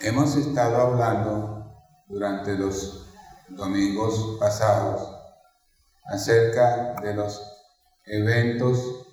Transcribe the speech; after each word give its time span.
Hemos 0.00 0.36
estado 0.36 0.76
hablando 0.76 1.74
durante 2.06 2.56
los 2.56 3.08
domingos 3.48 4.36
pasados 4.38 5.12
acerca 6.04 6.94
de 7.02 7.14
los 7.14 7.42
eventos 8.06 9.08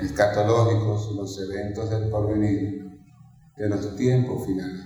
escatológicos, 0.00 1.12
los 1.12 1.40
eventos 1.42 1.90
del 1.90 2.10
porvenir, 2.10 3.00
de 3.56 3.68
los 3.68 3.94
tiempos 3.94 4.46
finales. 4.46 4.84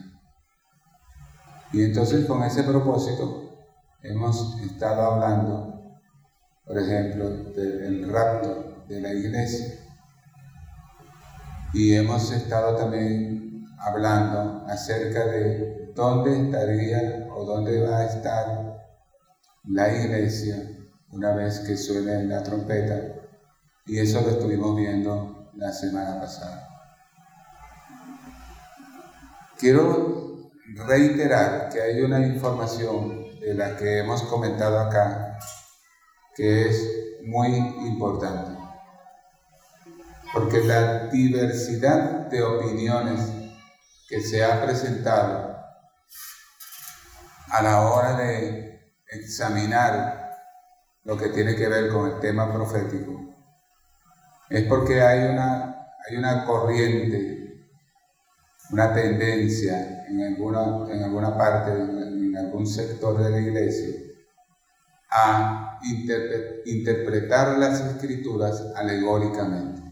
Y 1.72 1.82
entonces 1.82 2.26
con 2.26 2.42
ese 2.42 2.64
propósito 2.64 3.64
hemos 4.02 4.60
estado 4.60 5.12
hablando, 5.12 5.98
por 6.66 6.78
ejemplo, 6.78 7.30
del 7.30 8.12
rapto 8.12 8.84
de 8.88 9.00
la 9.00 9.10
iglesia. 9.14 9.80
Y 11.72 11.94
hemos 11.94 12.30
estado 12.30 12.76
también 12.76 13.43
hablando 13.84 14.64
acerca 14.66 15.26
de 15.26 15.92
dónde 15.94 16.46
estaría 16.46 17.28
o 17.34 17.44
dónde 17.44 17.82
va 17.82 17.98
a 17.98 18.06
estar 18.06 18.80
la 19.64 19.92
iglesia 19.92 20.56
una 21.10 21.34
vez 21.34 21.60
que 21.60 21.76
suene 21.76 22.24
la 22.24 22.42
trompeta. 22.42 23.00
Y 23.86 23.98
eso 23.98 24.22
lo 24.22 24.30
estuvimos 24.30 24.76
viendo 24.76 25.50
la 25.54 25.72
semana 25.72 26.18
pasada. 26.20 26.68
Quiero 29.58 30.50
reiterar 30.86 31.68
que 31.68 31.80
hay 31.80 32.00
una 32.00 32.26
información 32.26 33.38
de 33.38 33.54
la 33.54 33.76
que 33.76 33.98
hemos 33.98 34.22
comentado 34.22 34.78
acá 34.80 35.38
que 36.34 36.68
es 36.68 37.20
muy 37.22 37.54
importante. 37.86 38.58
Porque 40.32 40.64
la 40.64 41.06
diversidad 41.06 42.26
de 42.28 42.42
opiniones 42.42 43.43
que 44.08 44.20
se 44.20 44.44
ha 44.44 44.64
presentado 44.64 45.56
a 47.50 47.62
la 47.62 47.80
hora 47.82 48.16
de 48.16 48.94
examinar 49.08 50.30
lo 51.04 51.16
que 51.16 51.28
tiene 51.28 51.54
que 51.54 51.68
ver 51.68 51.90
con 51.90 52.10
el 52.10 52.20
tema 52.20 52.52
profético 52.52 53.24
es 54.48 54.64
porque 54.68 55.00
hay 55.00 55.30
una, 55.30 55.88
hay 56.06 56.16
una 56.16 56.44
corriente, 56.44 57.66
una 58.70 58.92
tendencia 58.92 60.04
en 60.06 60.22
alguna, 60.22 60.92
en 60.92 61.02
alguna 61.02 61.36
parte, 61.36 61.72
en, 61.72 62.36
algún 62.36 62.66
sector 62.66 63.22
de 63.22 63.30
la 63.30 63.38
iglesia, 63.38 63.94
a 65.08 65.78
interpretar 66.64 67.58
las 67.58 67.80
escrituras 67.80 68.60
alegóricamente. 68.74 69.83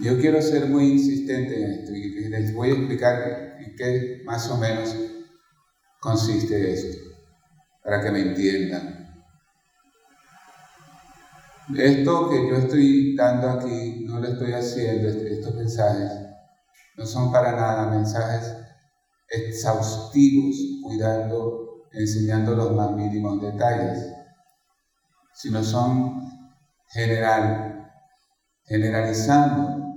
Yo 0.00 0.16
quiero 0.20 0.40
ser 0.40 0.66
muy 0.66 0.92
insistente 0.92 1.60
en 1.60 1.70
esto 1.72 1.92
y 1.92 2.28
les 2.28 2.54
voy 2.54 2.70
a 2.70 2.74
explicar 2.74 3.56
en 3.58 3.74
qué 3.74 4.22
más 4.24 4.48
o 4.48 4.56
menos 4.56 4.94
consiste 5.98 6.72
esto, 6.72 6.98
para 7.82 8.00
que 8.00 8.12
me 8.12 8.20
entiendan. 8.20 9.24
Esto 11.76 12.30
que 12.30 12.48
yo 12.48 12.56
estoy 12.56 13.16
dando 13.16 13.50
aquí, 13.50 14.04
no 14.06 14.20
lo 14.20 14.28
estoy 14.28 14.52
haciendo, 14.52 15.08
estos 15.08 15.54
mensajes, 15.56 16.12
no 16.96 17.04
son 17.04 17.32
para 17.32 17.56
nada 17.56 17.90
mensajes 17.90 18.54
exhaustivos, 19.28 20.56
cuidando, 20.84 21.88
enseñando 21.92 22.54
los 22.54 22.72
más 22.72 22.92
mínimos 22.92 23.42
detalles, 23.42 24.12
sino 25.34 25.62
son 25.64 26.22
general, 26.86 27.90
generalizando 28.64 29.87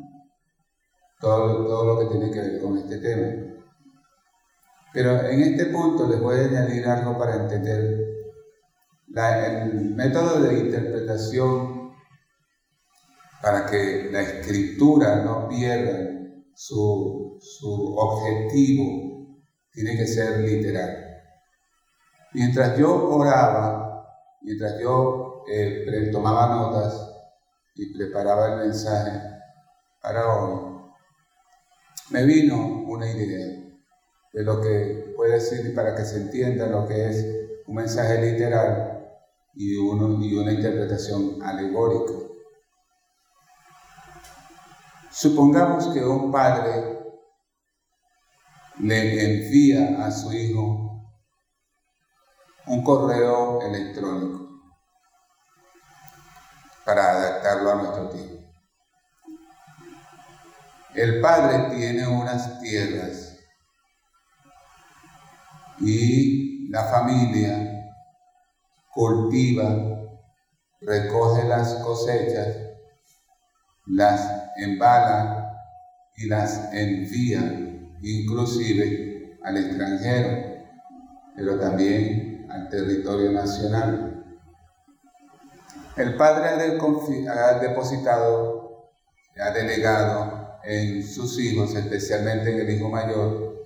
todo, 1.21 1.65
todo 1.65 1.85
lo 1.85 1.99
que 1.99 2.17
tiene 2.17 2.31
que 2.31 2.39
ver 2.39 2.61
con 2.61 2.77
este 2.77 2.97
tema. 2.97 3.51
Pero 4.93 5.21
en 5.21 5.41
este 5.41 5.67
punto 5.67 6.07
les 6.07 6.19
voy 6.19 6.37
a 6.37 6.45
añadir 6.45 6.85
algo 6.87 7.17
para 7.17 7.35
entender 7.35 8.11
el 9.13 9.95
método 9.95 10.41
de 10.41 10.59
interpretación 10.59 11.91
para 13.41 13.65
que 13.65 14.09
la 14.11 14.21
escritura 14.21 15.23
no 15.23 15.47
pierda 15.47 16.11
su, 16.53 17.39
objetivo 17.97 19.41
tiene 19.71 19.97
que 19.97 20.05
ser 20.05 20.39
literal. 20.41 21.07
Mientras 22.33 22.77
yo 22.77 23.09
oraba, 23.09 24.05
mientras 24.41 24.79
yo 24.79 25.43
eh, 25.51 26.09
tomaba 26.11 26.55
notas 26.55 27.09
y 27.75 27.97
preparaba 27.97 28.53
el 28.53 28.67
mensaje 28.67 29.11
para 30.01 30.27
hoy, 30.27 30.70
me 32.11 32.25
vino 32.25 32.83
una 32.87 33.09
idea 33.09 33.71
de 34.33 34.43
lo 34.43 34.61
que 34.61 35.13
puede 35.15 35.33
decir 35.33 35.73
para 35.73 35.95
que 35.95 36.03
se 36.03 36.17
entienda 36.17 36.67
lo 36.67 36.87
que 36.87 37.09
es 37.09 37.25
un 37.67 37.75
mensaje 37.75 38.21
literal 38.31 39.07
y, 39.53 39.75
y 39.75 39.77
una 39.77 40.51
interpretación 40.51 41.41
alegórica. 41.41 42.13
Supongamos 45.09 45.87
que 45.87 46.03
un 46.03 46.31
padre 46.31 46.99
le 48.79 49.35
envía 49.35 50.05
a 50.05 50.11
su 50.11 50.33
hijo 50.33 50.81
un 52.67 52.83
correo 52.83 53.61
electrónico 53.61 54.49
para 56.85 57.11
adaptarlo 57.11 57.71
a 57.71 57.75
nuestro 57.75 58.09
tiempo. 58.09 58.40
El 60.93 61.21
padre 61.21 61.75
tiene 61.75 62.05
unas 62.05 62.59
tierras 62.59 63.37
y 65.79 66.69
la 66.69 66.83
familia 66.83 67.93
cultiva, 68.93 69.73
recoge 70.81 71.47
las 71.47 71.75
cosechas, 71.75 72.57
las 73.85 74.29
embala 74.57 75.53
y 76.17 76.27
las 76.27 76.73
envía 76.73 77.39
inclusive 78.01 79.37
al 79.43 79.57
extranjero, 79.57 80.65
pero 81.35 81.57
también 81.57 82.47
al 82.51 82.67
territorio 82.69 83.31
nacional. 83.31 84.25
El 85.95 86.15
Padre 86.15 86.49
ha 86.49 87.59
depositado, 87.59 88.89
ha 89.39 89.51
delegado 89.51 90.30
en 90.63 91.03
sus 91.07 91.39
hijos, 91.39 91.75
especialmente 91.75 92.51
en 92.51 92.59
el 92.59 92.75
hijo 92.75 92.89
mayor, 92.89 93.61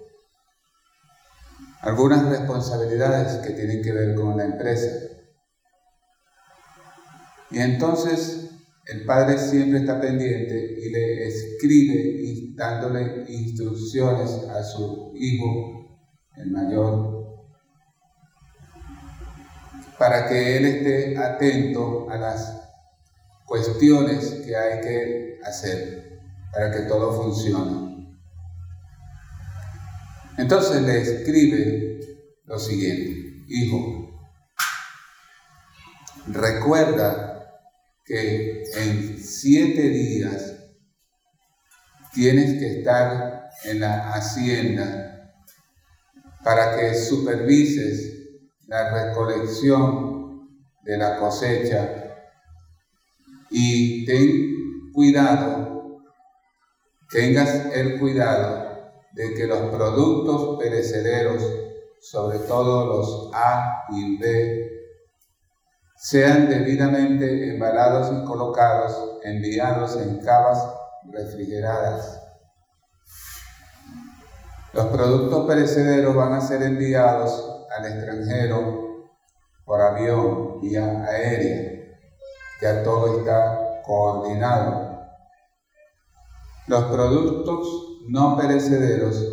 algunas 1.82 2.28
responsabilidades 2.30 3.46
que 3.46 3.54
tienen 3.54 3.82
que 3.82 3.92
ver 3.92 4.16
con 4.16 4.38
la 4.38 4.46
empresa. 4.46 4.90
Y 7.52 7.60
entonces 7.60 8.50
el 8.88 9.06
padre 9.06 9.38
siempre 9.38 9.80
está 9.80 10.00
pendiente 10.00 10.76
y 10.80 10.90
le 10.90 11.28
escribe 11.28 12.54
dándole 12.56 13.26
instrucciones 13.28 14.32
a 14.50 14.64
su 14.64 15.12
hijo, 15.16 16.00
el 16.38 16.52
mayor, 16.52 17.16
para 20.00 20.28
que 20.28 20.58
él 20.58 20.66
esté 20.66 21.18
atento 21.18 22.10
a 22.10 22.18
las 22.18 22.62
cuestiones 23.46 24.42
que 24.46 24.56
hay 24.56 24.82
que 24.82 25.40
hacer 25.44 26.05
para 26.56 26.72
que 26.72 26.84
todo 26.84 27.22
funcione. 27.22 28.16
Entonces 30.38 30.82
le 30.82 31.02
escribe 31.02 32.00
lo 32.46 32.58
siguiente, 32.58 33.44
hijo, 33.48 34.30
recuerda 36.28 37.36
que 38.06 38.64
en 38.76 39.18
siete 39.20 39.90
días 39.90 40.56
tienes 42.14 42.60
que 42.60 42.80
estar 42.80 43.50
en 43.66 43.82
la 43.82 44.14
hacienda 44.14 45.34
para 46.44 46.78
que 46.78 46.96
supervises 46.96 48.16
la 48.68 49.08
recolección 49.08 50.48
de 50.84 50.98
la 50.98 51.18
cosecha 51.18 52.06
y 53.50 54.06
ten 54.06 54.92
cuidado, 54.94 55.65
tengas 57.10 57.68
el 57.74 58.00
cuidado 58.00 58.66
de 59.14 59.34
que 59.34 59.48
los 59.48 59.60
productos 59.72 60.58
perecederos, 60.60 61.44
sobre 62.02 62.40
todo 62.40 62.86
los 62.86 63.32
A 63.34 63.86
y 63.92 64.18
B, 64.18 64.72
sean 65.96 66.50
debidamente 66.50 67.54
embalados 67.54 68.12
y 68.12 68.26
colocados, 68.26 69.20
enviados 69.24 69.96
en 69.96 70.20
cavas 70.20 70.64
refrigeradas. 71.12 72.22
Los 74.74 74.88
productos 74.88 75.48
perecederos 75.48 76.14
van 76.16 76.34
a 76.34 76.42
ser 76.42 76.62
enviados 76.62 77.66
al 77.78 77.86
extranjero 77.86 78.86
por 79.64 79.82
avión, 79.82 80.60
vía 80.62 81.04
aérea. 81.06 81.98
Ya 82.62 82.84
todo 82.84 83.20
está 83.20 83.82
coordinado. 83.86 84.85
Los 86.68 86.86
productos 86.86 88.02
no 88.08 88.38
perecederos 88.38 89.24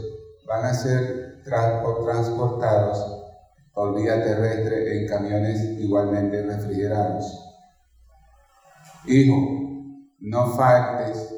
van 0.46 0.66
a 0.66 0.74
ser 0.74 1.42
transportados 1.44 3.22
por 3.72 3.96
vía 3.96 4.22
terrestre 4.22 4.98
en 4.98 5.08
camiones 5.08 5.62
igualmente 5.78 6.42
refrigerados. 6.42 7.24
Hijo, 9.06 9.34
no 10.20 10.46
faltes, 10.54 11.34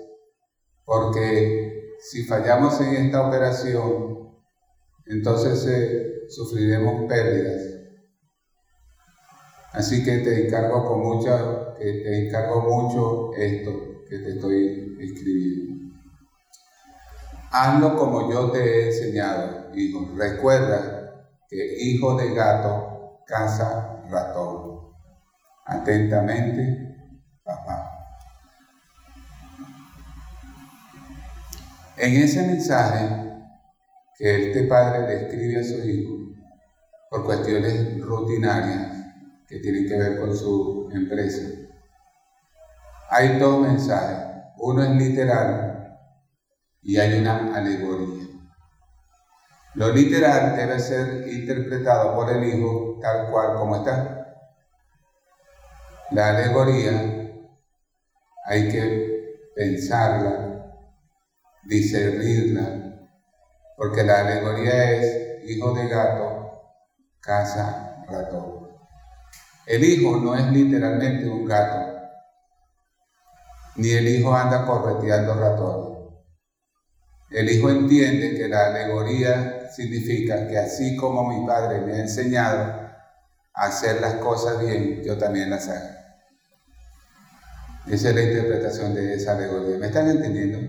porque 0.84 1.94
si 2.00 2.24
fallamos 2.24 2.80
en 2.80 3.06
esta 3.06 3.28
operación, 3.28 4.34
entonces 5.06 5.66
eh, 5.66 6.28
sufriremos 6.28 7.08
pérdidas. 7.08 7.62
Así 9.72 10.04
que 10.04 10.18
te 10.18 10.46
encargo 10.46 10.84
con 10.84 11.00
mucha, 11.00 11.74
que 11.78 11.84
te 11.84 12.26
encargo 12.26 12.60
mucho 12.62 13.32
esto 13.34 13.70
que 14.08 14.18
te 14.18 14.30
estoy 14.30 14.96
escribiendo. 15.00 15.73
Hazlo 17.56 17.96
como 17.96 18.28
yo 18.28 18.50
te 18.50 18.58
he 18.58 18.86
enseñado, 18.86 19.70
hijo. 19.76 20.10
Recuerda 20.16 21.24
que 21.48 21.84
hijo 21.84 22.16
de 22.16 22.34
gato 22.34 23.20
caza 23.24 24.02
ratón. 24.10 24.92
Atentamente, 25.64 26.96
papá. 27.44 27.92
En 31.96 32.16
ese 32.16 32.44
mensaje 32.44 33.08
que 34.18 34.48
este 34.48 34.64
padre 34.64 35.06
le 35.06 35.22
escribe 35.22 35.60
a 35.60 35.62
su 35.62 35.88
hijo 35.88 36.34
por 37.08 37.24
cuestiones 37.24 38.00
rutinarias 38.00 38.96
que 39.46 39.60
tienen 39.60 39.86
que 39.86 39.96
ver 39.96 40.18
con 40.18 40.36
su 40.36 40.90
empresa, 40.92 41.42
hay 43.10 43.38
dos 43.38 43.60
mensajes. 43.60 44.18
Uno 44.58 44.82
es 44.82 44.90
literal 44.90 45.73
y 46.84 46.98
hay 46.98 47.18
una 47.18 47.56
alegoría. 47.56 48.24
Lo 49.74 49.88
literal 49.88 50.54
debe 50.54 50.78
ser 50.78 51.26
interpretado 51.26 52.14
por 52.14 52.30
el 52.30 52.44
Hijo 52.44 52.98
tal 53.00 53.30
cual 53.30 53.56
como 53.56 53.76
está. 53.76 54.38
La 56.10 56.28
alegoría 56.28 56.92
hay 58.46 58.68
que 58.68 59.50
pensarla, 59.56 60.70
discernirla, 61.64 63.08
porque 63.76 64.04
la 64.04 64.20
alegoría 64.20 64.92
es 64.92 65.44
hijo 65.48 65.72
de 65.72 65.88
gato, 65.88 66.62
casa 67.20 68.04
ratón. 68.06 68.68
El 69.66 69.82
hijo 69.82 70.18
no 70.18 70.36
es 70.36 70.46
literalmente 70.52 71.26
un 71.26 71.46
gato, 71.46 72.00
ni 73.76 73.90
el 73.90 74.06
hijo 74.06 74.34
anda 74.34 74.66
correteando 74.66 75.34
ratones. 75.34 75.93
El 77.34 77.50
hijo 77.50 77.68
entiende 77.68 78.36
que 78.36 78.46
la 78.46 78.68
alegoría 78.68 79.68
significa 79.68 80.46
que 80.46 80.56
así 80.56 80.94
como 80.94 81.28
mi 81.28 81.44
padre 81.44 81.80
me 81.80 81.94
ha 81.94 81.98
enseñado 81.98 82.62
a 83.52 83.66
hacer 83.66 84.00
las 84.00 84.14
cosas 84.14 84.64
bien, 84.64 85.02
yo 85.02 85.18
también 85.18 85.50
las 85.50 85.68
hago. 85.68 85.88
Esa 87.88 88.10
es 88.10 88.14
la 88.14 88.22
interpretación 88.22 88.94
de 88.94 89.14
esa 89.14 89.36
alegoría. 89.36 89.78
¿Me 89.78 89.86
están 89.86 90.08
entendiendo? 90.08 90.60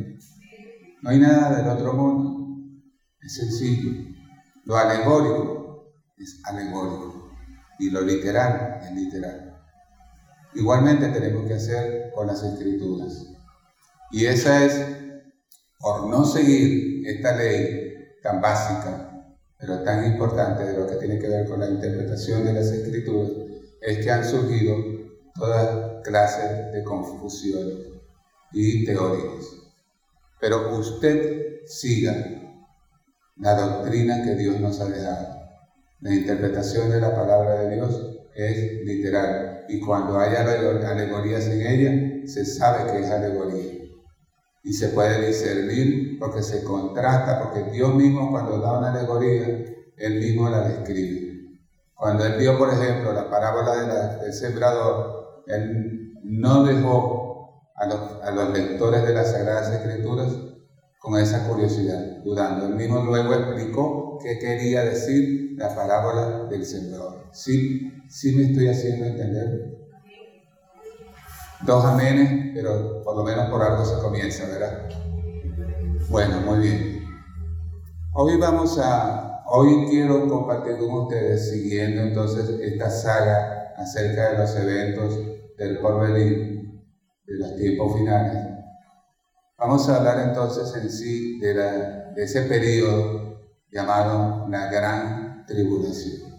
No 1.03 1.11
hay 1.11 1.19
nada 1.19 1.55
del 1.55 1.67
otro 1.67 1.93
mundo. 1.93 2.81
Es 3.21 3.35
sencillo. 3.35 3.91
Lo 4.63 4.75
alegórico 4.75 5.93
es 6.17 6.41
alegórico 6.45 7.29
y 7.77 7.91
lo 7.91 8.01
literal 8.01 8.79
es 8.83 8.91
literal. 8.91 9.55
Igualmente 10.55 11.09
tenemos 11.09 11.47
que 11.47 11.53
hacer 11.53 12.11
con 12.15 12.25
las 12.25 12.41
escrituras. 12.41 13.27
Y 14.11 14.25
esa 14.25 14.65
es 14.65 15.04
por 15.79 16.07
no 16.07 16.25
seguir 16.25 17.07
esta 17.07 17.35
ley 17.35 17.93
tan 18.21 18.41
básica, 18.41 19.35
pero 19.57 19.83
tan 19.83 20.05
importante 20.05 20.63
de 20.63 20.77
lo 20.77 20.87
que 20.87 20.95
tiene 20.95 21.19
que 21.19 21.27
ver 21.27 21.47
con 21.47 21.59
la 21.59 21.69
interpretación 21.69 22.45
de 22.45 22.53
las 22.53 22.67
escrituras, 22.67 23.29
es 23.81 24.03
que 24.03 24.11
han 24.11 24.25
surgido 24.25 24.75
todas 25.33 26.01
clases 26.03 26.71
de 26.71 26.83
confusiones 26.83 27.87
y 28.51 28.85
teorías. 28.85 29.45
Pero 30.39 30.77
usted 30.77 31.65
siga 31.65 32.13
la 33.37 33.53
doctrina 33.53 34.23
que 34.23 34.35
Dios 34.35 34.59
nos 34.59 34.79
ha 34.79 34.85
dejado. 34.85 35.35
La 36.01 36.13
interpretación 36.13 36.89
de 36.89 37.01
la 37.01 37.15
palabra 37.15 37.61
de 37.61 37.75
Dios 37.75 38.19
es 38.35 38.85
literal 38.85 39.65
y 39.67 39.79
cuando 39.79 40.19
haya 40.19 40.41
alegorías 40.41 41.47
en 41.47 41.61
ella, 41.65 42.27
se 42.27 42.45
sabe 42.45 42.91
que 42.91 42.99
es 42.99 43.09
alegoría 43.09 43.74
y 44.65 44.73
se 44.73 44.89
puede 44.89 45.27
discernir 45.27 46.17
porque 46.17 46.41
se 46.41 46.63
contrasta, 46.63 47.39
porque 47.39 47.69
Dios 47.69 47.93
mismo 47.93 48.31
cuando 48.31 48.59
da 48.59 48.79
una 48.79 48.91
alegoría, 48.91 49.45
Él 49.95 50.19
mismo 50.19 50.49
la 50.49 50.67
describe. 50.67 51.59
Cuando 51.93 52.25
Él 52.25 52.39
dio, 52.39 52.57
por 52.57 52.73
ejemplo, 52.73 53.13
la 53.13 53.29
parábola 53.29 54.17
del 54.19 54.33
sembrador, 54.33 55.43
Él 55.45 56.13
no 56.23 56.63
dejó 56.63 57.71
a 57.75 57.85
los, 57.85 58.23
a 58.23 58.31
los 58.31 58.57
lectores 58.57 59.03
de 59.03 59.13
las 59.13 59.31
Sagradas 59.31 59.71
Escrituras 59.71 60.35
con 60.97 61.15
esa 61.19 61.47
curiosidad, 61.47 62.23
dudando. 62.23 62.65
Él 62.65 62.73
mismo 62.73 63.03
luego 63.03 63.35
explicó 63.35 64.17
qué 64.23 64.39
quería 64.39 64.83
decir 64.83 65.53
la 65.59 65.75
parábola 65.75 66.45
del 66.49 66.65
sembrador. 66.65 67.29
¿Sí, 67.33 67.91
sí 68.09 68.35
me 68.35 68.45
estoy 68.45 68.69
haciendo 68.69 69.05
entender? 69.05 69.74
Dos 71.65 71.83
amenes, 71.83 72.51
pero 72.53 73.01
por 73.03 73.17
lo 73.17 73.23
menos 73.23 73.49
por 73.49 73.59
algo 73.63 73.83
se 73.83 73.99
comienza, 73.99 74.45
¿verdad? 74.45 74.87
Bueno, 76.09 76.39
muy 76.41 76.59
bien. 76.59 77.03
Hoy 78.13 78.37
vamos 78.37 78.77
a, 78.77 79.41
hoy 79.47 79.87
quiero 79.89 80.27
compartir 80.29 80.77
con 80.77 80.91
ustedes, 80.91 81.49
siguiendo 81.49 82.03
entonces 82.03 82.47
esta 82.61 82.91
saga 82.91 83.73
acerca 83.77 84.29
de 84.29 84.37
los 84.37 84.55
eventos 84.55 85.19
del 85.57 85.79
porvenir, 85.79 86.71
de 87.25 87.35
los 87.39 87.55
tiempos 87.55 87.97
finales. 87.97 88.47
Vamos 89.57 89.89
a 89.89 89.97
hablar 89.97 90.19
entonces 90.19 90.71
en 90.75 90.91
sí 90.91 91.39
de, 91.39 91.55
de 91.55 92.23
ese 92.23 92.43
periodo 92.43 93.39
llamado 93.71 94.47
la 94.49 94.67
gran 94.71 95.47
tribulación. 95.47 96.31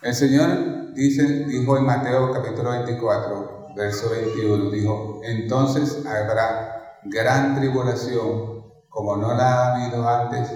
El 0.00 0.14
Señor 0.14 0.79
dice, 0.94 1.44
dijo 1.46 1.76
en 1.76 1.84
Mateo 1.84 2.32
capítulo 2.32 2.70
24, 2.70 3.74
verso 3.76 4.10
21, 4.10 4.70
dijo, 4.70 5.20
entonces 5.24 6.04
habrá 6.06 6.98
gran 7.04 7.56
tribulación 7.56 8.64
como 8.88 9.16
no 9.16 9.34
la 9.34 9.52
ha 9.52 9.76
habido 9.76 10.08
antes 10.08 10.50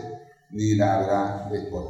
ni 0.50 0.74
la 0.74 0.94
habrá 0.94 1.48
después. 1.50 1.86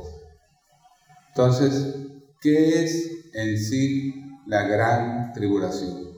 Entonces, 1.28 1.96
¿qué 2.40 2.84
es 2.84 3.10
en 3.32 3.58
sí 3.58 4.14
la 4.46 4.62
gran 4.62 5.32
tribulación? 5.32 6.14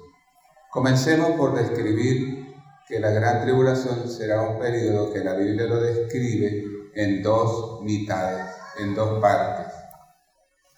Comencemos 0.71 1.33
por 1.33 1.54
describir 1.54 2.54
que 2.87 3.00
la 3.00 3.11
gran 3.11 3.42
tribulación 3.42 4.09
será 4.09 4.42
un 4.42 4.59
periodo 4.59 5.12
que 5.12 5.25
la 5.25 5.35
Biblia 5.35 5.66
lo 5.66 5.80
describe 5.80 6.64
en 6.95 7.23
dos 7.23 7.83
mitades, 7.83 8.47
en 8.78 8.95
dos 8.95 9.21
partes 9.21 9.65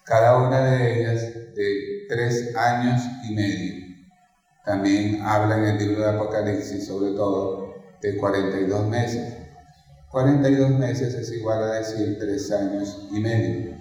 cada 0.09 0.39
una 0.39 0.65
de 0.65 1.01
ellas 1.01 1.21
de 1.55 2.07
tres 2.09 2.57
años 2.57 3.03
y 3.29 3.35
medio. 3.35 3.87
También 4.65 5.21
habla 5.23 5.59
en 5.59 5.65
el 5.65 5.79
libro 5.79 6.01
de 6.01 6.09
Apocalipsis, 6.09 6.87
sobre 6.87 7.13
todo, 7.13 7.75
de 8.01 8.17
42 8.17 8.87
meses. 8.87 9.35
42 10.11 10.71
meses 10.71 11.13
es 11.15 11.31
igual 11.33 11.63
a 11.63 11.75
decir 11.75 12.17
tres 12.19 12.51
años 12.51 13.07
y 13.13 13.21
medio. 13.21 13.77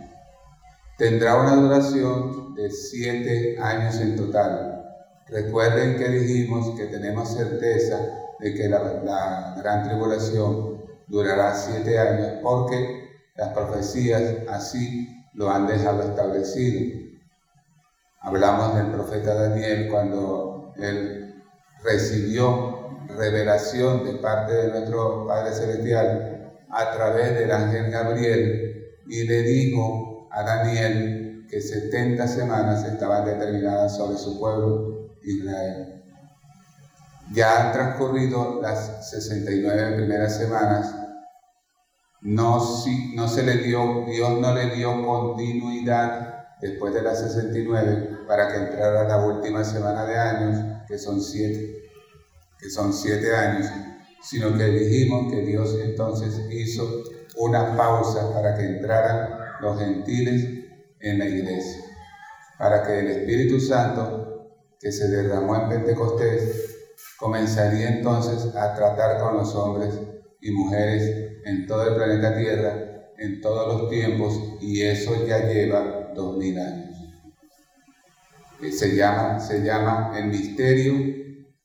Tendrá 0.97 1.39
una 1.39 1.55
duración 1.55 2.53
de 2.55 2.71
siete 2.71 3.57
años 3.61 3.95
en 4.01 4.17
total. 4.17 4.83
Recuerden 5.27 5.95
que 5.95 6.09
dijimos 6.09 6.77
que 6.77 6.87
tenemos 6.87 7.33
certeza 7.33 7.99
de 8.39 8.53
que 8.53 8.67
la, 8.67 9.01
la 9.03 9.55
gran 9.57 9.87
tribulación 9.87 10.83
durará 11.07 11.55
siete 11.55 11.97
años 11.97 12.39
porque 12.43 13.07
las 13.35 13.49
profecías 13.49 14.21
así 14.49 15.16
lo 15.37 15.51
han 15.51 15.67
dejado 15.67 16.01
establecido. 16.01 16.99
Hablamos 18.21 18.75
del 18.75 18.87
profeta 18.87 19.35
Daniel 19.35 19.87
cuando 19.89 20.73
él 20.77 21.43
recibió 21.83 23.05
revelación 23.07 24.03
de 24.03 24.13
parte 24.15 24.53
de 24.53 24.67
nuestro 24.69 25.25
Padre 25.27 25.53
Celestial 25.53 26.53
a 26.69 26.91
través 26.91 27.35
del 27.35 27.51
ángel 27.51 27.89
Gabriel 27.91 28.97
y 29.07 29.23
le 29.25 29.43
dijo 29.43 30.27
a 30.31 30.43
Daniel 30.43 31.45
que 31.49 31.61
70 31.61 32.27
semanas 32.27 32.83
estaban 32.83 33.23
determinadas 33.23 33.95
sobre 33.95 34.17
su 34.17 34.39
pueblo 34.39 35.11
Israel. 35.23 36.03
Ya 37.31 37.67
han 37.67 37.73
transcurrido 37.73 38.59
las 38.61 39.09
69 39.11 39.97
primeras 39.97 40.35
semanas 40.35 41.06
no, 42.21 42.59
si, 42.59 43.15
no 43.15 43.27
se 43.27 43.43
le 43.43 43.57
dio, 43.57 44.05
Dios 44.05 44.39
no 44.39 44.53
le 44.53 44.75
dio 44.75 45.05
continuidad 45.05 46.57
después 46.59 46.93
de 46.93 47.03
las 47.03 47.19
69 47.19 48.25
para 48.27 48.47
que 48.47 48.57
entrara 48.57 49.07
la 49.07 49.25
última 49.25 49.63
semana 49.63 50.05
de 50.05 50.17
años, 50.17 50.83
que 50.87 50.97
son 50.97 51.21
siete, 51.21 51.91
que 52.59 52.69
son 52.69 52.91
siete 52.91 53.35
años, 53.35 53.67
sino 54.21 54.57
que 54.57 54.65
dijimos 54.65 55.31
que 55.31 55.41
Dios 55.41 55.77
entonces 55.83 56.41
hizo 56.51 57.03
una 57.37 57.77
pausa 57.77 58.33
para 58.33 58.57
que 58.57 58.65
entraran 58.65 59.37
los 59.61 59.79
gentiles 59.79 60.65
en 60.99 61.19
la 61.19 61.25
iglesia, 61.25 61.83
para 62.57 62.83
que 62.83 62.99
el 62.99 63.07
Espíritu 63.07 63.59
Santo 63.59 64.49
que 64.79 64.91
se 64.91 65.07
derramó 65.07 65.55
en 65.55 65.69
Pentecostés 65.69 66.75
comenzaría 67.17 67.89
entonces 67.89 68.55
a 68.55 68.73
tratar 68.75 69.19
con 69.19 69.37
los 69.37 69.53
hombres 69.55 69.93
y 70.47 70.51
mujeres 70.51 71.41
en 71.43 71.67
todo 71.67 71.89
el 71.89 71.95
planeta 71.95 72.37
Tierra, 72.37 73.11
en 73.17 73.41
todos 73.41 73.67
los 73.67 73.89
tiempos, 73.89 74.33
y 74.61 74.81
eso 74.81 75.25
ya 75.27 75.45
lleva 75.45 76.13
dos 76.15 76.37
mil 76.37 76.57
años. 76.57 76.95
Se 78.71 78.95
llama, 78.95 79.39
se 79.41 79.61
llama 79.61 80.13
el 80.17 80.27
misterio 80.27 80.93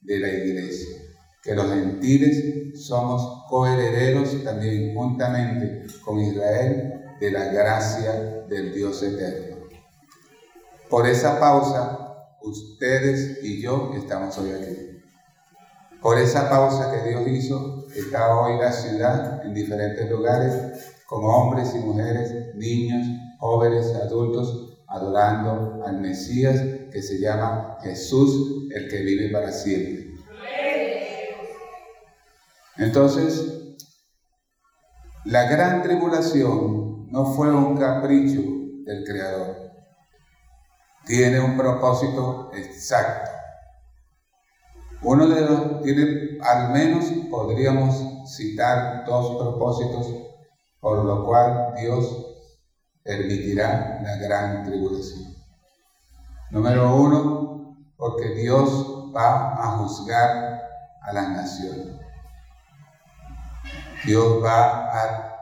de 0.00 0.18
la 0.18 0.28
iglesia, 0.28 0.98
que 1.42 1.54
los 1.54 1.70
gentiles 1.70 2.76
somos 2.86 3.44
coherederos 3.48 4.42
también 4.42 4.94
juntamente 4.94 5.86
con 6.04 6.18
Israel 6.18 6.92
de 7.20 7.30
la 7.30 7.44
gracia 7.52 8.44
del 8.48 8.74
Dios 8.74 9.00
eterno. 9.02 9.68
Por 10.90 11.06
esa 11.06 11.38
pausa, 11.38 12.16
ustedes 12.42 13.44
y 13.44 13.62
yo 13.62 13.92
estamos 13.96 14.36
hoy 14.38 14.50
aquí. 14.50 14.91
Por 16.02 16.18
esa 16.18 16.50
pausa 16.50 16.90
que 16.90 17.08
Dios 17.08 17.22
hizo, 17.28 17.86
está 17.94 18.36
hoy 18.36 18.58
la 18.58 18.72
ciudad 18.72 19.44
en 19.46 19.54
diferentes 19.54 20.10
lugares, 20.10 20.96
con 21.06 21.24
hombres 21.24 21.72
y 21.76 21.78
mujeres, 21.78 22.56
niños, 22.56 23.06
jóvenes, 23.38 23.94
adultos, 23.94 24.82
adorando 24.88 25.80
al 25.86 26.00
Mesías 26.00 26.60
que 26.90 27.00
se 27.00 27.20
llama 27.20 27.78
Jesús, 27.82 28.68
el 28.74 28.88
que 28.88 28.98
vive 29.02 29.30
para 29.30 29.52
siempre. 29.52 30.12
Entonces, 32.78 33.76
la 35.24 35.44
gran 35.44 35.82
tribulación 35.82 37.12
no 37.12 37.32
fue 37.32 37.54
un 37.54 37.76
capricho 37.76 38.40
del 38.84 39.04
Creador. 39.04 39.56
Tiene 41.06 41.38
un 41.38 41.56
propósito 41.56 42.50
exacto. 42.54 43.31
Uno 45.04 45.26
de 45.26 45.40
los 45.40 45.82
tiene, 45.82 46.38
al 46.40 46.70
menos 46.72 47.06
podríamos 47.28 48.30
citar 48.36 49.04
dos 49.04 49.36
propósitos 49.36 50.22
por 50.82 51.04
lo 51.04 51.24
cual 51.24 51.74
Dios 51.76 52.26
permitirá 53.04 54.00
la 54.02 54.16
gran 54.16 54.64
tribulación. 54.64 55.32
Número 56.50 56.96
uno, 56.96 57.76
porque 57.96 58.30
Dios 58.34 59.12
va 59.14 59.54
a 59.54 59.78
juzgar 59.78 60.60
a 61.00 61.12
las 61.12 61.28
naciones. 61.30 62.00
Dios 64.04 64.42
va 64.42 64.90
a 64.90 65.36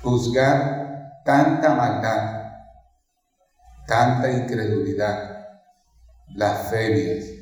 juzgar 0.00 1.22
tanta 1.24 1.74
maldad, 1.74 2.52
tanta 3.88 4.30
incredulidad, 4.30 5.48
blasfemias, 6.28 7.35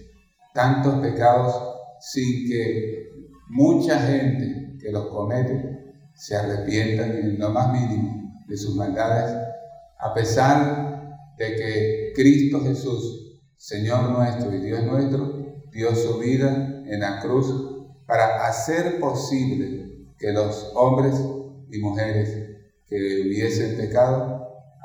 tantos 0.54 0.94
pecados 1.00 1.52
sin 2.00 2.48
que 2.48 3.10
mucha 3.50 3.98
gente 3.98 4.78
que 4.80 4.92
los 4.92 5.08
comete 5.08 5.94
se 6.14 6.36
arrepientan 6.36 7.10
en 7.10 7.38
lo 7.38 7.50
más 7.50 7.72
mínimo 7.72 8.32
de 8.46 8.56
sus 8.56 8.76
maldades, 8.76 9.36
a 9.98 10.14
pesar 10.14 11.34
de 11.36 11.56
que 11.56 12.12
Cristo 12.14 12.60
Jesús, 12.60 13.40
Señor 13.56 14.10
nuestro 14.10 14.54
y 14.54 14.60
Dios 14.60 14.84
nuestro, 14.84 15.62
dio 15.72 15.94
su 15.94 16.18
vida 16.18 16.82
en 16.86 17.00
la 17.00 17.20
cruz 17.20 17.52
para 18.06 18.46
hacer 18.46 19.00
posible 19.00 20.12
que 20.16 20.32
los 20.32 20.70
hombres 20.76 21.16
y 21.68 21.78
mujeres 21.80 22.30
que 22.86 23.22
hubiesen 23.26 23.76
pecado, 23.76 24.34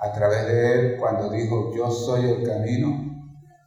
a 0.01 0.13
través 0.13 0.47
de 0.47 0.73
Él, 0.73 0.97
cuando 0.97 1.29
dijo, 1.29 1.75
yo 1.75 1.91
soy 1.91 2.29
el 2.29 2.43
camino 2.43 3.08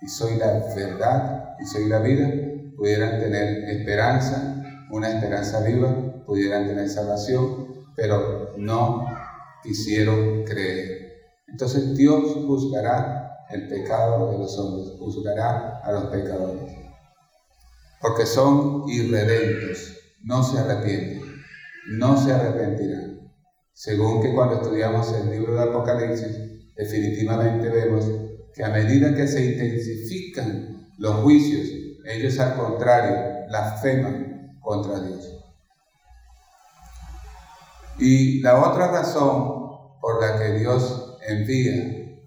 y 0.03 0.09
soy 0.09 0.37
la 0.37 0.65
verdad 0.75 1.57
y 1.61 1.65
soy 1.65 1.89
la 1.89 2.01
vida, 2.01 2.29
pudieran 2.77 3.21
tener 3.21 3.65
esperanza, 3.71 4.63
una 4.91 5.11
esperanza 5.11 5.61
viva, 5.63 6.25
pudieran 6.27 6.67
tener 6.67 6.89
salvación, 6.89 7.87
pero 7.95 8.53
no 8.57 9.07
quisieron 9.63 10.45
creer. 10.45 11.13
Entonces 11.47 11.97
Dios 11.97 12.35
juzgará 12.47 13.47
el 13.51 13.69
pecado 13.69 14.33
de 14.33 14.39
los 14.39 14.59
hombres, 14.59 14.99
juzgará 14.99 15.81
a 15.85 15.93
los 15.93 16.05
pecadores, 16.07 16.73
porque 18.01 18.27
son 18.27 18.89
irredentos, 18.89 19.97
no 20.25 20.43
se 20.43 20.59
arrepienten, 20.59 21.23
no 21.91 22.17
se 22.17 22.33
arrepentirán. 22.33 23.31
Según 23.73 24.23
que 24.23 24.35
cuando 24.35 24.57
estudiamos 24.57 25.13
el 25.13 25.31
libro 25.31 25.55
de 25.55 25.63
Apocalipsis, 25.63 26.75
definitivamente 26.75 27.69
vemos 27.69 28.07
que 28.55 28.65
a 28.65 28.69
medida 28.69 29.15
que 29.15 29.27
se 29.27 29.45
intensifican 29.45 30.91
los 30.99 31.17
juicios, 31.17 31.69
ellos 32.05 32.39
al 32.39 32.57
contrario, 32.57 33.47
blasfeman 33.49 34.59
contra 34.61 35.01
Dios. 35.01 35.39
Y 37.99 38.41
la 38.41 38.61
otra 38.61 38.89
razón 38.89 39.63
por 40.01 40.21
la 40.21 40.39
que 40.39 40.59
Dios 40.59 41.19
envía, 41.27 42.19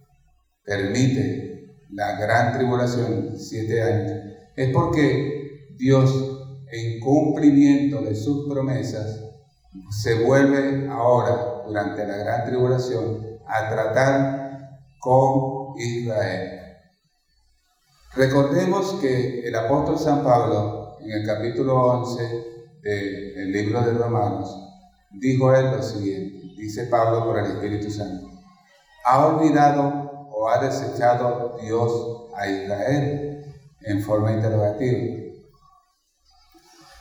permite 0.63 1.75
la 1.91 2.17
gran 2.17 2.58
tribulación, 2.58 3.38
siete 3.38 3.82
años, 3.82 4.12
es 4.55 4.74
porque 4.74 5.67
Dios, 5.77 6.65
en 6.72 7.00
cumplimiento 7.00 8.01
de 8.01 8.15
sus 8.15 8.50
promesas, 8.50 9.22
se 10.01 10.24
vuelve 10.24 10.88
ahora, 10.89 11.63
durante 11.67 12.05
la 12.05 12.17
gran 12.17 12.46
tribulación, 12.46 13.39
a 13.48 13.70
tratar 13.70 14.79
con 15.00 15.54
Israel. 15.77 16.62
Recordemos 18.15 18.94
que 19.01 19.41
el 19.48 19.55
apóstol 19.55 20.00
San 20.00 20.24
Pablo, 20.24 20.98
en 21.01 21.12
el 21.12 21.25
capítulo 21.25 21.75
11 21.75 22.46
del 22.82 23.51
libro 23.51 23.82
de 23.82 23.94
Romanos, 23.94 24.55
dijo 25.12 25.53
él 25.53 25.72
lo 25.72 25.84
siguiente, 25.84 26.48
dice 26.58 26.86
Pablo 26.86 27.25
por 27.25 27.39
el 27.39 27.46
Espíritu 27.46 27.91
Santo, 27.91 28.29
¿ha 29.05 29.25
olvidado 29.25 30.27
o 30.32 30.50
ha 30.50 30.60
desechado 30.63 31.58
Dios 31.62 32.32
a 32.36 32.48
Israel? 32.48 33.22
En 33.82 34.01
forma 34.01 34.32
interrogativa. 34.32 35.25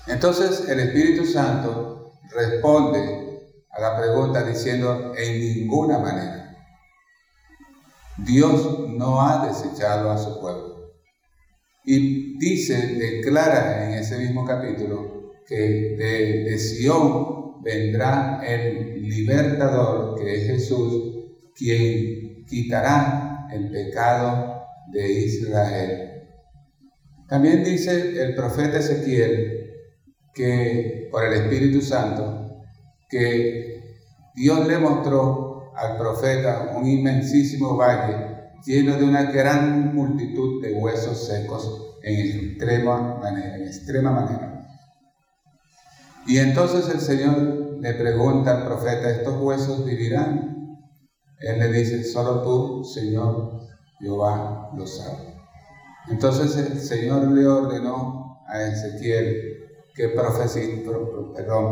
Entonces 0.07 0.69
el 0.69 0.81
Espíritu 0.81 1.25
Santo 1.25 2.13
responde 2.35 3.25
a 3.71 3.81
la 3.81 3.97
pregunta 3.97 4.43
diciendo, 4.43 5.13
en 5.17 5.41
ninguna 5.41 5.99
manera. 5.99 6.44
Dios 8.19 8.89
no 8.91 9.21
ha 9.21 9.47
desechado 9.47 10.11
a 10.11 10.19
su 10.19 10.41
pueblo. 10.41 10.93
Y 11.85 12.39
dice, 12.39 12.95
declara 12.97 13.87
en 13.87 13.99
ese 13.99 14.19
mismo 14.19 14.45
capítulo, 14.45 15.33
que 15.47 15.57
de, 15.57 16.45
de 16.45 16.59
Sión 16.59 17.63
vendrá 17.63 18.41
el 18.47 19.03
libertador, 19.03 20.19
que 20.19 20.35
es 20.35 20.47
Jesús, 20.47 21.15
quien 21.55 22.45
quitará 22.47 23.49
el 23.53 23.71
pecado 23.71 24.65
de 24.91 25.13
Israel. 25.13 26.11
También 27.29 27.65
dice 27.65 28.23
el 28.23 28.35
profeta 28.35 28.79
Ezequiel 28.79 29.73
que 30.35 31.09
por 31.11 31.25
el 31.25 31.33
Espíritu 31.35 31.81
Santo, 31.81 32.63
que 33.09 33.83
Dios 34.35 34.67
le 34.67 34.79
mostró 34.79 35.44
al 35.77 35.97
profeta 35.97 36.73
un 36.77 36.87
inmensísimo 36.87 37.77
valle 37.77 38.35
lleno 38.65 38.97
de 38.97 39.05
una 39.05 39.25
gran 39.25 39.95
multitud 39.95 40.63
de 40.63 40.73
huesos 40.73 41.27
secos 41.27 41.99
en 42.03 42.21
extrema 42.21 43.19
manera, 43.21 43.57
en 43.57 43.63
extrema 43.63 44.11
manera. 44.11 44.67
Y 46.27 46.39
entonces 46.39 46.89
el 46.89 47.01
Señor 47.01 47.79
le 47.81 47.95
pregunta 47.95 48.57
al 48.57 48.67
profeta, 48.67 49.11
¿estos 49.11 49.41
huesos 49.41 49.85
vivirán? 49.85 50.79
Él 51.41 51.59
le 51.59 51.69
dice, 51.71 52.03
solo 52.05 52.43
tú, 52.43 52.85
Señor 52.85 53.61
Jehová, 54.01 54.71
lo 54.75 54.87
sabe. 54.87 55.35
Entonces 56.09 56.57
el 56.57 56.81
Señor 56.81 57.29
le 57.29 57.47
ordenó 57.47 58.39
a 58.47 58.63
Ezequiel 58.63 59.55
que 59.95 60.09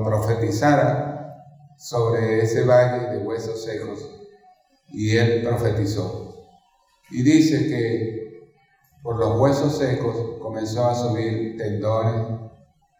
profetizara 0.04 1.21
sobre 1.82 2.44
ese 2.44 2.62
valle 2.62 3.10
de 3.10 3.18
huesos 3.18 3.64
secos 3.64 4.08
y 4.92 5.16
él 5.16 5.42
profetizó. 5.42 6.46
Y 7.10 7.24
dice 7.24 7.66
que 7.66 8.52
por 9.02 9.18
los 9.18 9.40
huesos 9.40 9.78
secos 9.78 10.38
comenzó 10.40 10.86
a 10.86 10.94
subir 10.94 11.56
tendones, 11.56 12.38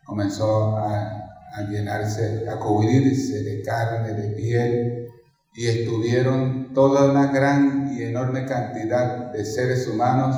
comenzó 0.05 0.77
a, 0.77 1.29
llenarse, 1.71 2.45
a 2.49 2.59
cubrirse 2.59 3.45
de 3.45 3.63
carne, 3.63 4.15
de 4.15 4.35
piel, 4.35 5.07
y 5.55 5.69
estuvieron 5.69 6.75
toda 6.75 7.09
una 7.09 7.29
gran 7.29 7.97
y 7.97 8.03
enorme 8.03 8.47
cantidad 8.47 9.31
de 9.31 9.45
seres 9.45 9.87
humanos 9.87 10.35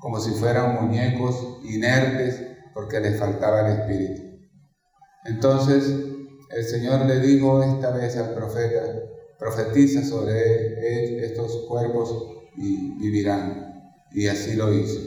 como 0.00 0.18
si 0.18 0.32
fueran 0.32 0.82
muñecos 0.82 1.60
inertes 1.62 2.42
porque 2.74 2.98
le 2.98 3.12
faltaba 3.12 3.60
el 3.60 3.78
espíritu. 3.78 4.22
Entonces 5.26 6.11
el 6.52 6.64
Señor 6.64 7.06
le 7.06 7.20
dijo 7.20 7.62
esta 7.62 7.90
vez 7.90 8.16
al 8.16 8.34
profeta, 8.34 8.82
profetiza 9.38 10.04
sobre 10.04 11.24
estos 11.24 11.64
cuerpos 11.68 12.14
y 12.56 12.98
vivirán. 12.98 13.96
Y 14.12 14.26
así 14.28 14.54
lo 14.54 14.72
hizo. 14.72 15.00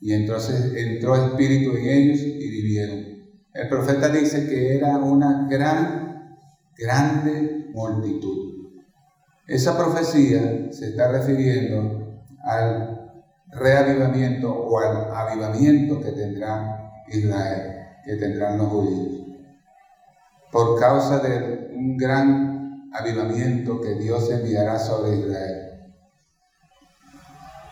Y 0.00 0.12
entonces 0.12 0.72
entró 0.76 1.16
espíritu 1.16 1.76
en 1.76 1.86
ellos 1.86 2.20
y 2.20 2.50
vivieron. 2.50 3.12
El 3.52 3.68
profeta 3.68 4.08
dice 4.08 4.48
que 4.48 4.76
era 4.76 4.96
una 4.98 5.48
gran, 5.50 6.36
grande 6.76 7.66
multitud. 7.74 8.70
Esa 9.46 9.76
profecía 9.76 10.68
se 10.70 10.90
está 10.90 11.10
refiriendo 11.10 12.22
al 12.44 13.12
reavivamiento 13.50 14.50
o 14.50 14.78
al 14.78 15.14
avivamiento 15.14 16.00
que 16.00 16.12
tendrá 16.12 16.92
Israel, 17.08 17.86
que 18.04 18.16
tendrán 18.16 18.58
los 18.58 18.68
judíos. 18.68 19.21
Por 20.52 20.78
causa 20.78 21.18
de 21.18 21.72
un 21.74 21.96
gran 21.96 22.90
avivamiento 22.92 23.80
que 23.80 23.94
Dios 23.96 24.30
enviará 24.30 24.78
sobre 24.78 25.16
Israel. 25.16 25.90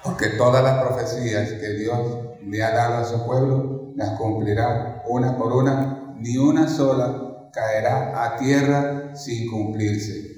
Porque 0.02 0.30
todas 0.30 0.64
las 0.64 0.82
profecías 0.82 1.52
que 1.52 1.74
Dios 1.74 2.00
le 2.42 2.64
ha 2.64 2.72
dado 2.72 2.96
a 2.96 3.04
su 3.04 3.24
pueblo 3.24 3.92
las 3.94 4.18
cumplirá 4.18 5.04
una 5.08 5.36
por 5.36 5.52
una, 5.52 6.14
ni 6.16 6.36
una 6.38 6.68
sola 6.68 7.50
caerá 7.52 8.24
a 8.24 8.36
tierra 8.36 9.14
sin 9.14 9.48
cumplirse 9.48 10.30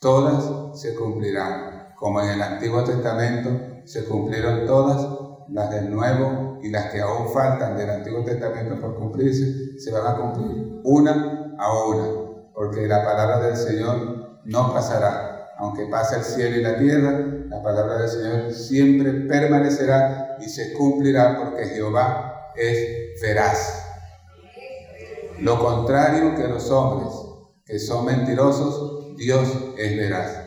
todas 0.00 0.80
se 0.80 0.94
cumplirán, 0.94 1.92
como 1.94 2.22
en 2.22 2.30
el 2.30 2.42
Antiguo 2.42 2.82
Testamento 2.82 3.50
se 3.84 4.06
cumplieron 4.06 4.66
todas, 4.66 5.06
las 5.48 5.70
del 5.70 5.90
Nuevo 5.90 6.58
y 6.62 6.70
las 6.70 6.90
que 6.90 7.00
aún 7.00 7.28
faltan 7.32 7.76
del 7.76 7.90
Antiguo 7.90 8.24
Testamento 8.24 8.80
por 8.80 8.96
cumplirse, 8.96 9.78
se 9.78 9.90
van 9.90 10.06
a 10.06 10.16
cumplir 10.16 10.80
una 10.84 11.39
a 11.60 11.84
una, 11.84 12.08
porque 12.54 12.86
la 12.86 13.04
palabra 13.04 13.40
del 13.40 13.56
Señor 13.56 14.40
no 14.44 14.72
pasará. 14.72 15.54
Aunque 15.58 15.86
pase 15.86 16.16
el 16.16 16.24
cielo 16.24 16.56
y 16.56 16.62
la 16.62 16.78
tierra, 16.78 17.20
la 17.48 17.62
palabra 17.62 17.98
del 17.98 18.08
Señor 18.08 18.52
siempre 18.52 19.12
permanecerá 19.12 20.38
y 20.40 20.48
se 20.48 20.72
cumplirá 20.72 21.36
porque 21.38 21.66
Jehová 21.66 22.52
es 22.56 23.20
veraz. 23.20 23.84
Lo 25.40 25.58
contrario 25.58 26.34
que 26.34 26.48
los 26.48 26.70
hombres, 26.70 27.12
que 27.66 27.78
son 27.78 28.06
mentirosos, 28.06 29.16
Dios 29.16 29.48
es 29.76 29.96
veraz. 29.98 30.38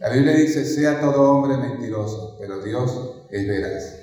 La 0.00 0.10
Biblia 0.10 0.34
dice, 0.34 0.64
sea 0.64 1.00
todo 1.00 1.30
hombre 1.32 1.56
mentiroso, 1.56 2.36
pero 2.38 2.60
Dios 2.60 3.24
es 3.30 3.48
veraz. 3.48 3.94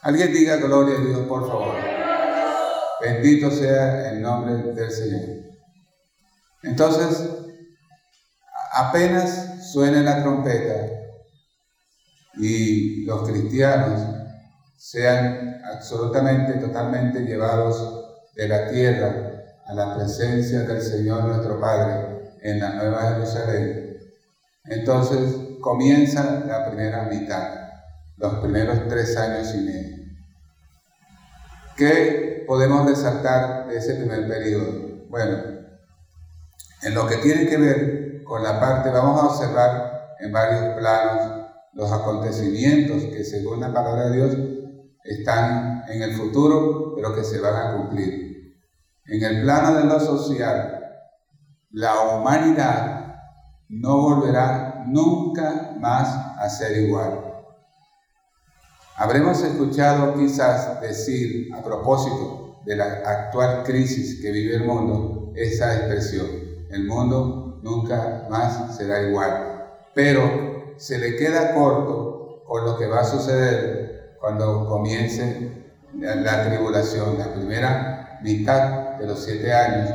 Alguien 0.00 0.32
diga 0.32 0.56
gloria 0.56 0.96
a 0.96 1.00
Dios, 1.00 1.18
por 1.28 1.46
favor. 1.46 2.01
Bendito 3.02 3.50
sea 3.50 4.10
el 4.10 4.22
nombre 4.22 4.72
del 4.74 4.90
Señor. 4.90 5.42
Entonces, 6.62 7.28
apenas 8.72 9.72
suene 9.72 10.02
la 10.02 10.22
trompeta 10.22 10.86
y 12.34 13.04
los 13.04 13.28
cristianos 13.28 14.00
sean 14.76 15.60
absolutamente, 15.64 16.54
totalmente 16.54 17.20
llevados 17.20 18.30
de 18.36 18.46
la 18.46 18.70
tierra 18.70 19.32
a 19.66 19.74
la 19.74 19.96
presencia 19.96 20.60
del 20.60 20.80
Señor 20.80 21.24
nuestro 21.24 21.60
Padre, 21.60 22.12
en 22.40 22.60
la 22.60 22.70
Nueva 22.74 23.14
Jerusalén. 23.14 23.98
Entonces 24.64 25.58
comienza 25.60 26.44
la 26.46 26.68
primera 26.68 27.04
mitad, 27.04 27.70
los 28.16 28.34
primeros 28.34 28.88
tres 28.88 29.16
años 29.16 29.52
y 29.54 29.58
medio. 29.58 29.96
¿Qué 31.76 32.31
podemos 32.46 32.86
resaltar 32.86 33.68
de 33.68 33.76
ese 33.76 33.94
primer 33.94 34.26
periodo? 34.26 35.06
Bueno, 35.08 35.38
en 36.82 36.94
lo 36.94 37.06
que 37.06 37.16
tiene 37.16 37.46
que 37.46 37.56
ver 37.56 38.22
con 38.24 38.42
la 38.42 38.58
parte, 38.58 38.90
vamos 38.90 39.20
a 39.20 39.26
observar 39.26 40.16
en 40.20 40.32
varios 40.32 40.76
planos 40.78 41.42
los 41.74 41.90
acontecimientos 41.90 43.04
que 43.04 43.24
según 43.24 43.60
la 43.60 43.72
palabra 43.72 44.08
de 44.08 44.16
Dios 44.16 44.36
están 45.04 45.84
en 45.88 46.02
el 46.02 46.14
futuro, 46.14 46.94
pero 46.94 47.14
que 47.14 47.24
se 47.24 47.40
van 47.40 47.54
a 47.56 47.76
cumplir. 47.76 48.54
En 49.06 49.22
el 49.22 49.42
plano 49.42 49.74
de 49.74 49.84
lo 49.84 49.98
social, 49.98 50.80
la 51.70 52.00
humanidad 52.00 53.16
no 53.68 53.96
volverá 54.02 54.84
nunca 54.86 55.74
más 55.78 56.08
a 56.38 56.48
ser 56.48 56.76
igual. 56.76 57.31
Habremos 58.96 59.42
escuchado 59.42 60.14
quizás 60.14 60.80
decir 60.80 61.48
a 61.54 61.62
propósito 61.62 62.56
de 62.64 62.76
la 62.76 63.02
actual 63.04 63.62
crisis 63.64 64.20
que 64.20 64.30
vive 64.30 64.56
el 64.56 64.64
mundo 64.64 65.32
esa 65.34 65.76
expresión, 65.76 66.26
el 66.70 66.84
mundo 66.86 67.58
nunca 67.62 68.26
más 68.30 68.76
será 68.76 69.02
igual, 69.02 69.66
pero 69.94 70.74
se 70.76 70.98
le 70.98 71.16
queda 71.16 71.54
corto 71.54 72.42
con 72.46 72.64
lo 72.64 72.76
que 72.76 72.86
va 72.86 73.00
a 73.00 73.04
suceder 73.04 74.16
cuando 74.20 74.66
comience 74.68 75.50
la 75.94 76.48
tribulación, 76.48 77.18
la 77.18 77.32
primera 77.32 78.18
mitad 78.22 78.98
de 78.98 79.06
los 79.06 79.24
siete 79.24 79.52
años 79.52 79.90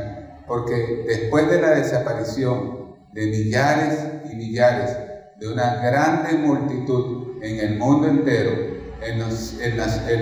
porque 0.48 1.04
después 1.06 1.48
de 1.50 1.60
la 1.60 1.70
desaparición 1.72 2.96
de 3.12 3.26
millares 3.26 3.98
y 4.32 4.34
millares 4.34 4.96
de 5.38 5.52
una 5.52 5.76
grande 5.76 6.32
multitud 6.38 7.42
en 7.42 7.60
el 7.60 7.78
mundo 7.78 8.08
entero, 8.08 8.67
en 9.02 9.18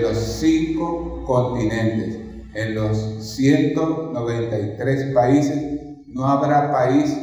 los, 0.01 0.17
cinco 0.39 1.23
continentes, 1.25 2.19
en 2.53 2.75
los 2.75 2.97
193 3.35 5.13
países, 5.13 5.63
no 6.07 6.27
habrá 6.27 6.71
país 6.71 7.17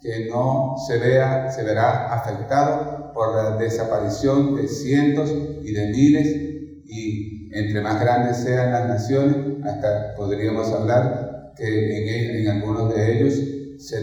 que 0.00 0.28
no 0.28 0.74
se 0.86 0.98
vea, 0.98 1.50
se 1.50 1.62
verá 1.62 2.14
afectado 2.14 3.12
por 3.14 3.34
la 3.34 3.56
desaparición 3.56 4.56
de 4.56 4.68
cientos 4.68 5.32
y 5.62 5.72
de 5.72 5.86
miles 5.88 6.26
y 6.86 7.48
entre 7.54 7.80
más 7.80 8.00
grandes 8.00 8.38
sean 8.38 8.72
las 8.72 8.88
naciones, 8.88 9.36
hasta 9.64 10.14
podríamos 10.16 10.70
hablar 10.72 11.52
que 11.56 12.40
en, 12.40 12.48
algunos 12.48 12.94
de 12.94 13.16
ellos 13.16 13.34
se 13.78 14.00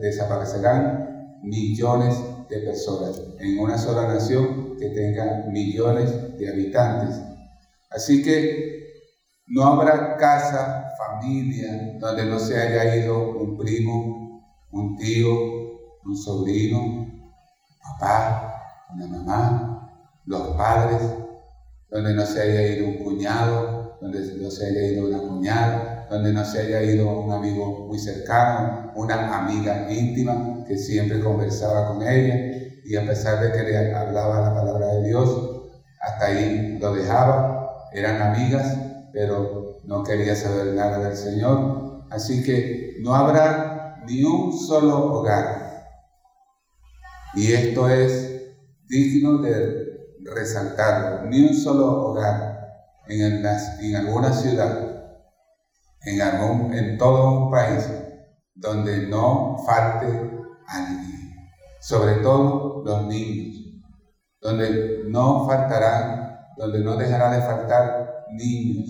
desaparecerán 0.00 1.38
millones 1.42 2.16
de 2.18 2.35
personas, 2.48 3.20
en 3.38 3.58
una 3.58 3.76
sola 3.76 4.06
nación 4.06 4.76
que 4.78 4.90
tenga 4.90 5.44
millones 5.50 6.38
de 6.38 6.48
habitantes. 6.48 7.20
Así 7.90 8.22
que 8.22 8.76
no 9.48 9.64
habrá 9.64 10.16
casa, 10.16 10.90
familia, 10.96 11.96
donde 11.98 12.26
no 12.26 12.38
se 12.38 12.58
haya 12.58 12.96
ido 12.96 13.30
un 13.30 13.56
primo, 13.56 14.42
un 14.72 14.96
tío, 14.96 15.30
un 16.04 16.16
sobrino, 16.16 17.06
papá, 17.82 18.62
una 18.94 19.06
mamá, 19.06 20.22
los 20.26 20.48
padres, 20.56 21.02
donde 21.90 22.14
no 22.14 22.24
se 22.26 22.42
haya 22.42 22.62
ido 22.76 22.88
un 22.88 22.98
cuñado, 22.98 23.98
donde 24.00 24.20
no 24.36 24.50
se 24.50 24.66
haya 24.66 24.92
ido 24.92 25.08
una 25.08 25.18
cuñada, 25.18 26.06
donde 26.10 26.32
no 26.32 26.44
se 26.44 26.60
haya 26.60 26.82
ido 26.82 27.08
un 27.20 27.32
amigo 27.32 27.86
muy 27.86 27.98
cercano, 27.98 28.92
una 28.94 29.36
amiga 29.38 29.90
íntima 29.90 30.55
que 30.66 30.76
siempre 30.76 31.20
conversaba 31.20 31.88
con 31.88 32.02
ella 32.02 32.34
y 32.84 32.96
a 32.96 33.06
pesar 33.06 33.40
de 33.40 33.52
que 33.52 33.62
le 33.62 33.94
hablaba 33.94 34.40
la 34.40 34.54
palabra 34.54 34.86
de 34.94 35.08
Dios, 35.08 35.72
hasta 36.00 36.26
ahí 36.26 36.78
lo 36.80 36.94
dejaba, 36.94 37.88
eran 37.92 38.22
amigas, 38.22 38.76
pero 39.12 39.80
no 39.84 40.04
quería 40.04 40.36
saber 40.36 40.74
nada 40.74 40.98
del 40.98 41.16
Señor. 41.16 42.04
Así 42.10 42.44
que 42.44 42.96
no 43.00 43.14
habrá 43.14 44.04
ni 44.06 44.22
un 44.22 44.56
solo 44.56 45.12
hogar. 45.12 45.84
Y 47.34 47.52
esto 47.52 47.88
es 47.88 48.52
digno 48.88 49.38
de 49.38 49.86
resaltarlo, 50.24 51.28
ni 51.28 51.40
un 51.40 51.54
solo 51.54 52.06
hogar 52.06 52.56
en, 53.08 53.44
en 53.44 53.96
alguna 53.96 54.32
ciudad 54.32 54.96
en, 56.06 56.22
algún, 56.22 56.72
en 56.72 56.96
todo 56.96 57.46
un 57.46 57.50
país 57.50 57.86
donde 58.54 59.08
no 59.08 59.56
falte 59.66 60.30
sobre 61.80 62.14
todo 62.16 62.82
los 62.84 63.06
niños, 63.06 63.56
donde 64.40 65.04
no 65.06 65.46
faltarán, 65.46 66.38
donde 66.56 66.80
no 66.80 66.96
dejará 66.96 67.36
de 67.36 67.42
faltar 67.42 68.24
niños 68.32 68.88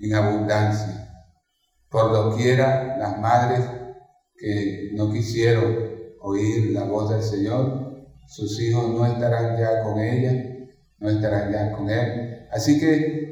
en 0.00 0.14
abundancia. 0.14 1.10
Por 1.88 2.12
doquiera 2.12 2.96
las 2.98 3.18
madres 3.18 3.64
que 4.36 4.90
no 4.94 5.12
quisieron 5.12 5.76
oír 6.20 6.72
la 6.72 6.84
voz 6.84 7.10
del 7.10 7.22
Señor, 7.22 8.06
sus 8.26 8.60
hijos 8.60 8.90
no 8.90 9.06
estarán 9.06 9.56
ya 9.58 9.82
con 9.82 9.98
ella, 9.98 10.32
no 10.98 11.08
estarán 11.08 11.50
ya 11.50 11.72
con 11.72 11.88
él. 11.88 12.46
Así 12.52 12.78
que 12.78 13.28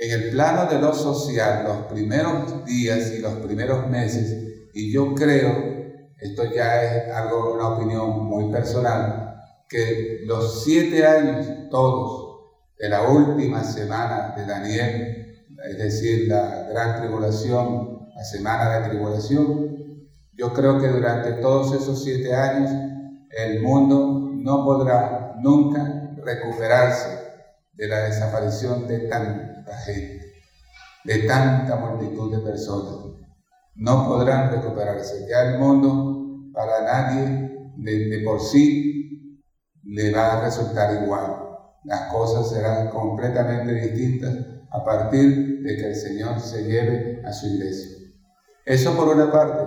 en 0.00 0.10
el 0.12 0.30
plano 0.30 0.66
de 0.70 0.78
lo 0.78 0.94
social, 0.94 1.64
los 1.64 1.86
primeros 1.86 2.64
días 2.64 3.12
y 3.12 3.18
los 3.18 3.34
primeros 3.34 3.88
meses, 3.88 4.70
y 4.72 4.92
yo 4.92 5.14
creo, 5.14 5.79
esto 6.20 6.44
ya 6.44 6.82
es 6.82 7.14
algo, 7.14 7.54
una 7.54 7.68
opinión 7.68 8.26
muy 8.26 8.50
personal, 8.52 9.36
que 9.68 10.20
los 10.24 10.64
siete 10.64 11.06
años 11.06 11.46
todos 11.70 12.30
de 12.78 12.88
la 12.88 13.08
última 13.08 13.62
semana 13.62 14.34
de 14.36 14.46
Daniel, 14.46 15.46
es 15.68 15.78
decir, 15.78 16.28
la 16.28 16.66
gran 16.70 17.00
tribulación, 17.00 18.08
la 18.14 18.24
semana 18.24 18.78
de 18.78 18.88
tribulación, 18.88 19.70
yo 20.32 20.52
creo 20.52 20.78
que 20.78 20.88
durante 20.88 21.32
todos 21.32 21.74
esos 21.74 22.02
siete 22.02 22.34
años 22.34 22.70
el 23.30 23.62
mundo 23.62 24.30
no 24.34 24.64
podrá 24.64 25.36
nunca 25.40 26.14
recuperarse 26.24 27.18
de 27.74 27.88
la 27.88 28.00
desaparición 28.00 28.86
de 28.86 29.00
tanta 29.00 29.76
gente, 29.84 30.32
de 31.04 31.18
tanta 31.24 31.76
multitud 31.76 32.34
de 32.34 32.50
personas. 32.50 33.10
No 33.76 34.06
podrán 34.06 34.50
recuperarse. 34.50 35.26
Ya 35.28 35.42
el 35.52 35.58
mundo 35.58 36.09
para 36.52 36.82
nadie 36.82 37.50
de, 37.76 38.22
por 38.24 38.40
sí 38.40 39.42
le 39.84 40.12
va 40.12 40.38
a 40.38 40.44
resultar 40.44 41.02
igual. 41.02 41.36
Las 41.84 42.12
cosas 42.12 42.50
serán 42.50 42.90
completamente 42.90 43.72
distintas 43.72 44.34
a 44.70 44.84
partir 44.84 45.62
de 45.62 45.76
que 45.76 45.86
el 45.88 45.94
Señor 45.94 46.40
se 46.40 46.64
lleve 46.64 47.22
a 47.24 47.32
su 47.32 47.46
iglesia. 47.46 47.98
Eso 48.64 48.94
por 48.94 49.08
una 49.08 49.32
parte, 49.32 49.64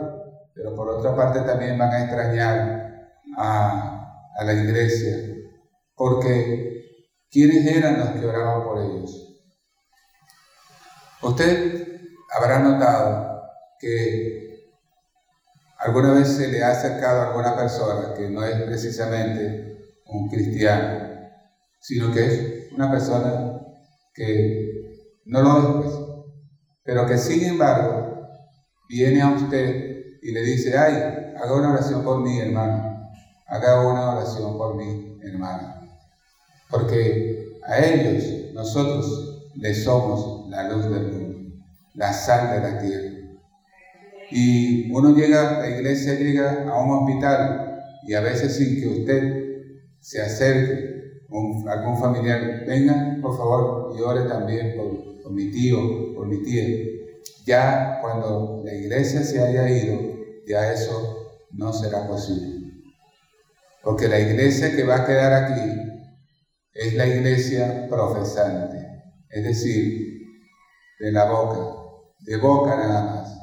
pero 0.53 0.75
por 0.75 0.89
otra 0.89 1.15
parte 1.15 1.41
también 1.41 1.77
van 1.77 1.91
a 1.91 2.03
extrañar 2.03 3.09
a, 3.37 4.29
a 4.35 4.43
la 4.43 4.53
iglesia, 4.53 5.17
porque 5.95 7.09
¿quiénes 7.29 7.65
eran 7.65 7.99
los 7.99 8.09
que 8.09 8.25
oraban 8.25 8.63
por 8.63 8.79
ellos? 8.79 9.23
Usted 11.21 11.87
habrá 12.37 12.59
notado 12.59 13.41
que 13.79 14.42
alguna 15.83 16.13
vez 16.13 16.29
se 16.29 16.47
le 16.47 16.63
ha 16.63 16.71
acercado 16.71 17.21
a 17.21 17.27
alguna 17.27 17.55
persona 17.55 18.13
que 18.13 18.29
no 18.29 18.43
es 18.43 18.61
precisamente 18.61 19.77
un 20.05 20.29
cristiano, 20.29 21.09
sino 21.79 22.11
que 22.11 22.25
es 22.25 22.71
una 22.71 22.89
persona 22.89 23.59
que 24.13 25.09
no 25.25 25.41
lo 25.41 25.59
es, 25.59 25.85
pues, 25.85 25.95
pero 26.83 27.05
que 27.05 27.17
sin 27.17 27.43
embargo 27.43 28.27
viene 28.87 29.21
a 29.21 29.31
usted 29.31 30.19
y 30.21 30.31
le 30.31 30.41
dice, 30.41 30.77
ay, 30.77 31.33
haga 31.37 31.53
una 31.53 31.73
oración 31.73 32.03
por 32.03 32.21
mí, 32.21 32.39
hermano, 32.39 33.09
haga 33.47 33.87
una 33.87 34.11
oración 34.11 34.57
por 34.57 34.75
mí, 34.75 35.19
hermano. 35.21 35.81
Porque 36.69 37.59
a 37.67 37.79
ellos, 37.79 38.53
nosotros, 38.53 39.51
les 39.55 39.83
somos 39.83 40.49
la 40.49 40.69
luz 40.69 40.89
del 40.89 41.11
mundo, 41.11 41.55
la 41.93 42.11
sal 42.13 42.51
de 42.51 42.71
la 42.71 42.79
tierra. 42.79 43.12
Y 44.35 44.91
uno 44.91 45.15
llega, 45.15 45.59
la 45.59 45.69
iglesia 45.69 46.15
llega 46.15 46.67
a 46.67 46.81
un 46.81 46.89
hospital 46.89 47.83
y 48.07 48.15
a 48.15 48.21
veces 48.21 48.55
sin 48.55 48.81
que 48.81 48.87
usted 48.87 49.43
se 49.99 50.23
acerque, 50.23 51.21
un, 51.29 51.69
algún 51.69 51.99
familiar, 51.99 52.63
venga 52.65 53.19
por 53.21 53.37
favor 53.37 53.95
y 53.95 54.01
ore 54.01 54.27
también 54.27 54.75
por, 54.75 55.21
por 55.21 55.31
mi 55.33 55.51
tío, 55.51 56.15
por 56.15 56.25
mi 56.25 56.41
tía. 56.41 56.63
Ya 57.45 57.99
cuando 58.01 58.63
la 58.65 58.73
iglesia 58.73 59.21
se 59.23 59.39
haya 59.39 59.69
ido, 59.69 59.99
ya 60.47 60.73
eso 60.73 61.27
no 61.51 61.71
será 61.71 62.07
posible. 62.07 62.73
Porque 63.83 64.07
la 64.07 64.19
iglesia 64.19 64.75
que 64.75 64.83
va 64.83 65.03
a 65.03 65.05
quedar 65.05 65.31
aquí 65.31 65.69
es 66.73 66.95
la 66.95 67.05
iglesia 67.05 67.87
profesante, 67.87 68.77
es 69.29 69.43
decir, 69.43 70.23
de 70.99 71.11
la 71.11 71.25
boca, 71.25 71.59
de 72.21 72.37
boca 72.37 72.75
nada 72.75 73.03
más. 73.03 73.42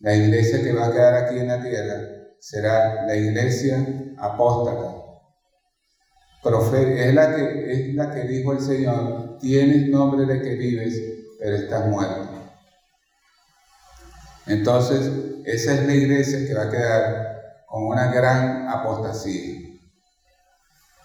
La 0.00 0.14
iglesia 0.14 0.62
que 0.62 0.72
va 0.72 0.86
a 0.86 0.92
quedar 0.92 1.14
aquí 1.14 1.38
en 1.38 1.48
la 1.48 1.62
tierra 1.62 2.00
será 2.38 3.06
la 3.06 3.16
iglesia 3.16 3.86
apóstata. 4.18 4.96
Es 6.42 7.14
la, 7.14 7.36
que, 7.36 7.72
es 7.72 7.94
la 7.94 8.14
que 8.14 8.22
dijo 8.22 8.52
el 8.54 8.60
Señor, 8.60 9.36
tienes 9.38 9.88
nombre 9.88 10.24
de 10.24 10.40
que 10.40 10.54
vives, 10.54 10.98
pero 11.38 11.56
estás 11.56 11.86
muerto. 11.86 12.30
Entonces, 14.46 15.10
esa 15.44 15.74
es 15.74 15.86
la 15.86 15.94
iglesia 15.94 16.46
que 16.46 16.54
va 16.54 16.64
a 16.64 16.70
quedar 16.70 17.30
con 17.66 17.84
una 17.84 18.10
gran 18.10 18.68
apostasía. 18.68 19.68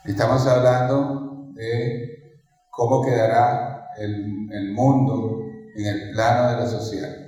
Estamos 0.06 0.48
hablando 0.48 1.52
de 1.54 2.40
cómo 2.72 3.04
quedará 3.04 3.90
el, 3.98 4.72
mundo 4.72 5.42
en 5.76 5.86
el 5.86 6.12
plano 6.12 6.52
de 6.52 6.58
la 6.58 6.68
sociedad. 6.68 7.25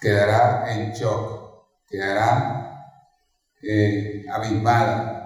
Quedará 0.00 0.72
en 0.72 0.92
shock, 0.92 1.64
quedará 1.88 2.66
eh, 3.62 4.24
abismada, 4.32 5.16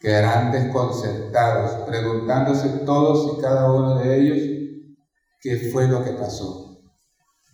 quedarán 0.00 0.52
desconcertados, 0.52 1.88
preguntándose 1.88 2.68
todos 2.84 3.36
y 3.36 3.40
cada 3.40 3.70
uno 3.70 3.98
de 3.98 4.16
ellos 4.16 4.38
qué 5.40 5.70
fue 5.70 5.88
lo 5.88 6.04
que 6.04 6.12
pasó. 6.12 6.80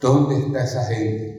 ¿Dónde 0.01 0.39
está 0.39 0.65
esa 0.65 0.85
gente? 0.85 1.39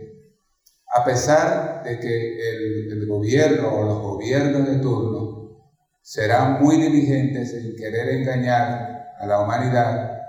A 0.94 1.04
pesar 1.04 1.84
de 1.84 2.00
que 2.00 2.38
el, 2.38 3.08
gobierno 3.08 3.74
o 3.74 3.84
los 3.86 4.00
gobiernos 4.02 4.68
de 4.68 4.78
turno 4.78 5.74
serán 6.02 6.62
muy 6.62 6.78
diligentes 6.78 7.54
en 7.54 7.76
querer 7.76 8.10
engañar 8.10 9.14
a 9.20 9.26
la 9.26 9.42
humanidad 9.42 10.20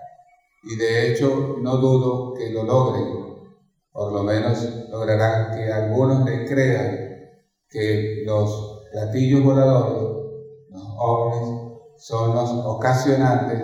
y 0.62 0.76
de 0.76 1.10
hecho 1.12 1.56
no 1.60 1.76
dudo 1.76 2.34
que 2.34 2.50
lo 2.50 2.64
logren, 2.64 3.19
por 3.92 4.12
lo 4.12 4.22
menos 4.22 4.88
lograrán 4.90 5.56
que 5.56 5.70
algunos 5.70 6.24
le 6.24 6.46
crean 6.46 7.10
que 7.68 8.22
los 8.24 8.82
platillos 8.92 9.42
voladores, 9.42 10.02
los 10.70 10.82
ovnis, 10.98 11.70
son 11.98 12.34
los 12.34 12.50
ocasionantes 12.50 13.62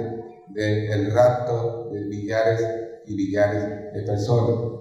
del 0.48 1.12
rapto 1.12 1.90
de 1.90 2.04
millares 2.06 2.66
y 3.06 3.14
millares 3.14 3.92
de 3.92 4.02
personas. 4.02 4.76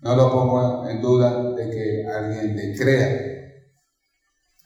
No 0.00 0.14
lo 0.14 0.30
pongo 0.30 0.88
en 0.88 1.00
duda 1.00 1.54
de 1.54 1.70
que 1.70 2.06
alguien 2.06 2.56
le 2.56 2.76
crea. 2.76 3.36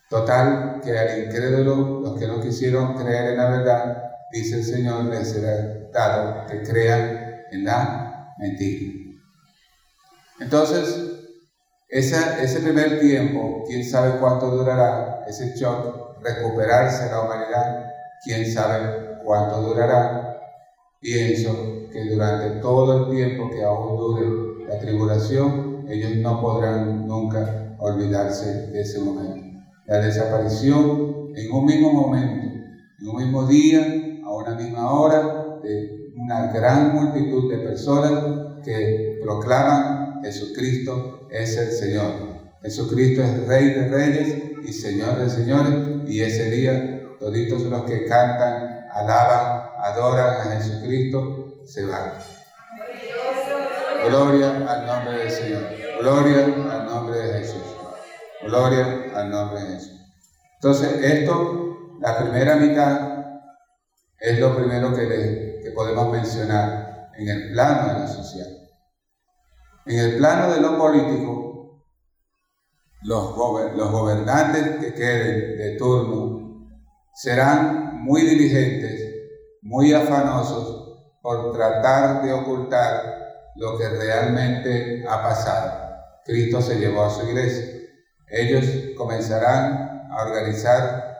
Total, 0.09 0.81
que 0.83 0.99
al 0.99 1.27
incrédulo, 1.27 2.01
los 2.01 2.19
que 2.19 2.27
no 2.27 2.41
quisieron 2.41 2.97
creer 2.97 3.31
en 3.31 3.37
la 3.37 3.51
verdad, 3.51 4.03
dice 4.33 4.57
el 4.57 4.65
Señor, 4.65 5.05
les 5.05 5.31
será 5.31 5.89
dado 5.93 6.47
que 6.47 6.63
crean 6.63 7.45
en 7.53 7.65
la 7.65 8.35
mentira. 8.39 9.00
Entonces, 10.41 11.11
ese 11.89 12.61
primer 12.61 13.01
tiempo, 13.01 13.65
quién 13.67 13.85
sabe 13.85 14.19
cuánto 14.19 14.51
durará, 14.51 15.25
ese 15.29 15.55
shock, 15.55 16.21
recuperarse 16.23 17.11
la 17.11 17.23
humanidad, 17.23 17.85
quién 18.25 18.51
sabe 18.51 19.19
cuánto 19.25 19.61
durará, 19.61 20.31
Pienso 21.01 21.89
que 21.91 22.11
durante 22.11 22.61
todo 22.61 23.09
el 23.09 23.17
tiempo 23.17 23.49
que 23.51 23.65
aún 23.65 23.97
dure 23.97 24.67
la 24.69 24.79
tribulación, 24.79 25.87
ellos 25.89 26.17
no 26.17 26.43
podrán 26.43 27.07
nunca 27.07 27.75
olvidarse 27.79 28.67
de 28.67 28.83
ese 28.83 28.99
momento. 29.01 29.59
La 29.87 29.97
desaparición 29.97 31.33
en 31.35 31.53
un 31.53 31.65
mismo 31.65 31.91
momento, 31.95 32.55
en 33.01 33.09
un 33.09 33.17
mismo 33.17 33.47
día, 33.47 33.81
a 34.23 34.31
una 34.31 34.55
misma 34.55 34.93
hora, 34.93 35.59
de 35.63 36.13
una 36.15 36.53
gran 36.53 36.95
multitud 36.95 37.51
de 37.51 37.59
personas 37.61 38.63
que 38.63 39.19
proclaman 39.23 40.00
Jesucristo 40.23 41.29
es 41.31 41.57
el 41.57 41.71
Señor. 41.73 42.13
Jesucristo 42.63 43.23
es 43.23 43.47
Rey 43.47 43.71
de 43.71 43.89
Reyes 43.89 44.43
y 44.63 44.73
Señor 44.73 45.19
de 45.19 45.31
Señores. 45.31 46.09
Y 46.09 46.21
ese 46.23 46.51
día, 46.51 47.03
toditos 47.19 47.63
los 47.63 47.85
que 47.85 48.05
cantan, 48.07 48.87
alaban 48.93 49.71
adoran 49.83 50.49
a 50.49 50.57
Jesucristo, 50.57 51.63
se 51.65 51.85
van. 51.87 52.13
Gloria 54.07 54.67
al 54.69 54.87
nombre 54.87 55.19
del 55.19 55.31
Señor. 55.31 55.63
Gloria 56.01 56.45
al 56.45 56.87
nombre 56.87 57.19
de 57.19 57.39
Jesús. 57.39 57.63
Gloria 58.43 59.11
al 59.15 59.31
nombre 59.31 59.61
de 59.61 59.75
Jesús. 59.75 60.01
Entonces, 60.55 60.93
esto, 61.03 61.97
la 62.01 62.19
primera 62.19 62.57
mitad, 62.57 63.21
es 64.19 64.39
lo 64.39 64.57
primero 64.57 64.95
que, 64.95 65.61
que 65.63 65.71
podemos 65.71 66.11
mencionar 66.13 67.11
en 67.17 67.29
el 67.29 67.53
plano 67.53 67.95
de 67.95 68.01
la 68.01 68.07
sociedad. 68.07 68.60
En 69.91 69.99
el 69.99 70.19
plano 70.19 70.53
de 70.53 70.61
lo 70.61 70.79
político, 70.79 71.85
los, 73.03 73.35
gobernantes 73.35 74.77
que 74.77 74.95
queden 74.95 75.59
de 75.59 75.77
turno 75.79 76.71
serán 77.13 78.01
muy 78.05 78.23
diligentes 78.23 79.01
muy 79.63 79.93
afanosos 79.93 80.97
por 81.21 81.53
tratar 81.53 82.23
de 82.23 82.33
ocultar 82.33 83.03
lo 83.57 83.77
que 83.77 83.89
realmente 83.89 85.05
ha 85.09 85.25
pasado. 85.25 85.97
Cristo 86.25 86.63
se 86.63 86.79
llevó 86.79 87.07
a 87.07 87.11
su 87.11 87.27
iglesia. 87.27 87.67
Ellos 88.29 88.95
comenzarán 88.97 90.09
a 90.09 90.25
organizar 90.25 91.17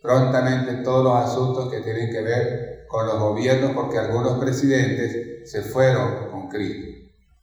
prontamente 0.00 0.74
todos 0.84 1.02
los 1.02 1.28
asuntos 1.28 1.72
que 1.72 1.80
tienen 1.80 2.12
que 2.12 2.22
ver 2.22 2.86
con 2.86 3.04
los 3.04 3.18
gobiernos 3.18 3.72
porque 3.72 3.98
algunos 3.98 4.38
presidentes 4.38 5.50
se 5.50 5.62
fueron 5.62 6.30
con 6.30 6.48
Cristo 6.48 6.95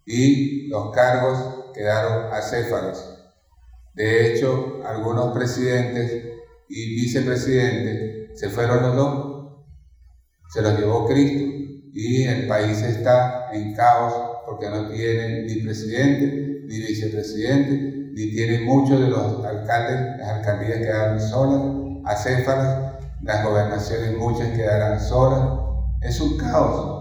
y 0.05 0.67
los 0.67 0.91
cargos 0.91 1.71
quedaron 1.73 2.33
acéfalos. 2.33 3.19
De 3.93 4.33
hecho, 4.33 4.81
algunos 4.85 5.33
presidentes 5.33 6.23
y 6.69 6.95
vicepresidentes 6.95 8.39
se 8.39 8.49
fueron 8.49 8.81
los 8.81 8.95
dos 8.95 9.33
se 10.53 10.61
los 10.61 10.77
llevó 10.77 11.07
Cristo 11.07 11.51
y 11.93 12.25
el 12.25 12.47
país 12.47 12.79
está 12.83 13.49
en 13.51 13.73
caos 13.73 14.13
porque 14.45 14.69
no 14.69 14.87
tiene 14.87 15.45
ni 15.45 15.61
presidente, 15.63 16.61
ni 16.67 16.77
vicepresidente, 16.77 18.11
ni 18.13 18.29
tiene 18.29 18.59
muchos 18.63 18.99
de 18.99 19.07
los 19.07 19.43
alcaldes, 19.43 20.19
las 20.19 20.29
alcaldías 20.29 20.77
quedaron 20.77 21.19
solas, 21.19 21.61
acéfalas, 22.05 22.93
las 23.23 23.43
gobernaciones 23.43 24.15
muchas 24.15 24.49
quedarán 24.49 24.99
solas. 24.99 25.59
Es 26.01 26.21
un 26.21 26.37
caos. 26.37 26.92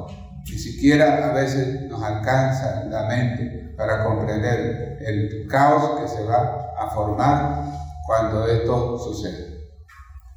Ni 0.45 0.59
siquiera 0.59 1.31
a 1.31 1.33
veces 1.33 1.83
nos 1.83 2.03
alcanza 2.03 2.85
la 2.89 3.07
mente 3.07 3.75
para 3.77 4.05
comprender 4.05 4.99
el 5.01 5.47
caos 5.49 6.01
que 6.01 6.09
se 6.09 6.25
va 6.25 6.73
a 6.79 6.91
formar 6.91 7.65
cuando 8.07 8.47
esto 8.47 8.99
sucede. 8.99 9.53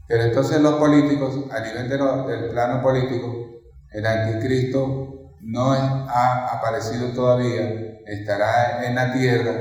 Pero 0.07 0.23
entonces 0.23 0.61
los 0.61 0.75
políticos, 0.75 1.35
a 1.51 1.59
nivel 1.61 1.89
del 1.89 2.49
plano 2.51 2.81
político, 2.81 3.61
el 3.91 4.05
anticristo 4.05 5.31
no 5.41 5.71
ha 5.71 6.47
aparecido 6.53 7.09
todavía, 7.09 8.01
estará 8.05 8.85
en 8.85 8.95
la 8.95 9.13
tierra, 9.13 9.51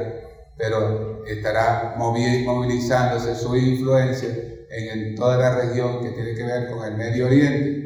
pero 0.57 1.25
estará 1.27 1.95
movilizándose 1.97 3.35
su 3.35 3.57
influencia 3.57 4.29
en, 4.71 5.15
toda 5.15 5.39
la 5.39 5.55
región 5.55 6.03
que 6.03 6.11
tiene 6.11 6.35
que 6.35 6.43
ver 6.43 6.71
con 6.71 6.85
el 6.85 6.97
Medio 6.97 7.27
Oriente. 7.27 7.84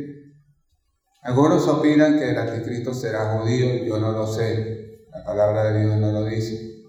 Algunos 1.29 1.69
opinan 1.69 2.19
que 2.19 2.31
el 2.31 2.39
anticristo 2.39 2.95
será 2.95 3.37
judío, 3.37 3.85
yo 3.85 3.99
no 3.99 4.13
lo 4.13 4.27
sé, 4.27 5.05
la 5.13 5.23
palabra 5.23 5.71
de 5.71 5.85
Dios 5.85 5.99
no 5.99 6.11
lo 6.11 6.25
dice. 6.25 6.87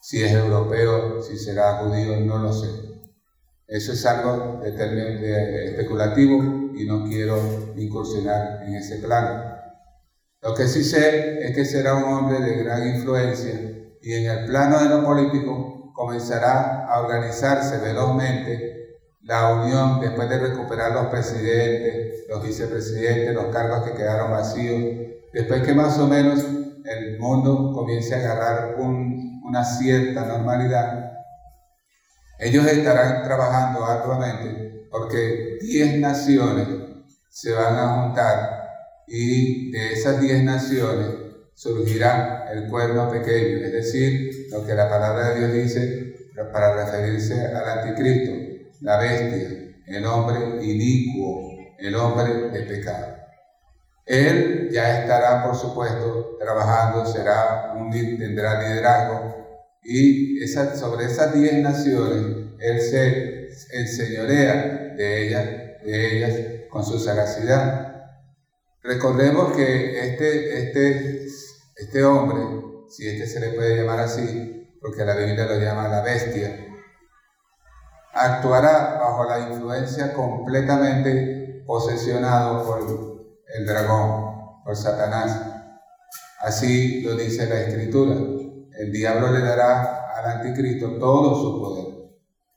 Si 0.00 0.22
es 0.22 0.30
europeo, 0.30 1.20
si 1.20 1.36
será 1.36 1.78
judío, 1.78 2.20
no 2.20 2.38
lo 2.38 2.52
sé. 2.52 2.68
Eso 3.66 3.92
es 3.92 4.06
algo 4.06 4.60
de, 4.62 5.64
especulativo 5.64 6.70
y 6.76 6.86
no 6.86 7.08
quiero 7.08 7.40
incursionar 7.74 8.62
en 8.62 8.76
ese 8.76 8.98
plano. 8.98 9.56
Lo 10.42 10.54
que 10.54 10.68
sí 10.68 10.84
sé 10.84 11.44
es 11.44 11.52
que 11.52 11.64
será 11.64 11.96
un 11.96 12.04
hombre 12.04 12.38
de 12.38 12.62
gran 12.62 12.86
influencia 12.86 13.52
y 14.00 14.12
en 14.12 14.30
el 14.30 14.46
plano 14.46 14.78
de 14.78 14.90
lo 14.90 15.04
político 15.04 15.92
comenzará 15.92 16.86
a 16.86 17.00
organizarse 17.00 17.78
velozmente 17.78 18.85
la 19.26 19.52
unión 19.54 20.00
después 20.00 20.28
de 20.28 20.38
recuperar 20.38 20.92
los 20.92 21.06
presidentes, 21.06 22.24
los 22.28 22.42
vicepresidentes, 22.42 23.34
los 23.34 23.46
cargos 23.46 23.82
que 23.82 23.96
quedaron 23.96 24.30
vacíos, 24.30 24.80
después 25.32 25.62
que 25.62 25.74
más 25.74 25.98
o 25.98 26.06
menos 26.06 26.44
el 26.84 27.18
mundo 27.18 27.72
comience 27.74 28.14
a 28.14 28.18
agarrar 28.18 28.76
una 28.78 29.64
cierta 29.64 30.24
normalidad, 30.26 31.12
ellos 32.38 32.66
estarán 32.66 33.24
trabajando 33.24 33.84
arduamente 33.84 34.86
porque 34.90 35.58
10 35.60 35.98
naciones 35.98 36.68
se 37.28 37.52
van 37.52 37.76
a 37.76 38.02
juntar 38.02 38.62
y 39.08 39.72
de 39.72 39.92
esas 39.92 40.20
10 40.20 40.44
naciones 40.44 41.08
surgirá 41.54 42.48
el 42.52 42.68
cuerno 42.68 43.10
pequeño, 43.10 43.64
es 43.64 43.72
decir, 43.72 44.48
lo 44.52 44.64
que 44.64 44.74
la 44.74 44.88
palabra 44.88 45.30
de 45.30 45.38
Dios 45.38 45.52
dice 45.52 46.30
para 46.52 46.84
referirse 46.84 47.46
al 47.46 47.80
anticristo, 47.80 48.45
la 48.80 48.98
bestia, 48.98 49.74
el 49.86 50.04
hombre 50.06 50.64
inicuo, 50.64 51.50
el 51.78 51.94
hombre 51.94 52.50
de 52.50 52.60
pecado. 52.62 53.16
Él 54.04 54.68
ya 54.70 55.00
estará, 55.00 55.44
por 55.44 55.56
supuesto, 55.56 56.36
trabajando, 56.38 57.04
será 57.06 57.74
un, 57.76 57.90
tendrá 57.90 58.62
liderazgo, 58.62 59.46
y 59.82 60.46
sobre 60.48 61.06
esas 61.06 61.32
diez 61.32 61.54
naciones 61.54 62.50
Él 62.58 62.80
se 62.80 63.48
enseñorea 63.72 64.94
de 64.96 65.26
ellas, 65.26 65.44
de 65.84 66.16
ellas 66.16 66.40
con 66.70 66.84
su 66.84 66.98
sagacidad. 66.98 67.86
Recordemos 68.82 69.56
que 69.56 69.98
este, 70.00 70.58
este, 70.58 71.26
este 71.76 72.04
hombre, 72.04 72.40
si 72.88 73.08
este 73.08 73.26
se 73.26 73.40
le 73.40 73.48
puede 73.50 73.76
llamar 73.76 74.00
así, 74.00 74.76
porque 74.80 75.04
la 75.04 75.16
Biblia 75.16 75.46
lo 75.46 75.58
llama 75.58 75.88
la 75.88 76.02
bestia, 76.02 76.66
actuará 78.16 78.98
bajo 78.98 79.24
la 79.24 79.50
influencia 79.50 80.12
completamente 80.12 81.62
posesionado 81.66 82.64
por 82.64 82.80
el 83.54 83.66
dragón, 83.66 84.62
por 84.64 84.76
Satanás. 84.76 85.40
Así 86.40 87.02
lo 87.02 87.14
dice 87.14 87.46
la 87.46 87.60
Escritura 87.60 88.14
el 88.78 88.92
diablo 88.92 89.30
le 89.30 89.40
dará 89.40 90.12
al 90.14 90.24
anticristo 90.26 90.98
todo 90.98 91.34
su 91.34 91.60
poder. 91.60 91.86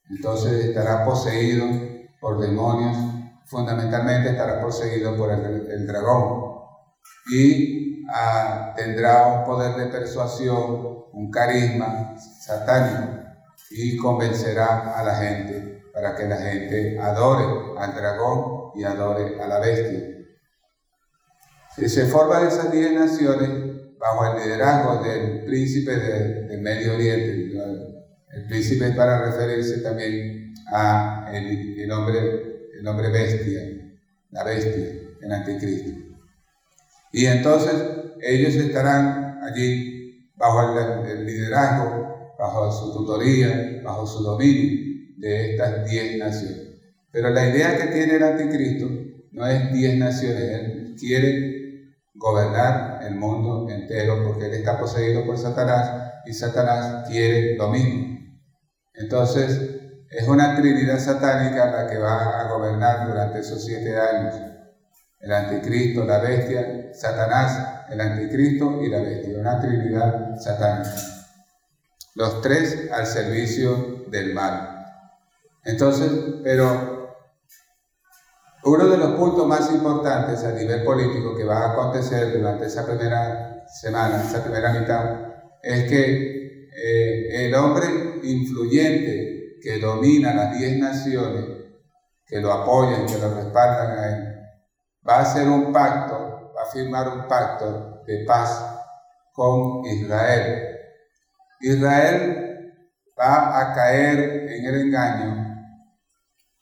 Entonces 0.09 0.65
estará 0.65 1.05
poseído 1.05 1.65
por 2.19 2.39
demonios, 2.39 2.97
fundamentalmente 3.45 4.31
estará 4.31 4.61
poseído 4.61 5.15
por 5.15 5.31
el, 5.31 5.87
dragón 5.87 6.59
y 7.31 8.05
ah, 8.11 8.73
tendrá 8.75 9.27
un 9.27 9.45
poder 9.45 9.75
de 9.75 9.85
persuasión, 9.87 11.05
un 11.13 11.31
carisma 11.31 12.15
satánico 12.17 13.18
y 13.69 13.97
convencerá 13.97 14.97
a 14.97 15.03
la 15.03 15.15
gente 15.15 15.83
para 15.93 16.15
que 16.15 16.25
la 16.25 16.37
gente 16.37 16.99
adore 16.99 17.45
al 17.77 17.95
dragón 17.95 18.71
y 18.75 18.83
adore 18.83 19.41
a 19.41 19.47
la 19.47 19.59
bestia. 19.59 20.17
Si 21.75 21.87
se 21.87 22.05
forman 22.07 22.47
esas 22.47 22.71
diez 22.71 22.91
naciones, 22.93 23.69
bajo 23.99 24.25
el 24.25 24.43
liderazgo 24.43 25.03
del 25.03 25.43
príncipe 25.45 25.95
del 25.97 26.61
Medio 26.61 26.95
Oriente. 26.95 27.49
El 28.31 28.45
príncipe 28.47 28.91
para 28.91 29.25
referirse 29.25 29.81
también 29.81 30.53
a 30.71 31.29
el, 31.33 31.91
hombre, 31.91 32.69
el 32.79 32.87
hombre 32.87 33.09
bestia, 33.09 33.61
la 34.31 34.43
bestia, 34.43 34.87
el 35.21 35.31
anticristo. 35.31 35.89
Y 37.11 37.25
entonces 37.25 37.73
ellos 38.21 38.55
estarán 38.55 39.39
allí 39.43 40.31
bajo 40.35 41.05
el, 41.05 41.25
liderazgo, 41.25 42.18
bajo 42.39 42.71
su 42.71 42.93
tutoría, 42.93 43.81
bajo 43.83 44.07
su 44.07 44.23
dominio 44.23 45.11
de 45.17 45.51
estas 45.51 45.85
diez 45.85 46.17
naciones. 46.17 46.67
Pero 47.11 47.29
la 47.31 47.49
idea 47.49 47.77
que 47.77 47.87
tiene 47.87 48.15
el 48.15 48.23
anticristo 48.23 48.87
no 49.31 49.45
es 49.45 49.73
diez 49.73 49.97
naciones, 49.97 50.41
él 50.41 50.95
quiere 50.97 51.95
gobernar 52.15 53.01
el 53.03 53.15
mundo 53.15 53.69
entero 53.69 54.23
porque 54.25 54.45
él 54.45 54.53
está 54.53 54.79
poseído 54.79 55.25
por 55.25 55.37
Satanás 55.37 56.13
y 56.25 56.33
Satanás 56.33 57.07
quiere 57.09 57.57
lo 57.57 57.69
mismo. 57.69 58.17
Entonces, 58.93 59.59
es 60.09 60.27
una 60.27 60.55
trinidad 60.55 60.99
satánica 60.99 61.71
la 61.71 61.87
que 61.87 61.97
va 61.97 62.39
a 62.39 62.49
gobernar 62.49 63.07
durante 63.07 63.39
esos 63.39 63.63
siete 63.63 63.97
años. 63.97 64.35
El 65.19 65.33
anticristo, 65.33 66.05
la 66.05 66.19
bestia, 66.19 66.91
Satanás, 66.93 67.85
el 67.89 67.99
anticristo 67.99 68.81
y 68.81 68.89
la 68.89 69.01
bestia. 69.01 69.39
Una 69.39 69.59
trinidad 69.59 70.35
satánica. 70.39 71.18
Los 72.19 72.41
tres 72.41 72.91
al 72.91 73.07
servicio 73.07 74.03
del 74.07 74.33
mal. 74.33 74.85
Entonces, 75.63 76.11
pero 76.43 77.15
uno 78.65 78.87
de 78.89 78.97
los 78.97 79.11
puntos 79.11 79.47
más 79.47 79.71
importantes 79.71 80.43
a 80.43 80.51
nivel 80.51 80.83
político 80.83 81.33
que 81.37 81.45
va 81.45 81.59
a 81.59 81.71
acontecer 81.71 82.37
durante 82.37 82.65
esa 82.65 82.85
primera 82.85 83.63
semana, 83.67 84.21
esa 84.21 84.43
primera 84.43 84.73
mitad, 84.77 85.31
es 85.63 85.89
que 85.89 86.67
eh, 86.75 87.45
el 87.45 87.55
hombre 87.55 87.87
influyente 88.23 89.57
que 89.63 89.79
domina 89.79 90.33
las 90.33 90.57
diez 90.57 90.77
naciones, 90.77 91.45
que 92.27 92.41
lo 92.41 92.51
apoyan, 92.51 93.05
que 93.05 93.17
lo 93.17 93.33
respaldan 93.33 93.97
a 93.97 94.09
él, 94.09 94.35
va 95.07 95.19
a 95.19 95.21
hacer 95.21 95.47
un 95.47 95.71
pacto, 95.71 96.51
va 96.53 96.63
a 96.63 96.69
firmar 96.69 97.07
un 97.07 97.29
pacto 97.29 98.03
de 98.05 98.25
paz 98.25 98.61
con 99.31 99.85
Israel. 99.85 100.68
Israel 101.61 102.73
va 103.19 103.59
a 103.59 103.73
caer 103.73 104.49
en 104.49 104.65
el 104.65 104.81
engaño 104.81 105.49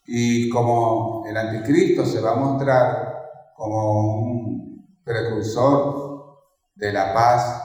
y 0.06 0.50
como 0.50 1.26
el 1.28 1.38
anticristo 1.38 2.06
se 2.06 2.22
va 2.22 2.32
a 2.32 2.36
mostrar 2.36 3.54
como 3.56 4.22
un 4.22 4.98
precursor 5.04 6.38
de 6.76 6.94
la 6.94 7.14
paz, 7.14 7.64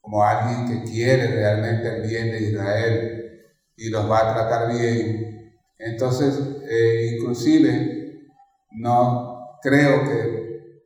como 0.00 0.24
alguien 0.24 0.66
que 0.66 0.90
quiere 0.90 1.28
realmente 1.28 1.88
el 1.88 2.08
bien 2.08 2.30
de 2.30 2.40
Israel 2.40 3.42
y 3.76 3.88
los 3.88 4.10
va 4.10 4.18
a 4.18 4.34
tratar 4.34 4.72
bien, 4.72 5.54
entonces 5.78 6.38
eh, 6.68 7.16
inclusive 7.16 8.28
no 8.72 9.58
creo 9.62 10.04
que 10.04 10.40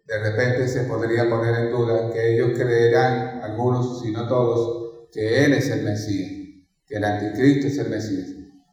de 0.07 0.19
repente 0.19 0.69
se 0.69 0.85
podría 0.85 1.29
poner 1.29 1.55
en 1.57 1.71
duda 1.71 2.11
que 2.13 2.35
ellos 2.35 2.51
creerán, 2.57 3.43
algunos, 3.43 4.01
si 4.03 4.13
no 4.13 4.29
todos, 4.29 4.84
que 5.15 5.45
Él 5.45 5.53
es 5.53 5.71
el 5.71 5.85
Mesías, 5.85 6.31
que 6.87 6.97
el 6.97 7.05
anticristo 7.05 7.69
es 7.69 7.79
el 7.79 7.89
Mesías. 7.89 8.27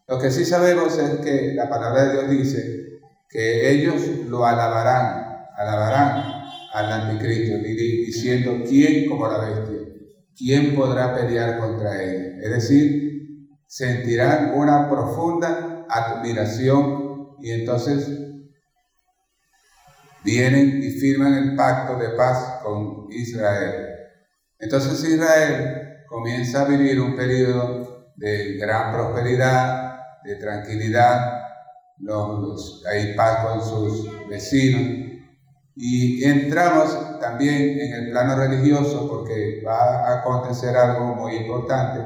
Lo 0.08 0.18
que 0.18 0.32
sí 0.32 0.44
sabemos 0.44 0.98
es 0.98 1.20
que 1.20 1.54
la 1.54 1.70
palabra 1.70 2.06
de 2.06 2.14
Dios 2.14 2.30
dice 2.32 3.00
que 3.30 3.72
ellos 3.72 4.02
lo 4.28 4.46
alabarán, 4.46 5.46
alabarán 5.56 6.42
al 6.74 6.92
anticristo, 6.92 7.58
diciendo, 7.60 8.64
¿quién 8.68 9.08
como 9.08 9.28
la 9.28 9.38
bestia? 9.38 9.78
¿Quién 10.36 10.76
podrá 10.76 11.16
pelear 11.16 11.60
contra 11.60 12.02
él? 12.02 12.40
Es 12.42 12.52
decir, 12.52 13.48
sentirán 13.68 14.54
una 14.56 14.90
profunda 14.90 15.86
admiración 15.88 17.36
y 17.40 17.52
entonces 17.52 18.10
vienen 20.24 20.82
y 20.82 20.90
firman 20.92 21.36
el 21.36 21.56
pacto 21.56 21.98
de 21.98 22.10
paz 22.18 22.62
con 22.64 23.08
Israel. 23.12 23.88
Entonces 24.60 25.04
Israel 25.08 25.81
comienza 26.12 26.64
a 26.64 26.66
vivir 26.66 27.00
un 27.00 27.16
periodo 27.16 28.12
de 28.18 28.58
gran 28.58 28.92
prosperidad, 28.92 29.96
de 30.26 30.36
tranquilidad, 30.36 31.42
hay 32.90 33.14
paz 33.16 33.46
con 33.46 33.62
sus 33.64 34.28
vecinos. 34.28 35.22
Y 35.74 36.24
entramos 36.26 37.20
también 37.22 37.80
en 37.80 37.94
el 37.94 38.12
plano 38.12 38.36
religioso 38.36 39.08
porque 39.08 39.64
va 39.66 40.06
a 40.06 40.20
acontecer 40.20 40.76
algo 40.76 41.16
muy 41.16 41.38
importante, 41.38 42.00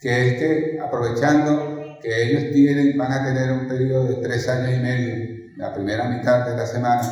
que 0.00 0.28
es 0.28 0.34
que 0.38 0.80
aprovechando 0.80 1.98
que 2.00 2.22
ellos 2.22 2.54
tienen, 2.54 2.96
van 2.96 3.12
a 3.12 3.24
tener 3.24 3.52
un 3.52 3.68
periodo 3.68 4.04
de 4.04 4.22
tres 4.22 4.48
años 4.48 4.70
y 4.74 4.80
medio, 4.80 5.52
la 5.58 5.74
primera 5.74 6.08
mitad 6.08 6.46
de 6.46 6.56
la 6.56 6.64
semana, 6.64 7.02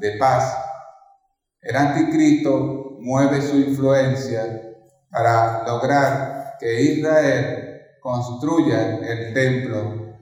de 0.00 0.12
paz, 0.12 0.56
el 1.60 1.76
anticristo 1.76 2.96
mueve 3.00 3.42
su 3.42 3.58
influencia 3.58 4.67
para 5.10 5.64
lograr 5.66 6.56
que 6.58 6.82
Israel 6.82 7.80
construya 8.00 8.98
el 8.98 9.32
templo. 9.32 10.18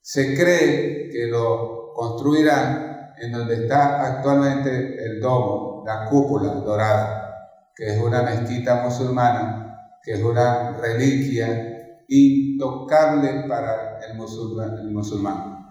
Se 0.00 0.36
cree 0.36 1.08
que 1.10 1.26
lo 1.26 1.92
construirán 1.94 3.12
en 3.18 3.32
donde 3.32 3.64
está 3.64 4.04
actualmente 4.04 5.02
el 5.04 5.20
domo, 5.20 5.84
la 5.86 6.06
cúpula 6.06 6.52
dorada, 6.54 7.60
que 7.74 7.94
es 7.94 8.02
una 8.02 8.22
mezquita 8.22 8.82
musulmana, 8.82 9.78
que 10.02 10.12
es 10.12 10.22
una 10.22 10.76
reliquia 10.78 12.02
intocable 12.08 13.44
para 13.48 13.98
el 14.00 14.14
musulmán. 14.16 15.64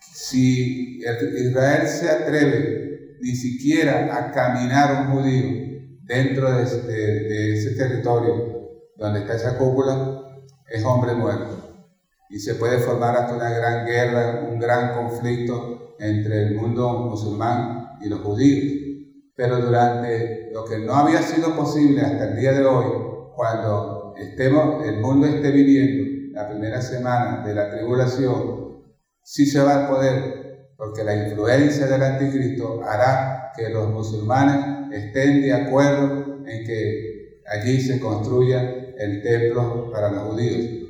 Si 0.00 0.98
Israel 0.98 1.86
se 1.86 2.10
atreve 2.10 3.16
ni 3.20 3.34
siquiera 3.34 4.16
a 4.16 4.32
caminar 4.32 5.06
un 5.06 5.12
judío 5.12 5.71
dentro 6.12 6.52
de, 6.52 7.54
ese 7.54 7.74
territorio 7.74 8.68
donde 8.96 9.20
está 9.20 9.34
esa 9.34 9.56
cúpula, 9.56 10.44
es 10.68 10.84
hombre 10.84 11.14
muerto. 11.14 11.86
Y 12.28 12.38
se 12.38 12.54
puede 12.56 12.78
formar 12.78 13.16
hasta 13.16 13.34
una 13.34 13.50
gran 13.50 13.86
guerra, 13.86 14.46
un 14.50 14.58
gran 14.58 14.94
conflicto 14.94 15.94
entre 15.98 16.42
el 16.42 16.54
mundo 16.54 16.88
musulmán 17.10 17.98
y 18.02 18.08
los 18.08 18.20
judíos. 18.20 19.00
Pero 19.34 19.58
durante 19.58 20.50
lo 20.52 20.64
que 20.66 20.78
no 20.78 20.94
había 20.94 21.22
sido 21.22 21.56
posible 21.56 22.02
hasta 22.02 22.30
el 22.30 22.36
día 22.36 22.52
de 22.52 22.64
hoy, 22.64 22.86
cuando 23.34 24.14
estemos, 24.18 24.84
el 24.86 25.00
mundo 25.00 25.26
esté 25.26 25.50
viviendo 25.50 26.38
la 26.38 26.48
primera 26.48 26.82
semana 26.82 27.42
de 27.44 27.54
la 27.54 27.70
tribulación, 27.70 28.82
sí 29.22 29.46
se 29.46 29.62
va 29.62 29.84
a 29.84 29.88
poder, 29.88 30.72
porque 30.76 31.04
la 31.04 31.28
influencia 31.28 31.86
del 31.86 32.02
anticristo 32.02 32.82
hará 32.84 33.52
que 33.56 33.70
los 33.70 33.88
musulmanes 33.90 34.81
estén 34.92 35.42
de 35.42 35.52
acuerdo 35.52 36.44
en 36.46 36.64
que 36.64 37.42
allí 37.46 37.80
se 37.80 37.98
construya 37.98 38.60
el 38.98 39.22
templo 39.22 39.90
para 39.90 40.10
los 40.10 40.22
judíos. 40.24 40.88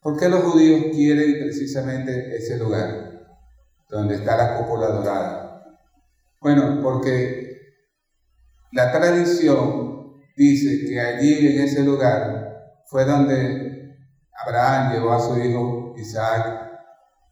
¿Por 0.00 0.18
qué 0.18 0.28
los 0.28 0.42
judíos 0.42 0.94
quieren 0.94 1.38
precisamente 1.40 2.36
ese 2.36 2.58
lugar 2.58 3.26
donde 3.88 4.16
está 4.16 4.36
la 4.36 4.58
cúpula 4.58 4.88
dorada? 4.88 5.78
Bueno, 6.40 6.80
porque 6.82 7.58
la 8.72 8.92
tradición 8.92 10.12
dice 10.36 10.86
que 10.86 11.00
allí 11.00 11.48
en 11.48 11.64
ese 11.64 11.82
lugar 11.82 12.82
fue 12.86 13.04
donde 13.04 13.96
Abraham 14.46 14.92
llevó 14.92 15.12
a 15.12 15.20
su 15.20 15.38
hijo 15.38 15.94
Isaac 15.96 16.68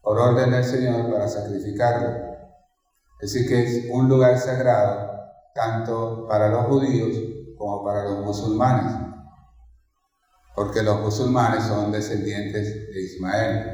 por 0.01 0.19
orden 0.19 0.51
del 0.51 0.63
Señor 0.63 1.11
para 1.11 1.27
sacrificarlo. 1.27 2.27
Decir, 3.19 3.47
que 3.47 3.63
es 3.63 3.85
un 3.89 4.07
lugar 4.07 4.37
sagrado 4.37 5.16
tanto 5.57 6.27
para 6.29 6.49
los 6.49 6.67
judíos 6.67 7.17
como 7.57 7.83
para 7.83 8.03
los 8.03 8.23
musulmanes, 8.23 8.93
porque 10.55 10.83
los 10.83 11.01
musulmanes 11.01 11.63
son 11.63 11.91
descendientes 11.91 12.87
de 12.93 13.01
Ismael. 13.01 13.73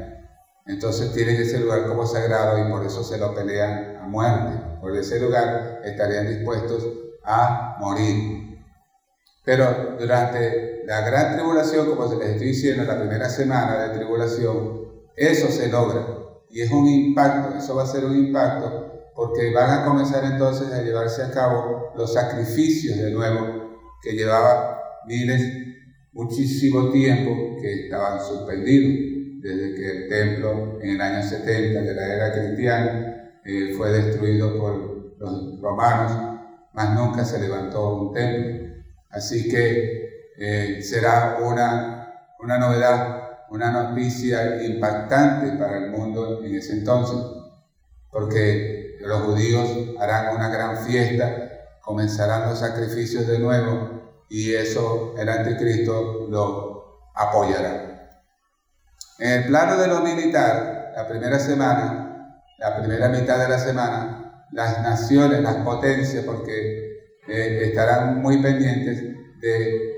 Entonces 0.66 1.12
tienen 1.12 1.36
ese 1.36 1.60
lugar 1.60 1.86
como 1.86 2.06
sagrado 2.06 2.58
y 2.58 2.70
por 2.70 2.84
eso 2.84 3.04
se 3.04 3.18
lo 3.18 3.34
pelean 3.34 3.98
a 4.02 4.06
muerte. 4.06 4.78
Por 4.80 4.96
ese 4.96 5.20
lugar 5.20 5.82
estarían 5.84 6.26
dispuestos 6.26 6.86
a 7.22 7.76
morir. 7.78 8.64
Pero 9.44 9.96
durante 9.98 10.84
la 10.86 11.02
gran 11.02 11.36
tribulación, 11.36 11.86
como 11.86 12.06
les 12.14 12.30
estoy 12.30 12.48
diciendo, 12.48 12.84
la 12.84 12.98
primera 12.98 13.28
semana 13.28 13.76
de 13.84 13.98
tribulación, 13.98 14.84
eso 15.16 15.48
se 15.48 15.68
logra. 15.68 16.06
Y 16.48 16.62
es 16.62 16.70
un 16.70 16.86
impacto, 16.86 17.58
eso 17.58 17.76
va 17.76 17.82
a 17.82 17.86
ser 17.86 18.06
un 18.06 18.16
impacto, 18.16 18.93
porque 19.14 19.52
van 19.52 19.70
a 19.70 19.84
comenzar 19.84 20.24
entonces 20.24 20.72
a 20.72 20.82
llevarse 20.82 21.22
a 21.22 21.30
cabo 21.30 21.92
los 21.96 22.12
sacrificios 22.12 22.98
de 22.98 23.10
nuevo 23.12 23.98
que 24.02 24.12
llevaba 24.12 24.80
miles, 25.06 25.40
muchísimo 26.12 26.90
tiempo 26.90 27.56
que 27.60 27.84
estaban 27.84 28.20
suspendidos, 28.20 29.14
desde 29.40 29.74
que 29.74 29.90
el 29.90 30.08
templo 30.08 30.78
en 30.80 30.90
el 30.90 31.00
año 31.00 31.22
70 31.22 31.82
de 31.82 31.94
la 31.94 32.14
era 32.14 32.32
cristiana 32.32 33.32
eh, 33.44 33.74
fue 33.76 33.90
destruido 33.90 34.58
por 34.58 35.16
los 35.18 35.60
romanos, 35.60 36.40
más 36.72 36.94
nunca 36.94 37.24
se 37.24 37.40
levantó 37.40 37.94
un 37.94 38.14
templo. 38.14 38.74
Así 39.10 39.48
que 39.48 40.30
eh, 40.36 40.82
será 40.82 41.38
una, 41.42 42.34
una 42.40 42.58
novedad, 42.58 43.46
una 43.50 43.70
noticia 43.70 44.64
impactante 44.64 45.56
para 45.58 45.78
el 45.78 45.90
mundo 45.90 46.42
en 46.42 46.56
ese 46.56 46.72
entonces, 46.72 47.18
porque 48.10 48.83
los 49.06 49.22
judíos 49.22 49.68
harán 50.00 50.34
una 50.34 50.48
gran 50.48 50.78
fiesta, 50.78 51.50
comenzarán 51.82 52.48
los 52.48 52.58
sacrificios 52.58 53.26
de 53.26 53.38
nuevo 53.38 54.24
y 54.28 54.54
eso 54.54 55.14
el 55.18 55.28
anticristo 55.28 56.26
lo 56.28 57.10
apoyará. 57.14 58.20
En 59.18 59.30
el 59.30 59.46
plano 59.46 59.76
de 59.76 59.88
lo 59.88 60.00
militar, 60.00 60.92
la 60.96 61.06
primera 61.06 61.38
semana, 61.38 62.40
la 62.58 62.76
primera 62.76 63.08
mitad 63.08 63.38
de 63.38 63.48
la 63.48 63.58
semana, 63.58 64.46
las 64.52 64.82
naciones, 64.82 65.40
las 65.40 65.56
potencias, 65.56 66.24
porque 66.24 66.84
eh, 67.28 67.60
estarán 67.64 68.20
muy 68.22 68.40
pendientes 68.42 69.02
de 69.40 69.94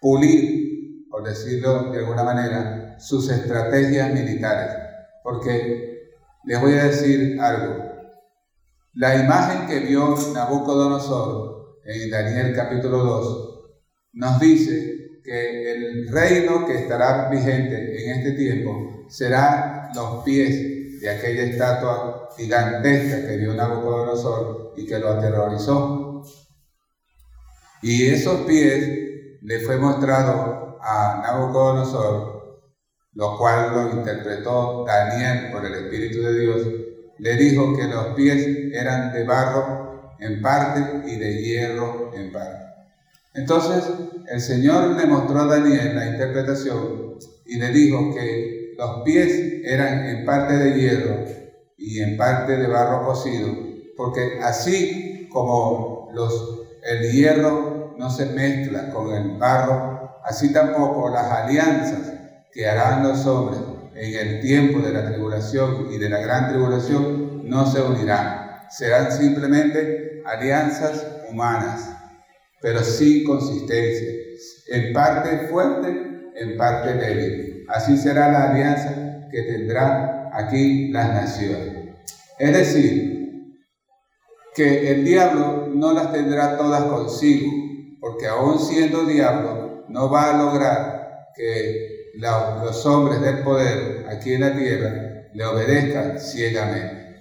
pulir, 0.00 1.08
por 1.10 1.22
decirlo 1.22 1.90
de 1.90 1.98
alguna 1.98 2.24
manera, 2.24 2.96
sus 2.98 3.30
estrategias 3.30 4.12
militares. 4.12 4.76
Porque 5.22 6.12
les 6.44 6.60
voy 6.60 6.74
a 6.74 6.84
decir 6.84 7.40
algo. 7.40 7.87
La 8.98 9.14
imagen 9.14 9.68
que 9.68 9.78
vio 9.78 10.16
Nabucodonosor 10.34 11.78
en 11.84 12.10
Daniel 12.10 12.52
capítulo 12.52 12.98
2 12.98 13.60
nos 14.14 14.40
dice 14.40 15.20
que 15.22 15.72
el 15.72 16.08
reino 16.08 16.66
que 16.66 16.78
estará 16.78 17.28
vigente 17.30 17.76
en 17.76 18.18
este 18.18 18.32
tiempo 18.32 19.06
será 19.08 19.92
los 19.94 20.24
pies 20.24 21.00
de 21.00 21.10
aquella 21.10 21.44
estatua 21.44 22.28
gigantesca 22.36 23.24
que 23.24 23.36
vio 23.36 23.54
Nabucodonosor 23.54 24.74
y 24.76 24.84
que 24.84 24.98
lo 24.98 25.10
aterrorizó. 25.10 26.24
Y 27.82 28.08
esos 28.08 28.40
pies 28.48 29.38
le 29.42 29.60
fue 29.60 29.76
mostrado 29.76 30.76
a 30.82 31.20
Nabucodonosor, 31.22 32.62
lo 33.12 33.38
cual 33.38 33.72
lo 33.72 33.90
interpretó 33.92 34.84
Daniel 34.84 35.52
por 35.52 35.64
el 35.64 35.84
Espíritu 35.84 36.20
de 36.20 36.40
Dios, 36.40 36.87
le 37.18 37.36
dijo 37.36 37.76
que 37.76 37.84
los 37.84 38.06
pies 38.14 38.46
eran 38.72 39.12
de 39.12 39.24
barro 39.24 40.14
en 40.20 40.40
parte 40.40 41.10
y 41.10 41.16
de 41.16 41.42
hierro 41.42 42.12
en 42.14 42.32
parte. 42.32 42.64
Entonces 43.34 43.84
el 44.28 44.40
Señor 44.40 44.96
le 44.96 45.06
mostró 45.06 45.40
a 45.40 45.46
Daniel 45.46 45.94
la 45.94 46.06
interpretación 46.06 47.14
y 47.46 47.56
le 47.56 47.68
dijo 47.68 48.14
que 48.14 48.74
los 48.76 49.02
pies 49.04 49.62
eran 49.64 50.06
en 50.06 50.24
parte 50.24 50.56
de 50.56 50.78
hierro 50.78 51.24
y 51.76 52.00
en 52.00 52.16
parte 52.16 52.56
de 52.56 52.66
barro 52.66 53.06
cocido, 53.06 53.48
porque 53.96 54.38
así 54.42 55.28
como 55.32 56.10
los, 56.12 56.66
el 56.82 57.12
hierro 57.12 57.94
no 57.96 58.10
se 58.10 58.26
mezcla 58.26 58.90
con 58.90 59.12
el 59.12 59.36
barro, 59.38 60.20
así 60.24 60.52
tampoco 60.52 61.10
las 61.10 61.30
alianzas 61.30 62.12
que 62.52 62.66
harán 62.68 63.02
los 63.02 63.24
hombres 63.26 63.60
en 63.98 64.28
el 64.28 64.40
tiempo 64.40 64.78
de 64.80 64.92
la 64.92 65.10
tribulación 65.10 65.88
y 65.90 65.98
de 65.98 66.08
la 66.08 66.20
gran 66.20 66.48
tribulación 66.50 67.48
no 67.48 67.66
se 67.66 67.82
unirán. 67.82 68.66
Serán 68.70 69.10
simplemente 69.10 70.22
alianzas 70.24 71.06
humanas, 71.28 71.90
pero 72.60 72.80
sin 72.80 73.24
consistencia, 73.24 74.08
en 74.68 74.92
parte 74.92 75.48
fuerte, 75.48 75.88
en 76.36 76.56
parte 76.56 76.94
débil. 76.94 77.64
Así 77.68 77.96
será 77.96 78.30
la 78.30 78.50
alianza 78.50 79.28
que 79.30 79.42
tendrán 79.42 80.30
aquí 80.32 80.88
las 80.92 81.08
naciones. 81.08 81.96
Es 82.38 82.52
decir, 82.52 83.08
que 84.54 84.92
el 84.92 85.04
diablo 85.04 85.68
no 85.72 85.92
las 85.92 86.12
tendrá 86.12 86.56
todas 86.56 86.84
consigo, 86.84 87.50
porque 88.00 88.26
aún 88.26 88.58
siendo 88.58 89.04
diablo, 89.04 89.84
no 89.88 90.10
va 90.10 90.34
a 90.34 90.44
lograr 90.44 91.28
que 91.34 91.97
los 92.18 92.84
hombres 92.84 93.20
del 93.20 93.38
poder 93.44 94.06
aquí 94.10 94.34
en 94.34 94.40
la 94.40 94.56
tierra 94.56 94.90
le 95.32 95.44
obedezcan 95.44 96.18
ciegamente. 96.18 97.16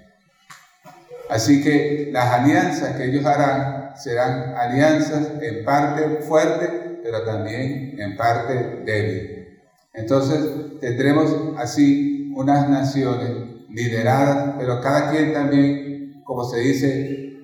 Así 1.30 1.64
que 1.64 2.10
las 2.12 2.34
alianzas 2.34 2.96
que 2.96 3.06
ellos 3.06 3.26
harán 3.26 3.96
serán 3.96 4.56
alianzas 4.56 5.32
en 5.42 5.66
parte 5.66 6.22
fuertes, 6.22 6.70
pero 7.04 7.24
también 7.24 7.96
en 8.00 8.16
parte 8.16 8.82
débiles. 8.86 9.48
Entonces 9.94 10.80
tendremos 10.80 11.32
así 11.58 12.34
unas 12.36 12.70
naciones 12.70 13.32
lideradas, 13.70 14.56
pero 14.58 14.82
cada 14.82 15.12
quien 15.12 15.34
también, 15.34 16.24
como 16.24 16.44
se 16.44 16.60
dice, 16.60 17.40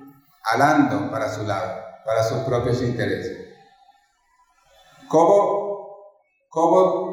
alando 0.53 1.11
para 1.11 1.29
su 1.29 1.43
lado, 1.43 1.81
para 2.05 2.23
sus 2.23 2.39
propios 2.39 2.81
intereses. 2.81 3.37
¿Cómo, 5.07 5.97
cómo 6.49 7.12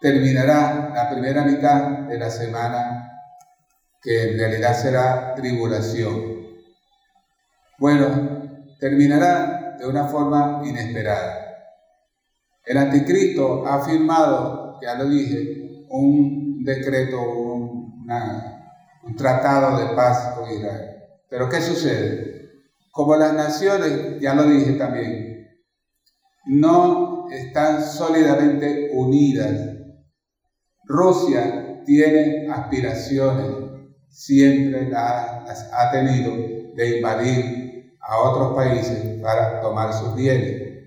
terminará 0.00 0.92
la 0.94 1.10
primera 1.10 1.44
mitad 1.44 2.06
de 2.08 2.18
la 2.18 2.30
semana 2.30 3.08
que 4.00 4.30
en 4.30 4.38
realidad 4.38 4.74
será 4.74 5.34
tribulación. 5.34 6.38
Bueno, 7.78 8.66
terminará 8.78 9.76
de 9.78 9.86
una 9.86 10.06
forma 10.06 10.62
inesperada. 10.64 11.48
El 12.64 12.76
anticristo 12.76 13.66
ha 13.66 13.84
firmado, 13.84 14.78
ya 14.82 14.94
lo 14.94 15.08
dije, 15.08 15.86
un 15.88 16.62
decreto, 16.64 17.20
un, 17.20 18.06
un 19.04 19.16
tratado 19.16 19.78
de 19.78 19.94
paz 19.94 20.34
con 20.36 20.50
Israel. 20.50 20.96
Pero 21.28 21.48
¿qué 21.48 21.60
sucede? 21.60 22.50
Como 22.90 23.16
las 23.16 23.32
naciones, 23.32 24.20
ya 24.20 24.34
lo 24.34 24.44
dije 24.44 24.72
también, 24.72 25.48
no 26.46 27.28
están 27.30 27.82
sólidamente 27.82 28.90
unidas. 28.92 29.67
Rusia 30.88 31.82
tiene 31.84 32.48
aspiraciones 32.50 33.68
siempre 34.08 34.88
las 34.88 35.70
ha 35.72 35.90
tenido 35.92 36.32
de 36.74 36.96
invadir 36.96 37.94
a 38.00 38.18
otros 38.18 38.56
países 38.56 39.20
para 39.22 39.60
tomar 39.60 39.92
sus 39.92 40.14
bienes. 40.14 40.86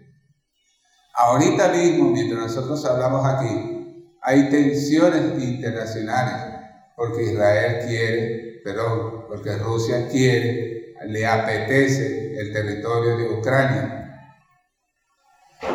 Ahorita 1.14 1.70
mismo, 1.70 2.10
mientras 2.10 2.42
nosotros 2.42 2.84
hablamos 2.86 3.26
aquí, 3.26 4.16
hay 4.22 4.50
tensiones 4.50 5.42
internacionales 5.42 6.62
porque 6.96 7.32
Israel 7.32 7.86
quiere, 7.88 8.62
perdón, 8.64 9.26
porque 9.28 9.56
Rusia 9.58 10.08
quiere, 10.10 10.96
le 11.06 11.26
apetece 11.26 12.40
el 12.40 12.52
territorio 12.52 13.18
de 13.18 13.30
Ucrania. 13.30 14.38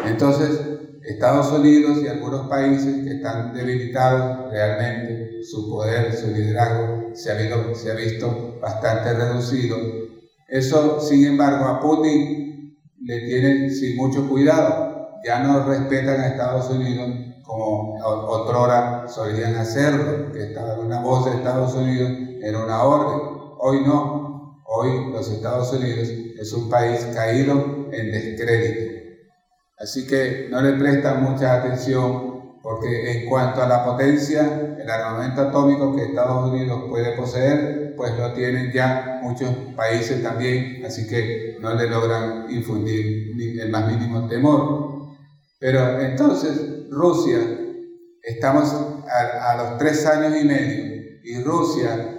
Entonces, 0.05 0.76
Estados 1.07 1.53
Unidos 1.53 1.99
y 2.03 2.09
algunos 2.09 2.49
países 2.49 3.05
que 3.05 3.15
están 3.15 3.55
debilitados 3.55 4.51
realmente, 4.51 5.41
su 5.45 5.71
poder, 5.71 6.13
su 6.13 6.33
liderazgo 6.33 7.11
se 7.15 7.31
ha, 7.31 7.95
visto 7.95 8.59
bastante 8.61 9.13
reducido. 9.15 9.77
Eso, 10.49 11.01
sin 11.01 11.25
embargo, 11.25 11.65
a 11.67 11.81
Putin 11.81 12.77
le 13.01 13.21
tiene 13.21 13.71
sin 13.71 13.97
mucho 13.97 14.29
cuidado. 14.29 15.21
Ya 15.25 15.39
no 15.41 15.65
respetan 15.65 16.21
a 16.21 16.29
Estados 16.29 16.71
Unidos 16.71 17.09
como 17.45 17.95
otrora 18.03 19.07
solían 19.07 19.55
hacerlo, 19.55 20.33
que 20.33 20.49
estaba 20.49 20.81
una 20.81 21.01
voz 21.01 21.27
de 21.27 21.37
Estados 21.37 21.75
Unidos 21.75 22.11
en 22.43 22.57
una 22.57 22.83
orden. 22.83 23.21
Hoy 23.61 23.81
no. 23.87 24.61
Hoy 24.65 25.13
los 25.13 25.31
Estados 25.31 25.73
Unidos 25.73 26.09
es 26.09 26.53
un 26.53 26.69
país 26.69 27.07
caído 27.15 27.87
en 27.93 28.11
descrédito. 28.11 28.96
Así 29.79 30.07
que 30.07 30.49
no 30.51 30.63
le 30.63 30.73
prestan 30.73 31.23
mucha 31.23 31.55
atención 31.55 32.37
porque 32.63 33.13
en 33.13 33.29
cuanto 33.29 33.63
a 33.63 33.69
la 33.69 33.85
potencia, 33.85 34.77
el 34.77 34.91
armamento 34.91 35.43
atómico 35.43 35.95
que 35.95 36.07
Estados 36.07 36.51
Unidos 36.51 36.85
puede 36.89 37.17
poseer, 37.17 37.95
pues 37.97 38.19
lo 38.19 38.33
tienen 38.33 38.73
ya 38.73 39.21
muchos 39.23 39.51
países 39.77 40.23
también, 40.23 40.85
así 40.85 41.07
que 41.07 41.59
no 41.61 41.75
le 41.75 41.89
logran 41.89 42.47
infundir 42.51 43.61
el 43.61 43.71
más 43.71 43.87
mínimo 43.87 44.27
temor. 44.27 45.17
Pero 45.61 46.01
entonces 46.01 46.89
Rusia, 46.91 47.39
estamos 48.23 48.75
a, 48.75 49.53
a 49.53 49.57
los 49.57 49.79
tres 49.79 50.05
años 50.07 50.35
y 50.41 50.45
medio, 50.45 51.21
y 51.23 51.43
Rusia, 51.45 52.19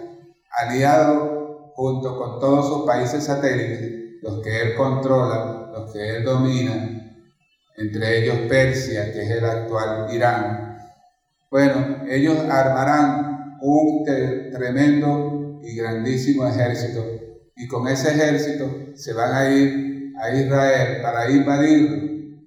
aliado 0.60 1.74
junto 1.76 2.18
con 2.18 2.40
todos 2.40 2.68
sus 2.68 2.86
países 2.86 3.26
satélites, 3.26 4.22
los 4.22 4.42
que 4.42 4.62
él 4.62 4.76
controla, 4.76 5.72
los 5.74 5.92
que 5.92 6.18
él 6.18 6.24
domina, 6.24 6.97
entre 7.78 8.24
ellos 8.24 8.50
Persia, 8.50 9.14
que 9.14 9.22
es 9.22 9.30
el 9.30 9.46
actual 9.46 10.08
Irán. 10.12 10.80
Bueno, 11.50 12.04
ellos 12.10 12.38
armarán 12.50 13.58
un 13.62 14.04
tremendo 14.52 15.60
y 15.64 15.76
grandísimo 15.76 16.48
ejército 16.48 17.06
y 17.56 17.68
con 17.68 17.88
ese 17.88 18.12
ejército 18.12 18.70
se 18.96 19.14
van 19.14 19.34
a 19.34 19.50
ir 19.50 20.14
a 20.20 20.32
Israel 20.32 21.02
para 21.02 21.30
invadirlo, 21.30 22.44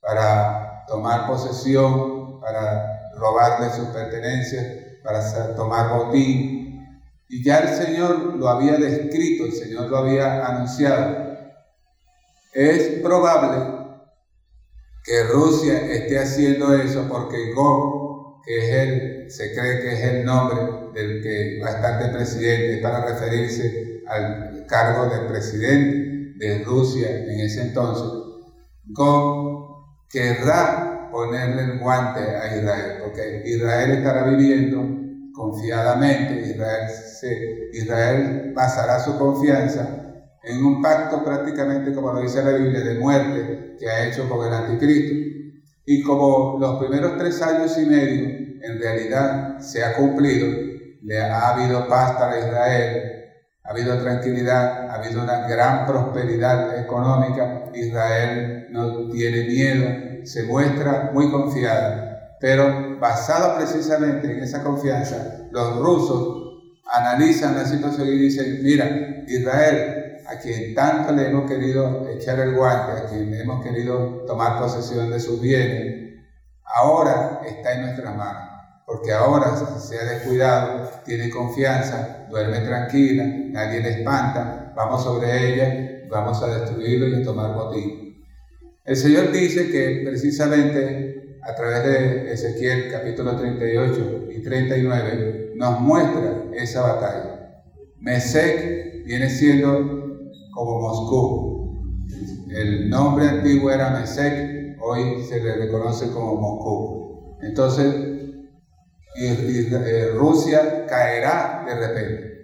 para 0.00 0.84
tomar 0.86 1.26
posesión, 1.26 2.40
para 2.40 3.10
robarle 3.16 3.70
sus 3.70 3.88
pertenencias, 3.88 4.64
para 5.02 5.54
tomar 5.54 5.96
botín. 5.96 7.00
Y 7.28 7.42
ya 7.44 7.58
el 7.58 7.68
Señor 7.68 8.36
lo 8.36 8.48
había 8.48 8.76
descrito, 8.76 9.44
el 9.44 9.52
Señor 9.52 9.88
lo 9.88 9.98
había 9.98 10.46
anunciado. 10.46 11.36
Es 12.52 13.00
probable 13.02 13.83
que 15.04 15.22
Rusia 15.24 15.86
esté 15.92 16.18
haciendo 16.18 16.74
eso 16.74 17.06
porque 17.08 17.52
Gog, 17.52 18.42
que 18.42 18.58
es 18.58 18.74
el, 18.74 19.30
se 19.30 19.54
cree 19.54 19.80
que 19.80 19.92
es 19.92 20.00
el 20.00 20.24
nombre 20.24 20.56
del 20.94 21.22
que 21.22 21.60
va 21.62 21.68
a 21.68 21.72
estar 21.72 22.02
de 22.02 22.16
presidente, 22.16 22.82
para 22.82 23.04
referirse 23.04 24.02
al 24.06 24.64
cargo 24.66 25.14
de 25.14 25.28
presidente 25.28 26.38
de 26.38 26.64
Rusia 26.64 27.10
en 27.10 27.40
ese 27.40 27.62
entonces, 27.62 28.06
Gog 28.86 30.08
querrá 30.08 31.10
ponerle 31.12 31.64
el 31.64 31.78
guante 31.80 32.20
a 32.20 32.56
Israel, 32.56 32.98
porque 33.02 33.42
Israel 33.44 33.90
estará 33.90 34.24
viviendo 34.24 34.80
confiadamente, 35.34 36.48
Israel, 36.50 36.88
se, 36.88 37.68
Israel 37.74 38.52
basará 38.54 39.00
su 39.00 39.18
confianza 39.18 40.00
en 40.42 40.64
un 40.64 40.80
pacto 40.80 41.22
prácticamente, 41.22 41.92
como 41.92 42.12
lo 42.12 42.22
dice 42.22 42.42
la 42.42 42.52
Biblia, 42.52 42.80
de 42.80 42.98
muerte 42.98 43.63
que 43.78 43.88
ha 43.88 44.06
hecho 44.06 44.28
con 44.28 44.46
el 44.46 44.52
anticristo. 44.52 45.14
Y 45.86 46.02
como 46.02 46.58
los 46.58 46.78
primeros 46.78 47.18
tres 47.18 47.40
años 47.42 47.76
y 47.78 47.86
medio 47.86 48.44
en 48.62 48.80
realidad 48.80 49.58
se 49.58 49.84
ha 49.84 49.94
cumplido, 49.94 50.46
le 51.02 51.20
ha 51.20 51.50
habido 51.50 51.86
paz 51.86 52.12
para 52.12 52.38
Israel, 52.38 53.14
ha 53.62 53.70
habido 53.70 53.98
tranquilidad, 53.98 54.88
ha 54.88 54.94
habido 54.94 55.22
una 55.22 55.46
gran 55.46 55.86
prosperidad 55.86 56.78
económica, 56.78 57.64
Israel 57.74 58.68
no 58.70 59.10
tiene 59.10 59.44
miedo, 59.44 60.24
se 60.24 60.44
muestra 60.44 61.10
muy 61.12 61.30
confiada, 61.30 62.36
pero 62.40 62.98
basado 62.98 63.56
precisamente 63.56 64.32
en 64.32 64.42
esa 64.42 64.62
confianza, 64.62 65.48
los 65.50 65.76
rusos 65.78 66.44
analizan 66.92 67.56
la 67.56 67.66
situación 67.66 68.08
y 68.08 68.18
dicen, 68.18 68.60
mira, 68.62 69.24
Israel 69.26 69.93
a 70.26 70.38
quien 70.38 70.74
tanto 70.74 71.12
le 71.12 71.28
hemos 71.28 71.48
querido 71.48 72.08
echar 72.08 72.38
el 72.40 72.54
guante, 72.54 72.92
a 72.92 73.06
quien 73.06 73.32
hemos 73.34 73.62
querido 73.64 74.24
tomar 74.26 74.60
posesión 74.60 75.10
de 75.10 75.20
sus 75.20 75.40
bienes, 75.40 76.20
ahora 76.64 77.40
está 77.46 77.74
en 77.74 77.82
nuestras 77.82 78.16
manos. 78.16 78.50
Porque 78.86 79.12
ahora 79.12 79.56
se 79.56 79.98
ha 79.98 80.04
descuidado, 80.04 80.90
tiene 81.04 81.30
confianza, 81.30 82.26
duerme 82.28 82.58
tranquila, 82.60 83.24
nadie 83.24 83.80
le 83.80 84.00
espanta, 84.00 84.72
vamos 84.76 85.02
sobre 85.02 85.54
ella, 85.54 86.06
vamos 86.10 86.42
a 86.42 86.58
destruirlo 86.58 87.08
y 87.08 87.22
a 87.22 87.24
tomar 87.24 87.54
botín. 87.54 88.24
El 88.84 88.96
Señor 88.96 89.32
dice 89.32 89.70
que 89.70 90.02
precisamente 90.04 91.38
a 91.42 91.54
través 91.54 91.84
de 91.84 92.32
Ezequiel 92.32 92.90
capítulo 92.90 93.36
38 93.36 94.24
y 94.30 94.42
39 94.42 95.52
nos 95.56 95.80
muestra 95.80 96.44
esa 96.54 96.82
batalla. 96.82 97.62
Mesec 98.00 99.04
viene 99.04 99.30
siendo 99.30 100.03
como 100.54 100.80
Moscú. 100.80 102.04
El 102.50 102.88
nombre 102.88 103.28
antiguo 103.28 103.70
era 103.70 103.90
Mesec, 103.90 104.78
hoy 104.80 105.24
se 105.24 105.40
le 105.40 105.56
reconoce 105.56 106.10
como 106.10 106.36
Moscú. 106.36 107.38
Entonces, 107.42 107.94
eh, 109.16 110.10
Rusia 110.14 110.86
caerá 110.86 111.64
de 111.66 111.74
repente. 111.74 112.34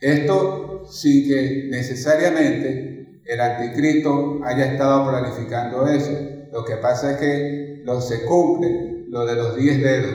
Esto 0.00 0.82
sin 0.86 1.26
que 1.26 1.68
necesariamente 1.70 3.20
el 3.24 3.40
anticristo 3.40 4.40
haya 4.44 4.72
estado 4.72 5.08
planificando 5.08 5.86
eso. 5.86 6.12
Lo 6.52 6.64
que 6.64 6.76
pasa 6.76 7.12
es 7.12 7.16
que 7.18 7.82
lo 7.84 8.00
se 8.00 8.24
cumple 8.24 9.06
lo 9.08 9.24
de 9.24 9.34
los 9.36 9.56
diez 9.56 9.80
dedos, 9.80 10.14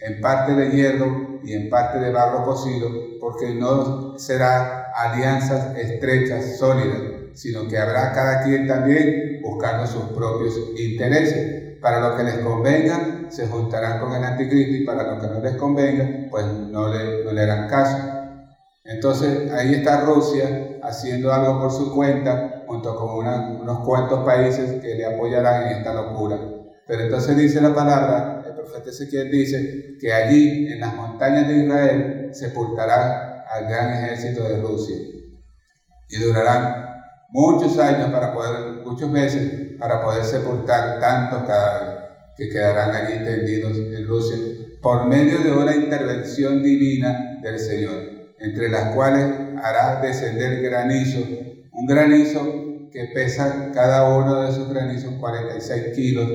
en 0.00 0.20
parte 0.20 0.52
de 0.54 0.70
hierro 0.70 1.33
y 1.44 1.52
en 1.52 1.68
parte 1.70 1.98
de 1.98 2.10
barro 2.12 2.44
cocido, 2.44 2.88
porque 3.20 3.54
no 3.54 4.18
será 4.18 4.92
alianzas 4.94 5.76
estrechas, 5.76 6.56
sólidas, 6.58 6.98
sino 7.34 7.68
que 7.68 7.78
habrá 7.78 8.12
cada 8.12 8.44
quien 8.44 8.66
también 8.66 9.40
buscando 9.42 9.86
sus 9.86 10.04
propios 10.16 10.54
intereses. 10.78 11.78
Para 11.80 12.00
lo 12.00 12.16
que 12.16 12.22
les 12.22 12.38
convenga, 12.38 13.26
se 13.28 13.46
juntarán 13.46 14.00
con 14.00 14.12
el 14.14 14.24
anticristo 14.24 14.74
y 14.74 14.86
para 14.86 15.02
lo 15.14 15.20
que 15.20 15.26
no 15.26 15.40
les 15.40 15.56
convenga, 15.56 16.28
pues 16.30 16.46
no 16.46 16.88
le, 16.88 17.24
no 17.24 17.32
le 17.32 17.42
harán 17.42 17.68
caso. 17.68 17.98
Entonces 18.84 19.50
ahí 19.52 19.74
está 19.74 20.02
Rusia 20.02 20.78
haciendo 20.82 21.32
algo 21.32 21.60
por 21.60 21.70
su 21.70 21.94
cuenta, 21.94 22.64
junto 22.66 22.94
con 22.96 23.26
unos 23.60 23.78
cuantos 23.80 24.24
países 24.24 24.80
que 24.80 24.94
le 24.94 25.06
apoyarán 25.06 25.64
en 25.64 25.78
esta 25.78 25.92
locura. 25.94 26.38
Pero 26.86 27.02
entonces 27.02 27.36
dice 27.36 27.60
la 27.60 27.74
palabra, 27.74 28.43
profeta 28.74 28.90
Ezequiel 28.90 29.30
dice 29.30 29.96
que 30.00 30.12
allí 30.12 30.66
en 30.72 30.80
las 30.80 30.94
montañas 30.96 31.46
de 31.48 31.64
Israel 31.64 32.30
sepultará 32.32 33.44
al 33.52 33.66
gran 33.66 33.92
ejército 33.92 34.48
de 34.48 34.60
Rusia. 34.60 34.96
Y 36.08 36.18
durarán 36.18 36.86
muchos 37.30 37.78
años 37.78 38.10
para 38.10 38.32
poder, 38.32 38.84
muchos 38.84 39.10
meses, 39.10 39.76
para 39.78 40.02
poder 40.02 40.24
sepultar 40.24 40.98
tantos 40.98 41.44
cadáveres 41.44 42.04
que 42.36 42.48
quedarán 42.48 42.90
allí 42.90 43.24
tendidos 43.24 43.76
en 43.76 44.06
Rusia 44.06 44.36
por 44.82 45.06
medio 45.06 45.38
de 45.38 45.52
una 45.52 45.74
intervención 45.74 46.62
divina 46.62 47.38
del 47.42 47.58
Señor 47.58 48.14
entre 48.40 48.68
las 48.68 48.94
cuales 48.94 49.24
hará 49.62 50.00
descender 50.02 50.60
granizo, 50.60 51.20
un 51.72 51.86
granizo 51.86 52.90
que 52.92 53.06
pesa 53.14 53.70
cada 53.72 54.16
uno 54.16 54.42
de 54.42 54.50
esos 54.50 54.68
granizos 54.68 55.14
46 55.14 55.94
kilos, 55.94 56.28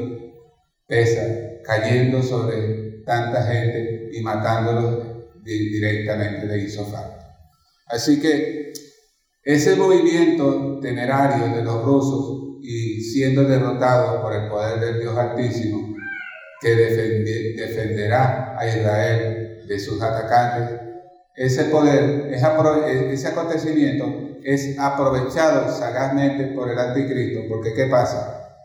pesa, 0.88 1.49
cayendo 1.70 2.24
sobre 2.24 3.04
tanta 3.06 3.44
gente 3.44 4.10
y 4.12 4.22
matándolos 4.22 5.06
directamente 5.44 6.48
de 6.48 6.64
isofar. 6.64 7.20
Así 7.86 8.20
que 8.20 8.74
ese 9.44 9.76
movimiento 9.76 10.80
temerario 10.80 11.56
de 11.56 11.64
los 11.64 11.84
rusos 11.84 12.58
y 12.64 13.02
siendo 13.02 13.44
derrotados 13.44 14.20
por 14.20 14.34
el 14.34 14.50
poder 14.50 14.80
del 14.80 15.00
Dios 15.00 15.16
Altísimo, 15.16 15.96
que 16.60 16.76
defenderá 17.56 18.58
a 18.58 18.68
Israel 18.68 19.64
de 19.68 19.80
sus 19.80 20.02
atacantes, 20.02 20.80
ese 21.36 21.66
poder, 21.66 22.34
ese 22.34 23.28
acontecimiento 23.28 24.40
es 24.44 24.78
aprovechado 24.80 25.72
sagazmente 25.72 26.48
por 26.48 26.72
el 26.72 26.80
anticristo, 26.80 27.42
porque 27.48 27.74
¿qué 27.76 27.86
pasa? 27.86 28.58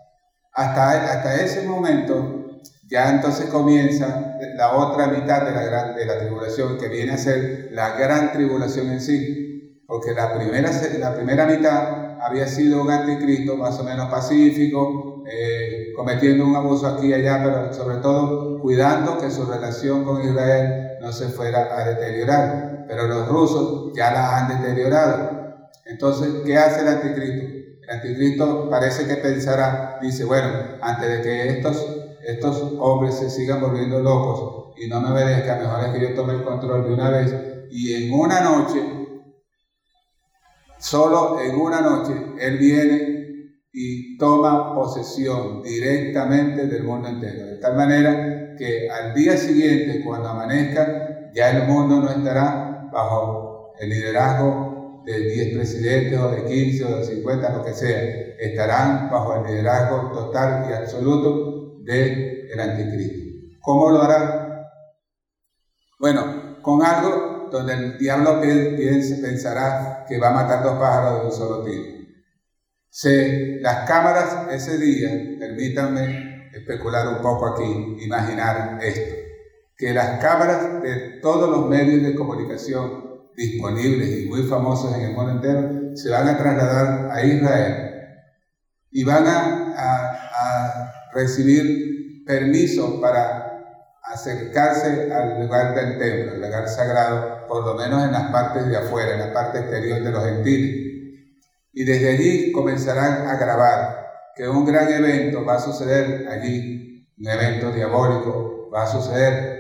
Hasta, 0.55 1.13
hasta 1.13 1.43
ese 1.43 1.67
momento 1.67 2.44
ya 2.87 3.11
entonces 3.11 3.47
comienza 3.47 4.37
la 4.57 4.77
otra 4.77 5.09
mitad 5.09 5.45
de 5.45 5.53
la, 5.53 5.63
gran, 5.63 5.95
de 5.95 6.07
la 6.07 6.19
tribulación, 6.19 6.79
que 6.79 6.89
viene 6.89 7.13
a 7.13 7.19
ser 7.19 7.71
la 7.73 7.97
gran 7.97 8.33
tribulación 8.33 8.91
en 8.91 9.01
sí, 9.01 9.83
porque 9.87 10.13
la 10.13 10.35
primera, 10.35 10.71
la 10.99 11.15
primera 11.15 11.47
mitad 11.47 12.19
había 12.21 12.47
sido 12.47 12.83
un 12.83 12.91
anticristo 12.91 13.57
más 13.57 13.79
o 13.79 13.85
menos 13.85 14.11
pacífico, 14.11 15.23
eh, 15.27 15.93
cometiendo 15.97 16.47
un 16.47 16.57
abuso 16.57 16.87
aquí 16.87 17.09
y 17.09 17.13
allá, 17.13 17.43
pero 17.43 17.73
sobre 17.73 17.97
todo 17.99 18.61
cuidando 18.61 19.19
que 19.19 19.31
su 19.31 19.45
relación 19.47 20.05
con 20.05 20.23
Israel 20.23 20.99
no 21.01 21.13
se 21.13 21.29
fuera 21.29 21.79
a 21.79 21.89
deteriorar. 21.89 22.85
Pero 22.89 23.07
los 23.07 23.29
rusos 23.29 23.93
ya 23.95 24.11
la 24.13 24.39
han 24.39 24.61
deteriorado. 24.61 25.69
Entonces, 25.85 26.43
¿qué 26.45 26.57
hace 26.57 26.81
el 26.83 26.89
anticristo? 26.89 27.55
El 27.83 27.91
anticristo 27.91 28.71
parece 28.71 29.07
que 29.07 29.17
pensará, 29.17 29.99
dice, 30.01 30.25
bueno, 30.25 30.49
antes 30.81 31.09
de 31.09 31.23
que 31.23 31.49
estos, 31.51 31.94
estos 32.27 32.75
hombres 32.79 33.17
se 33.17 33.31
sigan 33.31 33.61
volviendo 33.61 34.01
locos 34.01 34.75
y 34.77 34.89
no 34.89 35.01
me 35.01 35.11
obedezcan, 35.11 35.61
mejor 35.61 35.85
es 35.85 35.91
que 35.93 36.01
yo 36.01 36.15
tome 36.15 36.35
el 36.35 36.45
control 36.45 36.85
de 36.85 36.95
una 36.95 37.11
vez 37.11 37.35
y 37.71 37.95
en 37.95 38.13
una 38.13 38.41
noche, 38.41 38.81
solo 40.79 41.41
en 41.41 41.57
una 41.57 41.81
noche, 41.81 42.13
él 42.39 42.59
viene 42.59 43.15
y 43.73 44.17
toma 44.19 44.75
posesión 44.75 45.63
directamente 45.63 46.67
del 46.67 46.85
mundo 46.85 47.09
entero. 47.09 47.47
De 47.47 47.57
tal 47.57 47.77
manera 47.77 48.55
que 48.57 48.89
al 48.89 49.15
día 49.15 49.37
siguiente, 49.37 50.05
cuando 50.05 50.29
amanezca, 50.29 51.31
ya 51.35 51.51
el 51.51 51.67
mundo 51.67 52.01
no 52.01 52.09
estará 52.11 52.89
bajo 52.93 53.73
el 53.81 53.89
liderazgo 53.89 55.03
de 55.05 55.21
10 55.21 55.57
presidentes 55.57 56.19
o 56.19 56.31
de 56.31 56.45
15 56.45 56.85
o 56.85 56.97
de 56.99 57.05
50, 57.05 57.57
lo 57.57 57.65
que 57.65 57.73
sea. 57.73 58.01
Estarán 58.39 59.11
bajo 59.11 59.35
el 59.35 59.53
liderazgo 59.53 60.13
total 60.13 60.67
y 60.71 60.73
absoluto 60.73 61.54
del 61.85 62.49
el 62.51 62.61
anticristo. 62.61 63.59
¿Cómo 63.61 63.91
lo 63.91 64.03
hará? 64.03 64.71
Bueno, 65.99 66.61
con 66.63 66.83
algo 66.83 67.49
donde 67.51 67.75
el 67.75 67.99
diablo 67.99 68.41
piensa, 68.41 69.23
pensará 69.23 70.05
que 70.09 70.19
va 70.19 70.31
a 70.31 70.43
matar 70.43 70.63
dos 70.63 70.79
pájaros 70.79 71.21
de 71.21 71.27
un 71.27 71.33
solo 71.33 71.65
tiro. 71.65 71.85
Se, 72.91 73.61
las 73.61 73.89
cámaras 73.89 74.53
ese 74.53 74.79
día, 74.79 75.39
permítanme 75.39 76.51
especular 76.53 77.09
un 77.09 77.23
poco 77.23 77.49
aquí, 77.49 77.97
imaginar 78.05 78.79
esto, 78.83 79.15
que 79.77 79.93
las 79.93 80.21
cámaras 80.21 80.83
de 80.83 81.21
todos 81.21 81.51
los 81.51 81.69
medios 81.69 82.03
de 82.03 82.15
comunicación 82.15 83.05
disponibles 83.37 84.23
y 84.23 84.29
muy 84.29 84.45
famosos 84.45 84.95
en 84.95 85.03
el 85.03 85.13
mundo 85.13 85.33
entero 85.33 85.97
se 85.97 86.11
van 86.11 86.29
a 86.29 86.39
trasladar 86.39 87.11
a 87.11 87.25
Israel 87.25 87.95
y 88.91 89.03
van 89.03 89.27
a, 89.27 89.71
recibir 91.15 92.25
permiso 92.27 93.01
para 93.01 93.45
acercarse 94.03 95.13
al 95.13 95.43
lugar 95.43 95.75
del 95.75 95.99
templo, 95.99 96.33
al 96.33 96.41
lugar 96.43 96.69
sagrado, 96.69 97.47
por 97.47 97.65
lo 97.65 97.75
menos 97.75 98.05
en 98.05 98.13
las 98.13 98.31
partes 98.31 98.67
de 98.67 98.77
afuera, 98.77 99.15
en 99.15 99.21
la 99.21 99.33
parte 99.33 99.59
exterior 99.61 100.03
de 100.03 100.11
los 100.11 100.25
gentiles. 100.25 100.95
Y 101.73 101.85
desde 101.85 102.11
allí 102.11 102.53
comenzarán 102.53 103.27
a 103.27 103.37
grabar 103.37 104.05
que 104.37 104.49
un 104.49 104.65
gran 104.65 104.93
evento 104.93 105.45
va 105.45 105.57
a 105.57 105.61
suceder 105.61 106.29
allí, 106.29 107.09
un 107.19 107.29
evento 107.29 107.73
diabólico 107.73 108.71
va 108.73 108.85
a 108.85 108.87
suceder. 108.87 109.55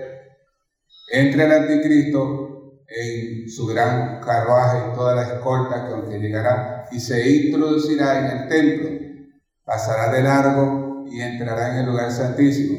entre 1.12 1.44
el 1.44 1.52
anticristo 1.52 2.80
en 2.88 3.48
su 3.48 3.66
gran 3.66 4.20
carruaje 4.20 4.78
y 4.90 4.94
toda 4.94 5.14
la 5.14 5.22
escolta 5.22 5.88
que 6.08 6.18
llegará 6.18 6.86
y 6.90 6.98
se 6.98 7.28
introducirá 7.28 8.18
en 8.18 8.38
el 8.38 8.48
templo, 8.48 8.88
pasará 9.64 10.12
de 10.12 10.22
largo 10.22 10.83
y 11.10 11.20
entrará 11.20 11.72
en 11.72 11.80
el 11.80 11.86
lugar 11.86 12.10
santísimo. 12.10 12.78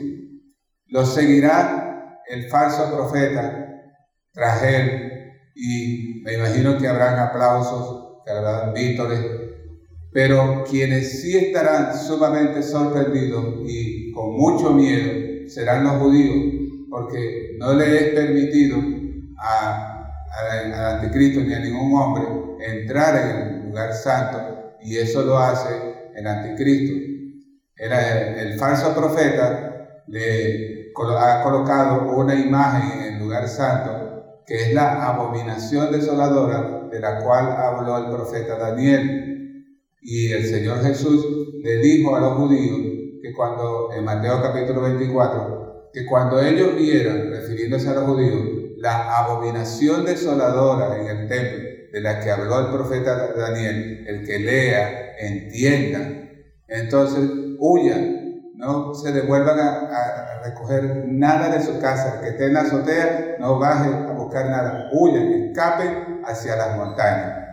Lo 0.88 1.06
seguirá 1.06 2.22
el 2.28 2.50
falso 2.50 2.94
profeta 2.96 3.94
tras 4.32 4.64
él 4.64 5.32
y 5.56 6.22
me 6.24 6.34
imagino 6.34 6.78
que 6.78 6.88
habrán 6.88 7.20
aplausos, 7.20 8.24
que 8.26 8.32
habrán 8.32 8.74
vítores 8.74 9.20
pero 10.16 10.64
quienes 10.64 11.22
sí 11.22 11.36
estarán 11.36 11.94
sumamente 11.94 12.64
sorprendidos 12.64 13.56
y 13.68 14.14
con 14.14 14.38
mucho 14.38 14.72
miedo 14.72 15.50
serán 15.50 15.84
los 15.84 15.98
judíos, 15.98 16.38
porque 16.90 17.58
no 17.60 17.74
le 17.74 17.98
es 17.98 18.14
permitido 18.14 18.78
al 19.38 20.74
anticristo 20.74 21.42
ni 21.42 21.54
a 21.54 21.60
ningún 21.60 22.00
hombre 22.00 22.24
entrar 22.66 23.30
en 23.30 23.38
el 23.38 23.66
lugar 23.66 23.92
santo, 23.94 24.78
y 24.82 24.96
eso 24.96 25.26
lo 25.26 25.38
hace 25.38 25.74
el 26.16 26.26
anticristo. 26.26 26.96
Era 27.78 28.40
el, 28.42 28.58
falso 28.58 28.96
profeta 28.96 30.04
le 30.08 30.92
ha 31.20 31.44
colocado 31.44 32.16
una 32.16 32.36
imagen 32.36 33.00
en 33.00 33.14
el 33.16 33.20
lugar 33.20 33.48
santo, 33.50 34.42
que 34.46 34.56
es 34.56 34.74
la 34.74 35.10
abominación 35.10 35.92
desoladora 35.92 36.88
de 36.90 37.00
la 37.00 37.20
cual 37.22 37.52
habló 37.52 37.98
el 37.98 38.16
profeta 38.16 38.58
Daniel. 38.58 39.66
Y 40.02 40.32
el 40.32 40.46
Señor 40.46 40.84
Jesús 40.84 41.26
le 41.62 41.78
dijo 41.78 42.16
a 42.16 42.22
los 42.22 42.34
judíos 42.34 42.80
que 43.22 43.34
cuando, 43.34 43.90
en 43.92 44.06
Mateo 44.06 44.42
capítulo 44.42 44.82
24, 44.82 45.90
que 45.92 46.06
cuando 46.06 46.42
ellos 46.42 46.76
vieran, 46.76 47.30
refiriéndose 47.32 47.90
a 47.90 47.96
los 47.96 48.04
judíos, 48.06 48.42
la 48.78 49.18
abominación 49.18 50.06
desoladora 50.06 50.98
en 51.02 51.08
el 51.08 51.28
templo 51.28 51.70
de 51.92 52.02
la 52.02 52.20
que 52.20 52.32
habló 52.32 52.60
el 52.60 52.68
profeta 52.68 53.34
Daniel, 53.36 54.06
el 54.08 54.26
que 54.26 54.40
lea, 54.40 55.16
entienda, 55.18 56.26
entonces 56.68 57.45
huyan, 57.60 58.52
no 58.56 58.94
se 58.94 59.12
devuelvan 59.12 59.60
a, 59.60 60.42
recoger 60.44 61.06
nada 61.08 61.50
de 61.50 61.60
su 61.62 61.80
casa, 61.80 62.22
que 62.22 62.30
esté 62.30 62.46
en 62.46 62.54
la 62.54 62.62
azotea, 62.62 63.38
no 63.40 63.58
baje 63.58 63.90
a 63.90 64.12
buscar 64.12 64.48
nada, 64.50 64.90
huyan, 64.94 65.34
escapen 65.34 66.22
hacia 66.24 66.56
las 66.56 66.78
montañas 66.78 67.46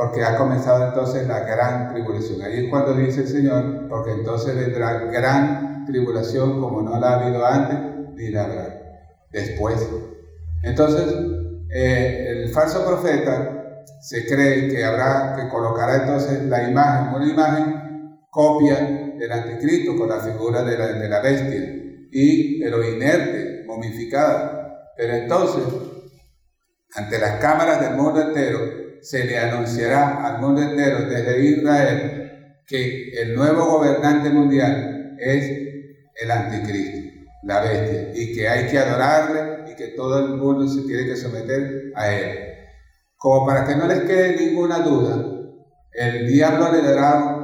porque 0.00 0.24
ha 0.24 0.38
comenzado 0.38 0.86
entonces 0.86 1.26
la 1.28 1.40
gran 1.40 1.92
tribulación. 1.92 2.40
Ahí 2.40 2.64
es 2.64 2.70
cuando 2.70 2.94
dice 2.94 3.20
el 3.20 3.28
Señor, 3.28 3.86
porque 3.86 4.12
entonces 4.12 4.56
vendrá 4.56 4.94
gran 5.10 5.84
tribulación 5.84 6.58
como 6.58 6.80
no 6.80 6.98
la 6.98 7.10
ha 7.10 7.20
habido 7.20 7.44
antes, 7.44 7.78
ni 8.14 8.30
la 8.30 8.44
habrá 8.44 8.80
después. 9.30 9.86
Entonces, 10.62 11.14
eh, 11.74 12.26
el 12.30 12.48
falso 12.48 12.82
profeta 12.86 13.82
se 14.00 14.26
cree 14.26 14.68
que 14.68 14.82
habrá, 14.82 15.36
que 15.36 15.48
colocará 15.50 15.96
entonces 15.96 16.44
la 16.44 16.70
imagen, 16.70 17.14
una 17.14 17.26
imagen 17.26 18.20
copia 18.30 18.99
del 19.20 19.32
anticristo 19.32 19.96
con 19.96 20.08
la 20.08 20.20
figura 20.20 20.62
de 20.62 20.78
la, 20.78 20.86
de 20.94 21.08
la 21.08 21.20
bestia, 21.20 21.60
y, 22.10 22.58
pero 22.60 22.82
inerte, 22.82 23.64
momificada. 23.66 24.92
Pero 24.96 25.14
entonces, 25.14 25.62
ante 26.94 27.18
las 27.18 27.38
cámaras 27.38 27.80
del 27.80 27.96
mundo 27.96 28.22
entero, 28.22 28.58
se 29.02 29.24
le 29.24 29.38
anunciará 29.38 30.26
al 30.26 30.40
mundo 30.40 30.62
entero 30.62 31.02
desde 31.02 31.44
Israel 31.44 32.20
que 32.66 33.10
el 33.22 33.34
nuevo 33.34 33.66
gobernante 33.66 34.30
mundial 34.30 35.16
es 35.18 35.44
el 36.20 36.30
anticristo, 36.30 37.28
la 37.42 37.60
bestia, 37.60 38.10
y 38.14 38.34
que 38.34 38.48
hay 38.48 38.68
que 38.68 38.78
adorarle 38.78 39.70
y 39.70 39.76
que 39.76 39.88
todo 39.88 40.18
el 40.26 40.36
mundo 40.36 40.66
se 40.66 40.82
tiene 40.86 41.04
que 41.04 41.16
someter 41.16 41.92
a 41.94 42.12
él. 42.12 42.38
Como 43.16 43.46
para 43.46 43.66
que 43.66 43.76
no 43.76 43.86
les 43.86 44.00
quede 44.00 44.36
ninguna 44.36 44.78
duda, 44.78 45.26
el 45.92 46.26
diablo 46.26 46.72
le 46.72 46.82
dará, 46.82 47.36
el 47.38 47.39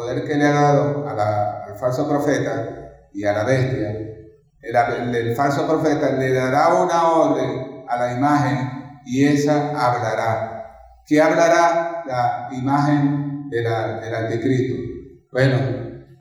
poder 0.00 0.24
que 0.24 0.34
le 0.34 0.46
ha 0.46 0.52
dado 0.52 1.06
al 1.06 1.76
falso 1.78 2.08
profeta 2.08 3.08
y 3.12 3.24
a 3.24 3.32
la 3.32 3.44
bestia, 3.44 3.90
el, 4.62 5.34
falso 5.34 5.66
profeta 5.66 6.12
le 6.12 6.32
dará 6.32 6.74
una 6.74 7.08
orden 7.08 7.84
a 7.86 7.96
la 7.98 8.12
imagen 8.14 9.00
y 9.04 9.24
esa 9.24 9.70
hablará. 9.70 11.02
¿Qué 11.06 11.20
hablará 11.20 12.02
la 12.06 12.48
imagen 12.52 13.50
de 13.50 13.58
del 13.58 14.14
anticristo? 14.14 14.80
Bueno, 15.32 15.58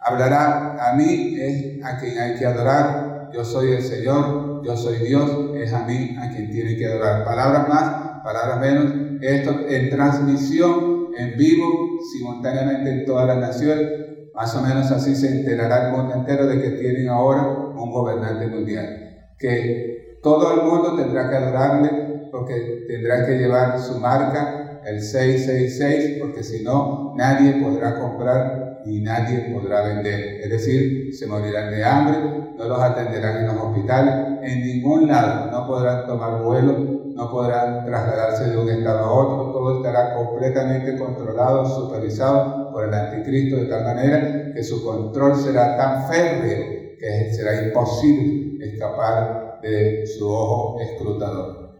hablará 0.02 0.76
a 0.90 0.94
mí 0.96 1.38
es 1.40 1.86
a 1.86 1.98
quien 1.98 2.20
hay 2.20 2.36
que 2.36 2.46
adorar, 2.46 3.30
yo 3.32 3.46
soy 3.46 3.74
el 3.74 3.82
Señor, 3.82 4.62
yo 4.66 4.76
soy 4.76 4.98
Dios, 4.98 5.56
es 5.56 5.72
a 5.72 5.86
mí 5.86 6.18
a 6.20 6.30
quien 6.30 6.52
tiene 6.52 6.76
que 6.76 6.86
adorar. 6.86 7.24
Palabras 7.24 7.70
más, 7.70 8.24
palabras 8.24 8.60
menos, 8.60 9.22
esto 9.22 9.56
en 9.70 9.90
transmisión, 9.90 10.99
en 11.20 11.38
vivo, 11.38 12.00
simultáneamente 12.12 12.92
en 12.92 13.06
todas 13.06 13.28
las 13.28 13.38
naciones, 13.38 13.88
más 14.34 14.56
o 14.56 14.62
menos 14.62 14.90
así 14.92 15.16
se 15.16 15.40
enterará 15.40 15.88
el 15.88 15.98
mundo 15.98 16.16
entero 16.16 16.48
de 16.48 16.62
que 16.62 16.70
tienen 16.72 17.10
ahora 17.10 17.48
un 17.76 17.92
gobernante 17.92 18.48
mundial, 18.48 19.36
que 19.38 20.20
todo 20.24 20.54
el 20.54 20.68
mundo 20.68 20.96
tendrá 20.96 21.30
que 21.30 21.36
adorarle 21.36 22.10
porque 22.32 22.86
tendrá 22.88 23.26
que 23.26 23.38
llevar 23.38 23.80
su 23.80 24.00
marca, 24.00 24.82
el 24.86 25.02
666, 25.02 26.20
porque 26.22 26.44
si 26.44 26.64
no, 26.64 27.14
nadie 27.16 27.62
podrá 27.62 28.00
comprar 28.00 28.82
y 28.86 29.02
nadie 29.02 29.52
podrá 29.54 29.84
vender. 29.84 30.42
Es 30.42 30.50
decir, 30.50 31.14
se 31.14 31.28
morirán 31.28 31.72
de 31.72 31.84
hambre, 31.84 32.18
no 32.58 32.66
los 32.66 32.82
atenderán 32.82 33.38
en 33.38 33.48
los 33.48 33.58
hospitales, 33.58 34.14
en 34.42 34.62
ningún 34.62 35.08
lado, 35.08 35.52
no 35.52 35.68
podrán 35.68 36.06
tomar 36.06 36.42
vuelo, 36.42 36.99
no 37.20 37.30
podrán 37.30 37.86
trasladarse 37.86 38.50
de 38.50 38.58
un 38.58 38.70
estado 38.70 39.00
a 39.00 39.12
otro, 39.12 39.52
todo 39.52 39.78
estará 39.78 40.16
completamente 40.16 40.98
controlado, 40.98 41.66
supervisado 41.66 42.72
por 42.72 42.86
el 42.86 42.94
anticristo 42.94 43.58
de 43.58 43.66
tal 43.66 43.84
manera 43.84 44.54
que 44.54 44.64
su 44.64 44.82
control 44.86 45.36
será 45.36 45.76
tan 45.76 46.08
férreo 46.08 46.96
que 46.98 47.34
será 47.34 47.62
imposible 47.62 48.66
escapar 48.66 49.60
de 49.62 50.08
su 50.08 50.30
ojo 50.30 50.80
escrutador. 50.80 51.74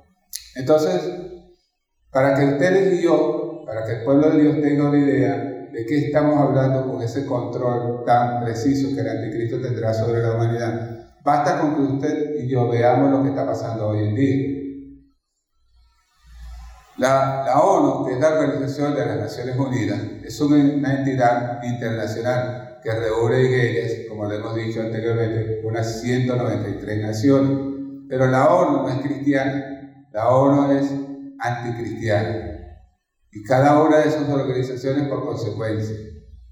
Entonces, 0.58 1.10
para 2.12 2.36
que 2.36 2.46
ustedes 2.46 3.00
y 3.00 3.04
yo, 3.04 3.64
para 3.66 3.86
que 3.86 3.94
el 3.94 4.04
pueblo 4.04 4.32
de 4.32 4.42
Dios 4.42 4.62
tenga 4.62 4.90
una 4.90 5.00
idea 5.00 5.70
de 5.72 5.86
qué 5.86 6.08
estamos 6.08 6.38
hablando 6.38 6.92
con 6.92 7.02
ese 7.02 7.26
control 7.26 8.04
tan 8.06 8.44
preciso 8.44 8.94
que 8.94 9.00
el 9.00 9.08
anticristo 9.08 9.62
tendrá 9.62 9.94
sobre 9.94 10.22
la 10.22 10.34
humanidad, 10.34 11.14
basta 11.24 11.62
con 11.62 11.76
que 11.76 11.94
usted 11.94 12.44
y 12.44 12.50
yo 12.50 12.68
veamos 12.68 13.10
lo 13.10 13.24
que 13.24 13.30
está 13.30 13.46
pasando 13.46 13.88
hoy 13.88 14.00
en 14.00 14.16
día. 14.16 14.59
La, 17.00 17.62
ONU, 17.62 18.06
que 18.06 18.16
es 18.16 18.20
la 18.20 18.38
Organización 18.38 18.94
de 18.94 19.06
las 19.06 19.18
Naciones 19.18 19.58
Unidas, 19.58 20.02
es 20.22 20.42
una 20.42 20.60
entidad 20.60 21.64
internacional 21.64 22.80
que 22.84 22.92
reúne 22.92 23.40
ellas, 23.40 24.10
como 24.10 24.28
le 24.28 24.36
hemos 24.36 24.54
dicho 24.54 24.82
anteriormente, 24.82 25.62
unas 25.64 26.02
193 26.02 27.02
naciones. 27.02 27.58
Pero 28.10 28.28
la 28.28 28.50
ONU 28.50 28.84
no 28.84 28.90
es 28.90 29.00
cristiana, 29.00 30.08
la 30.12 30.28
ONU 30.28 30.78
es 30.78 30.92
anticristiana 31.40 32.50
y 33.32 33.44
cada 33.44 33.82
una 33.82 34.00
de 34.00 34.10
esas 34.10 34.28
organizaciones 34.28 35.08
por 35.08 35.26
consecuencia. 35.26 35.96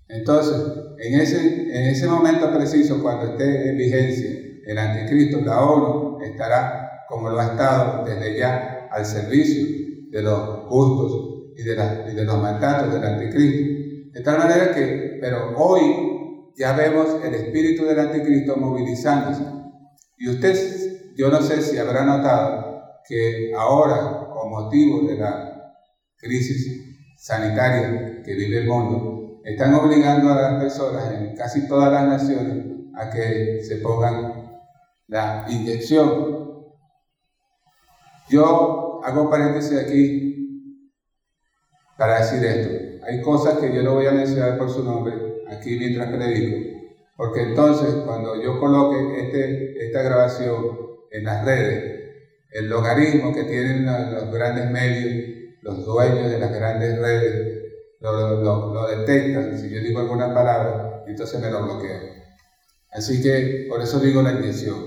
Entonces, 0.08 0.56
en 1.00 1.14
en 1.14 1.88
ese 1.89 2.08
momento 2.08 2.54
preciso, 2.54 3.02
cuando 3.02 3.32
esté 3.32 3.72
en 3.72 3.78
vigencia 3.78 4.30
el 4.66 4.78
anticristo, 4.78 5.41
la 5.41 5.62
ONU 5.62 6.22
estará, 6.22 7.04
como 7.10 7.30
lo 7.30 7.38
ha 7.38 7.48
estado 7.48 8.06
desde 8.06 8.38
ya, 8.38 8.88
al 8.91 9.06
servicio 9.06 9.86
de 10.10 10.22
los 10.22 10.68
gustos 10.68 11.53
y 11.58 11.64
de, 11.64 12.24
los 12.24 12.41
mandatos 12.41 12.93
del 12.93 13.03
anticristo. 13.03 14.14
De 14.14 14.22
tal 14.22 14.38
manera 14.38 14.74
que, 14.74 15.18
pero 15.20 15.53
hoy 15.58 16.51
ya 16.58 16.74
vemos 16.74 17.24
el 17.24 17.34
espíritu 17.34 17.86
del 17.86 17.99
anticristo 17.99 18.55
movilizándose. 18.58 19.43
Y 20.18 20.30
usted, 20.30 21.14
yo 21.16 21.30
no 21.30 21.41
sé 21.41 21.62
si 21.62 21.78
habrá 21.78 22.03
notado, 22.03 22.82
que 23.08 23.53
ahora, 23.55 24.30
con 24.34 24.49
motivo 24.49 25.08
de 25.08 25.18
la 25.18 25.74
crisis 26.18 26.97
sanitaria 27.18 28.22
que 28.24 28.34
vive 28.34 28.60
el 28.60 28.68
mundo, 28.68 29.41
están 29.43 29.74
obligando 29.76 30.34
a 30.34 30.41
las 30.41 30.62
personas 30.62 31.12
en 31.14 31.36
casi 31.36 31.68
todas 31.68 31.91
las 31.91 32.08
naciones 32.08 32.66
a 32.95 33.10
que 33.10 33.64
se 33.64 33.78
pongan 33.78 34.60
la 35.08 35.45
inyección. 35.47 36.66
Yo 38.30 38.86
hago 39.04 39.30
paréntesis 39.30 39.78
aquí 39.78 40.28
para 41.98 42.20
decir 42.20 42.43
esto. 42.43 43.06
Hay 43.06 43.22
cosas 43.22 43.58
que 43.60 43.74
yo 43.74 43.84
no 43.84 43.95
voy 43.95 44.06
a 44.06 44.12
mencionar 44.12 44.58
por 44.58 44.70
su 44.70 44.84
nombre 44.84 45.14
aquí 45.48 45.78
mientras 45.78 46.14
predico, 46.14 46.58
porque 47.16 47.41
entonces 47.43 48.04
cuando 48.06 48.41
yo 48.41 48.60
coloque 48.60 49.22
este, 49.22 49.86
esta 49.86 50.02
grabación 50.02 50.78
en 51.12 51.24
las 51.24 51.45
redes, 51.45 51.98
el 52.52 52.70
logaritmo 52.70 53.34
que 53.34 53.43
tienen 53.43 53.86
los 53.86 54.32
grandes 54.32 54.70
medios, 54.70 55.56
los 55.62 55.86
dueños 55.86 56.30
de 56.30 56.39
las 56.39 56.54
grandes 56.54 57.00
redes, 57.00 57.58
lo, 58.00 58.88
detectan. 58.88 59.58
Si 59.58 59.70
yo 59.70 59.82
digo 59.82 60.00
alguna 60.00 60.34
palabra, 60.34 61.04
entonces 61.08 61.39
me 61.39 61.50
lo 61.50 61.64
bloquean. 61.64 62.02
Así 62.91 63.22
que 63.22 63.66
por 63.70 63.82
eso 63.82 64.00
digo 64.00 64.22
la 64.22 64.34
inyección. 64.34 64.86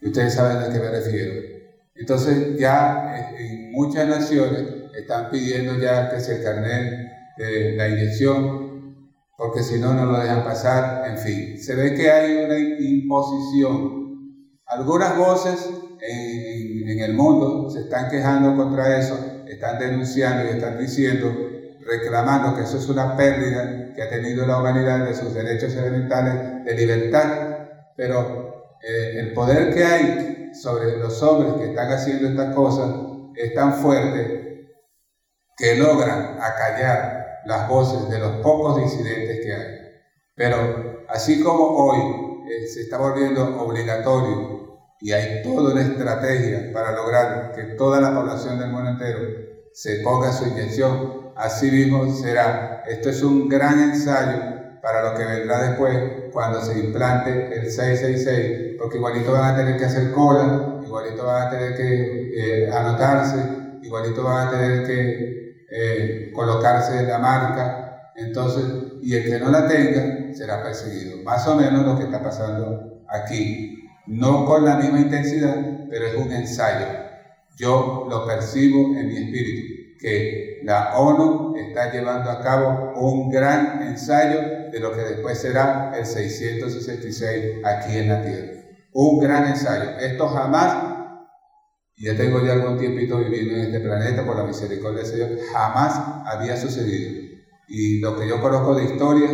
Y 0.00 0.08
ustedes 0.08 0.34
saben 0.34 0.58
a 0.58 0.72
qué 0.72 0.78
me 0.78 0.90
refiero. 0.90 1.55
Entonces 1.98 2.58
ya 2.58 3.32
en 3.38 3.72
muchas 3.72 4.06
naciones 4.06 4.64
están 4.96 5.30
pidiendo 5.30 5.78
ya 5.78 6.10
que 6.10 6.20
se 6.20 6.42
carnet 6.42 7.10
de 7.36 7.76
la 7.76 7.88
inyección, 7.88 8.96
porque 9.36 9.62
si 9.62 9.78
no, 9.78 9.92
no 9.94 10.06
lo 10.06 10.18
dejan 10.18 10.44
pasar. 10.44 11.08
En 11.08 11.18
fin, 11.18 11.58
se 11.62 11.74
ve 11.74 11.94
que 11.94 12.10
hay 12.10 12.44
una 12.44 12.58
imposición. 12.58 14.06
Algunas 14.66 15.16
voces 15.16 15.70
en, 16.00 16.98
el 16.98 17.14
mundo 17.14 17.70
se 17.70 17.80
están 17.80 18.10
quejando 18.10 18.56
contra 18.56 18.98
eso, 18.98 19.18
están 19.46 19.78
denunciando 19.78 20.44
y 20.44 20.56
están 20.56 20.78
diciendo, 20.78 21.30
reclamando 21.84 22.56
que 22.56 22.62
eso 22.62 22.78
es 22.78 22.88
una 22.88 23.16
pérdida 23.16 23.92
que 23.94 24.02
ha 24.02 24.08
tenido 24.08 24.46
la 24.46 24.58
humanidad 24.58 25.06
de 25.06 25.14
sus 25.14 25.34
derechos 25.34 25.74
elementales 25.74 26.64
de 26.64 26.74
libertad, 26.74 27.58
pero 27.96 28.76
eh, 28.82 29.20
el 29.20 29.32
poder 29.34 29.74
que 29.74 29.84
hay 29.84 30.35
sobre 30.60 30.98
los 30.98 31.22
hombres 31.22 31.54
que 31.54 31.70
están 31.70 31.92
haciendo 31.92 32.28
estas 32.28 32.54
cosas 32.54 32.90
es 33.34 33.54
tan 33.54 33.74
fuerte 33.74 34.68
que 35.56 35.76
logran 35.76 36.38
acallar 36.40 37.40
las 37.46 37.68
voces 37.68 38.08
de 38.10 38.18
los 38.18 38.36
pocos 38.42 38.82
disidentes 38.82 39.40
que 39.44 39.52
hay. 39.52 39.66
Pero 40.34 41.04
así 41.08 41.42
como 41.42 41.76
hoy 41.76 42.44
eh, 42.50 42.66
se 42.66 42.82
está 42.82 42.98
volviendo 42.98 43.60
obligatorio 43.60 44.56
y 45.00 45.12
hay 45.12 45.42
toda 45.42 45.72
una 45.72 45.82
estrategia 45.82 46.72
para 46.72 46.92
lograr 46.92 47.52
que 47.52 47.62
toda 47.76 48.00
la 48.00 48.14
población 48.14 48.58
del 48.58 48.70
mundo 48.70 48.90
entero 48.90 49.20
se 49.72 49.96
ponga 50.00 50.32
su 50.32 50.46
inyección. 50.48 51.32
Así 51.36 51.70
mismo 51.70 52.12
será. 52.14 52.82
Esto 52.86 53.10
es 53.10 53.22
un 53.22 53.48
gran 53.48 53.78
ensayo 53.78 54.78
para 54.82 55.10
lo 55.10 55.18
que 55.18 55.24
vendrá 55.24 55.68
después 55.68 56.25
cuando 56.36 56.60
se 56.60 56.78
implante 56.78 57.30
el 57.56 57.70
666, 57.70 58.76
porque 58.78 58.98
igualito 58.98 59.32
van 59.32 59.54
a 59.54 59.56
tener 59.56 59.78
que 59.78 59.86
hacer 59.86 60.12
cola, 60.12 60.82
igualito 60.84 61.24
van 61.24 61.46
a 61.46 61.50
tener 61.50 61.74
que 61.74 62.64
eh, 62.66 62.70
anotarse, 62.70 63.38
igualito 63.80 64.22
van 64.22 64.46
a 64.46 64.50
tener 64.50 64.86
que 64.86 65.64
eh, 65.70 66.32
colocarse 66.34 67.04
la 67.04 67.16
marca, 67.16 68.12
entonces, 68.16 68.66
y 69.00 69.14
el 69.14 69.24
que 69.24 69.38
no 69.38 69.50
la 69.50 69.66
tenga 69.66 70.34
será 70.34 70.62
perseguido. 70.62 71.22
Más 71.24 71.48
o 71.48 71.56
menos 71.56 71.86
lo 71.86 71.96
que 71.96 72.04
está 72.04 72.22
pasando 72.22 73.02
aquí 73.08 73.88
no 74.06 74.44
con 74.44 74.62
la 74.62 74.76
misma 74.76 75.00
intensidad, 75.00 75.56
pero 75.88 76.06
es 76.06 76.16
un 76.16 76.30
ensayo. 76.32 76.86
Yo 77.56 78.08
lo 78.10 78.26
percibo 78.26 78.94
en 78.94 79.08
mi 79.08 79.16
espíritu, 79.16 79.96
que 79.98 80.60
la 80.64 80.98
ONU 80.98 81.56
está 81.56 81.90
llevando 81.90 82.30
a 82.30 82.42
cabo 82.42 82.92
un 82.94 83.30
gran 83.30 83.80
ensayo 83.80 84.55
de 84.76 84.82
lo 84.82 84.92
que 84.92 85.00
después 85.00 85.38
será 85.38 85.90
el 85.96 86.04
666 86.04 87.64
aquí 87.64 87.96
en 87.96 88.08
la 88.10 88.20
Tierra. 88.20 88.52
Un 88.92 89.20
gran 89.20 89.46
ensayo. 89.46 89.98
Esto 89.98 90.28
jamás, 90.28 90.96
y 91.96 92.04
ya 92.04 92.14
tengo 92.14 92.44
ya 92.44 92.52
algún 92.52 92.78
tiempito 92.78 93.16
viviendo 93.16 93.54
en 93.54 93.60
este 93.62 93.80
planeta 93.80 94.26
por 94.26 94.36
la 94.36 94.44
misericordia 94.44 95.02
de 95.02 95.16
Dios, 95.16 95.30
jamás 95.50 95.98
había 96.26 96.58
sucedido. 96.58 97.26
Y 97.68 98.00
lo 98.00 98.18
que 98.18 98.28
yo 98.28 98.38
conozco 98.42 98.74
de 98.74 98.84
historia, 98.84 99.30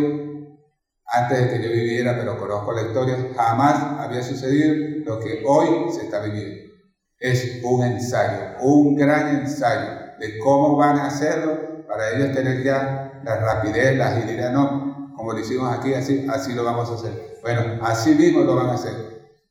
antes 1.07 1.37
de 1.37 1.49
que 1.49 1.61
yo 1.61 1.73
viviera, 1.73 2.17
pero 2.17 2.37
conozco 2.37 2.71
la 2.71 2.83
historia, 2.83 3.17
jamás 3.35 3.99
había 3.99 4.23
sucedido 4.23 5.03
lo 5.05 5.19
que 5.19 5.43
hoy 5.45 5.91
se 5.91 6.05
está 6.05 6.21
viviendo. 6.21 6.71
Es 7.19 7.59
un 7.63 7.83
ensayo, 7.83 8.61
un 8.61 8.95
gran 8.95 9.41
ensayo 9.41 9.89
de 10.19 10.39
cómo 10.39 10.77
van 10.77 10.99
a 10.99 11.07
hacerlo 11.07 11.85
para 11.85 12.11
ellos 12.11 12.33
tener 12.33 12.63
ya 12.63 13.21
la 13.25 13.35
rapidez, 13.35 13.97
la 13.97 14.07
agilidad, 14.07 14.51
no, 14.51 14.92
como 15.23 15.37
lo 15.37 15.39
hicimos 15.39 15.71
aquí, 15.71 15.93
así, 15.93 16.53
lo 16.53 16.65
vamos 16.65 16.89
a 16.89 16.95
hacer. 16.95 17.39
Bueno, 17.41 17.79
así 17.81 18.13
mismo 18.13 18.43
lo 18.43 18.55
van 18.55 18.67
a 18.67 18.73
hacer. 18.73 18.93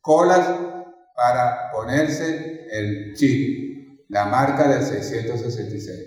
Colas 0.02 0.46
para 1.16 1.70
ponerse 1.72 2.66
el 2.70 3.14
chip. 3.14 4.04
la 4.10 4.26
marca 4.26 4.68
del 4.68 4.82
666. 4.82 5.98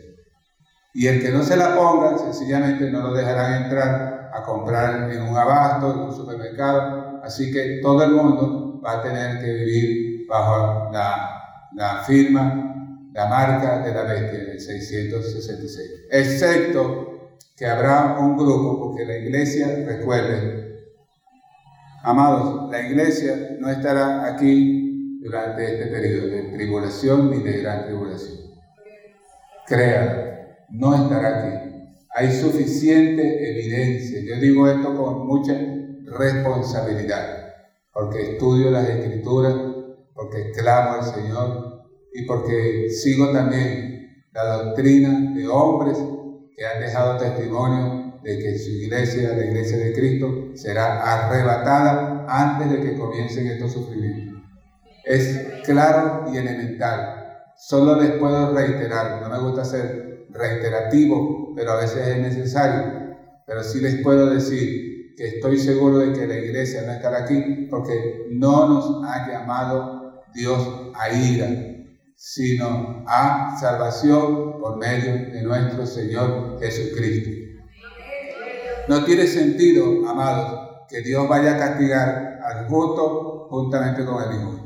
Y 0.94 1.08
el 1.08 1.20
que 1.20 1.32
no 1.32 1.42
se 1.42 1.58
la 1.58 1.76
ponga, 1.76 2.16
sencillamente 2.16 2.92
no 2.92 3.02
lo 3.02 3.14
dejarán 3.16 3.64
entrar 3.64 4.30
a 4.32 4.44
comprar 4.44 5.12
en 5.12 5.24
un 5.24 5.36
abasto, 5.36 5.94
en 5.94 6.00
un 6.02 6.16
supermercado. 6.16 7.22
Así 7.24 7.52
que 7.52 7.80
todo 7.82 8.04
el 8.04 8.12
mundo 8.12 8.80
va 8.86 9.00
a 9.00 9.02
tener 9.02 9.40
que 9.40 9.52
vivir 9.52 10.28
bajo 10.30 10.92
la, 10.94 11.42
la 11.74 12.04
firma, 12.04 13.08
la 13.12 13.26
marca 13.26 13.80
de 13.80 13.92
la 13.92 14.04
bestia, 14.04 14.42
el 14.52 14.60
666. 14.60 15.92
Excepto 16.12 17.15
que 17.56 17.66
habrá 17.66 18.18
un 18.20 18.36
grupo, 18.36 18.80
porque 18.80 19.06
la 19.06 19.18
iglesia, 19.18 19.68
recuerden, 19.86 20.76
amados, 22.04 22.70
la 22.70 22.82
iglesia 22.82 23.58
no 23.60 23.70
estará 23.70 24.26
aquí 24.26 25.20
durante 25.22 25.64
este 25.74 25.86
periodo 25.88 26.28
de 26.28 26.44
tribulación 26.52 27.32
ni 27.32 27.42
de 27.44 27.62
gran 27.62 27.86
tribulación. 27.86 28.40
Créanlo, 29.66 30.24
no 30.70 30.96
estará 30.96 31.40
aquí. 31.40 31.76
Hay 32.14 32.32
suficiente 32.32 33.50
evidencia. 33.50 34.20
Yo 34.22 34.40
digo 34.40 34.70
esto 34.70 34.96
con 34.96 35.26
mucha 35.26 35.54
responsabilidad, 36.06 37.54
porque 37.94 38.34
estudio 38.34 38.70
las 38.70 38.88
escrituras, 38.90 39.56
porque 40.14 40.52
clamo 40.52 40.94
al 40.94 41.04
Señor 41.04 41.86
y 42.14 42.26
porque 42.26 42.90
sigo 42.90 43.32
también 43.32 44.26
la 44.34 44.58
doctrina 44.58 45.34
de 45.34 45.48
hombres 45.48 45.98
que 46.56 46.66
han 46.66 46.80
dejado 46.80 47.18
testimonio 47.18 48.20
de 48.24 48.40
que 48.40 48.58
su 48.58 48.72
iglesia, 48.72 49.34
la 49.36 49.46
iglesia 49.46 49.78
de 49.78 49.94
Cristo, 49.94 50.52
será 50.56 51.02
arrebatada 51.02 52.26
antes 52.28 52.72
de 52.72 52.82
que 52.82 52.98
comiencen 52.98 53.48
estos 53.48 53.74
sufrimientos. 53.74 54.42
Es 55.04 55.62
claro 55.66 56.26
y 56.34 56.38
elemental. 56.38 57.52
Solo 57.56 58.02
les 58.02 58.12
puedo 58.14 58.54
reiterar, 58.56 59.22
no 59.22 59.30
me 59.30 59.40
gusta 59.40 59.64
ser 59.64 60.26
reiterativo, 60.30 61.54
pero 61.56 61.74
a 61.74 61.82
veces 61.82 62.08
es 62.08 62.18
necesario. 62.18 63.16
Pero 63.46 63.64
sí 63.64 63.80
les 63.80 64.02
puedo 64.02 64.28
decir 64.28 65.14
que 65.16 65.28
estoy 65.28 65.58
seguro 65.60 66.00
de 66.00 66.14
que 66.14 66.28
la 66.28 66.38
iglesia 66.38 66.82
no 66.86 66.94
estará 66.94 67.24
aquí 67.24 67.68
porque 67.70 68.28
no 68.32 68.68
nos 68.68 69.04
ha 69.08 69.28
llamado 69.28 70.24
Dios 70.34 70.92
a 70.96 71.14
ira, 71.14 71.48
sino 72.16 73.04
a 73.08 73.58
salvación 73.60 74.60
por 74.60 74.78
medio 74.78 75.32
de 75.32 75.42
nuestro 75.44 75.86
Señor 75.86 76.60
Jesucristo. 76.60 77.30
No 78.88 79.04
tiene 79.04 79.28
sentido, 79.28 80.08
amados, 80.08 80.86
que 80.88 81.02
Dios 81.02 81.28
vaya 81.28 81.56
a 81.56 81.58
castigar 81.58 82.40
al 82.44 82.68
justo 82.68 83.48
juntamente 83.50 84.06
con 84.06 84.24
el 84.24 84.40
injusto. 84.40 84.66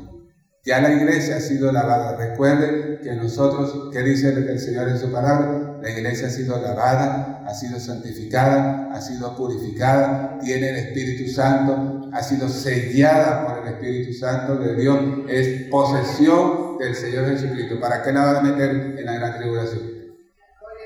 Ya 0.62 0.80
la 0.80 0.92
iglesia 0.92 1.36
ha 1.36 1.40
sido 1.40 1.72
lavada. 1.72 2.16
Recuerden 2.16 2.98
que 3.02 3.14
nosotros, 3.14 3.88
¿qué 3.92 4.02
dice 4.02 4.28
el 4.28 4.58
Señor 4.58 4.90
en 4.90 4.98
su 4.98 5.10
palabra? 5.10 5.78
La 5.80 5.90
iglesia 5.90 6.26
ha 6.26 6.30
sido 6.30 6.60
lavada, 6.60 7.42
ha 7.46 7.54
sido 7.54 7.80
santificada, 7.80 8.90
ha 8.92 9.00
sido 9.00 9.34
purificada, 9.34 10.38
tiene 10.38 10.68
el 10.68 10.76
Espíritu 10.76 11.30
Santo, 11.30 12.10
ha 12.12 12.22
sido 12.22 12.48
sellada 12.50 13.46
por 13.46 13.66
el 13.66 13.72
Espíritu 13.72 14.12
Santo 14.12 14.56
de 14.56 14.76
Dios, 14.76 14.98
es 15.28 15.70
posesión 15.70 16.69
del 16.80 16.94
Señor 16.94 17.26
Jesucristo. 17.28 17.78
¿Para 17.78 18.02
qué 18.02 18.12
la 18.12 18.24
van 18.24 18.36
a 18.36 18.40
meter 18.40 18.70
en 18.98 19.04
la 19.04 19.14
gran 19.14 19.38
tribulación? 19.38 19.82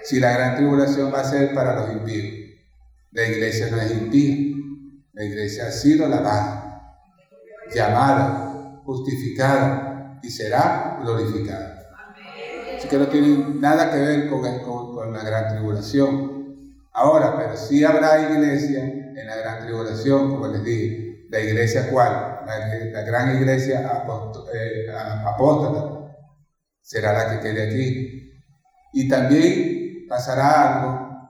Si 0.02 0.20
la 0.20 0.32
gran 0.32 0.56
tribulación 0.56 1.12
va 1.12 1.20
a 1.20 1.24
ser 1.24 1.54
para 1.54 1.74
los 1.76 1.92
impíos. 1.92 2.44
La 3.12 3.28
iglesia 3.28 3.68
no 3.70 3.80
es 3.80 3.92
impía, 3.92 4.56
la 5.12 5.24
iglesia 5.24 5.68
ha 5.68 5.70
sido 5.70 6.08
lavada, 6.08 6.98
llamada, 7.72 8.80
justificada 8.84 10.18
y 10.20 10.30
será 10.30 10.98
glorificada. 11.00 11.80
Así 12.76 12.88
que 12.88 12.98
no 12.98 13.06
tiene 13.06 13.54
nada 13.60 13.92
que 13.92 13.98
ver 13.98 14.28
con, 14.28 14.42
con, 14.64 15.12
la 15.12 15.22
gran 15.22 15.54
tribulación. 15.54 16.74
Ahora, 16.92 17.36
pero 17.38 17.56
sí 17.56 17.84
habrá 17.84 18.32
iglesia 18.32 18.82
en 18.82 19.26
la 19.26 19.36
gran 19.36 19.64
tribulación, 19.64 20.30
como 20.30 20.48
les 20.48 20.64
dije. 20.64 21.26
¿La 21.30 21.40
iglesia 21.40 21.88
cuál? 21.90 22.33
La, 22.46 23.02
gran 23.02 23.36
iglesia 23.36 23.80
eh, 24.52 24.86
apóstata 25.26 26.16
será 26.80 27.12
la 27.12 27.30
que 27.30 27.40
quede 27.40 27.68
aquí. 27.68 28.42
Y 28.92 29.08
también 29.08 30.06
pasará 30.08 30.80
algo 30.80 31.28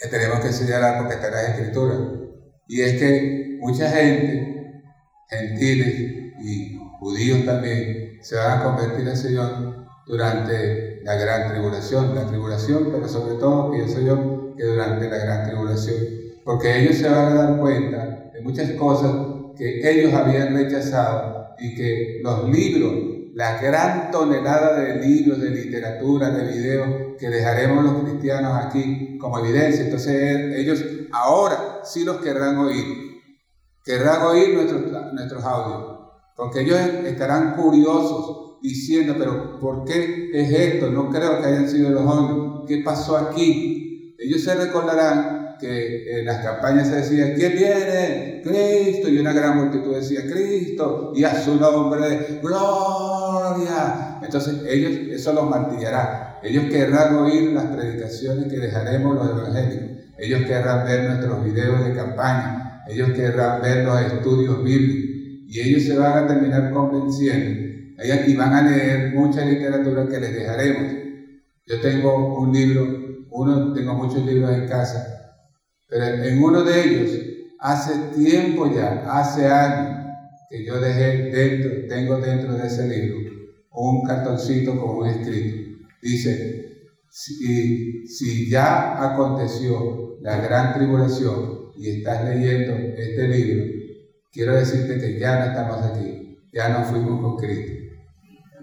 que 0.00 0.08
tenemos 0.08 0.40
que 0.40 0.52
señalar 0.52 0.98
porque 0.98 1.14
está 1.14 1.28
en 1.28 1.34
la 1.34 1.42
escritura. 1.42 1.94
Y 2.68 2.80
es 2.80 2.98
que 2.98 3.58
mucha 3.60 3.90
gente, 3.90 4.82
gentiles, 5.28 6.14
y 6.40 6.78
judíos 6.98 7.44
también 7.44 8.18
se 8.22 8.36
van 8.36 8.60
a 8.60 8.64
convertir 8.64 9.08
al 9.08 9.16
Señor 9.16 9.86
durante 10.06 11.02
la 11.02 11.14
gran 11.16 11.50
tribulación, 11.50 12.14
la 12.14 12.26
tribulación, 12.26 12.90
pero 12.92 13.08
sobre 13.08 13.34
todo 13.36 13.70
pienso 13.70 14.00
yo 14.00 14.54
que 14.56 14.64
durante 14.64 15.08
la 15.08 15.18
gran 15.18 15.46
tribulación, 15.46 15.96
porque 16.44 16.82
ellos 16.82 16.96
se 16.96 17.08
van 17.08 17.32
a 17.32 17.34
dar 17.34 17.58
cuenta 17.58 18.30
de 18.32 18.40
muchas 18.42 18.70
cosas 18.72 19.33
que 19.56 19.90
ellos 19.90 20.12
habían 20.12 20.54
rechazado 20.54 21.54
y 21.58 21.74
que 21.74 22.20
los 22.22 22.48
libros, 22.48 22.92
la 23.34 23.60
gran 23.60 24.10
tonelada 24.10 24.80
de 24.80 25.06
libros, 25.06 25.40
de 25.40 25.50
literatura, 25.50 26.30
de 26.30 26.52
videos 26.52 26.88
que 27.18 27.28
dejaremos 27.28 27.84
los 27.84 28.02
cristianos 28.02 28.64
aquí 28.64 29.18
como 29.18 29.38
evidencia, 29.38 29.84
entonces 29.84 30.56
ellos 30.56 30.84
ahora 31.12 31.80
sí 31.84 32.04
los 32.04 32.18
querrán 32.18 32.58
oír, 32.58 32.84
querrán 33.84 34.22
oír 34.22 34.54
nuestros, 34.54 35.12
nuestros 35.12 35.44
audios 35.44 35.94
porque 36.36 36.62
ellos 36.62 36.78
estarán 37.04 37.54
curiosos 37.54 38.58
diciendo, 38.60 39.14
pero 39.18 39.60
¿por 39.60 39.84
qué 39.84 40.30
es 40.32 40.50
esto? 40.50 40.90
No 40.90 41.08
creo 41.10 41.40
que 41.40 41.46
hayan 41.46 41.68
sido 41.68 41.90
los 41.90 42.02
hombres. 42.02 42.64
¿Qué 42.66 42.82
pasó 42.84 43.16
aquí? 43.16 44.16
Ellos 44.18 44.42
se 44.42 44.54
recordarán 44.54 45.43
que 45.60 46.20
en 46.20 46.26
las 46.26 46.44
campañas 46.44 46.88
se 46.88 46.96
decía, 46.96 47.34
¿quién 47.34 47.52
viene? 47.52 48.42
Cristo. 48.42 49.08
Y 49.08 49.18
una 49.18 49.32
gran 49.32 49.56
multitud 49.56 49.94
decía, 49.94 50.22
Cristo. 50.22 51.12
Y 51.14 51.24
a 51.24 51.34
su 51.40 51.56
nombre, 51.56 52.40
gloria. 52.42 54.18
Entonces 54.22 54.62
ellos, 54.68 54.92
eso 55.10 55.32
los 55.32 55.48
martillará. 55.48 56.40
Ellos 56.42 56.64
querrán 56.70 57.16
oír 57.16 57.52
las 57.52 57.64
predicaciones 57.66 58.46
que 58.52 58.58
dejaremos 58.58 59.14
los 59.14 59.30
evangélicos. 59.30 59.90
Ellos 60.18 60.42
querrán 60.46 60.84
ver 60.86 61.04
nuestros 61.08 61.44
videos 61.44 61.84
de 61.84 61.94
campaña. 61.94 62.84
Ellos 62.88 63.12
querrán 63.12 63.62
ver 63.62 63.84
los 63.84 64.00
estudios 64.00 64.62
bíblicos 64.62 65.14
y 65.46 65.60
ellos 65.60 65.84
se 65.84 65.96
van 65.96 66.24
a 66.24 66.26
terminar 66.26 66.72
convenciendo. 66.72 67.64
Y 68.26 68.34
van 68.34 68.52
a 68.52 68.62
leer 68.62 69.14
mucha 69.14 69.44
literatura 69.44 70.06
que 70.08 70.18
les 70.18 70.34
dejaremos. 70.34 70.92
Yo 71.66 71.80
tengo 71.80 72.38
un 72.40 72.52
libro, 72.52 72.84
uno, 73.30 73.72
tengo 73.72 73.94
muchos 73.94 74.26
libros 74.26 74.50
en 74.50 74.66
casa, 74.66 75.23
pero 75.88 76.04
en 76.24 76.42
uno 76.42 76.62
de 76.62 76.84
ellos, 76.84 77.10
hace 77.60 77.92
tiempo 78.16 78.72
ya, 78.74 79.04
hace 79.06 79.46
años, 79.46 80.04
que 80.48 80.64
yo 80.64 80.80
dejé 80.80 81.30
dentro, 81.30 81.88
tengo 81.88 82.18
dentro 82.18 82.54
de 82.54 82.66
ese 82.66 82.88
libro, 82.88 83.18
un 83.70 84.06
cartoncito 84.06 84.78
con 84.78 84.96
un 84.98 85.06
escrito. 85.06 85.84
Dice, 86.00 86.64
si, 87.10 88.50
ya 88.50 89.02
aconteció 89.02 90.18
la 90.20 90.38
gran 90.38 90.74
tribulación 90.74 91.70
y 91.76 91.98
estás 91.98 92.24
leyendo 92.24 92.74
este 92.96 93.28
libro, 93.28 93.64
quiero 94.32 94.54
decirte 94.54 94.98
que 94.98 95.18
ya 95.18 95.38
no 95.38 95.44
estamos 95.46 95.82
aquí, 95.82 96.38
ya 96.52 96.68
no 96.68 96.84
fuimos 96.84 97.20
con 97.20 97.36
Cristo. 97.36 97.72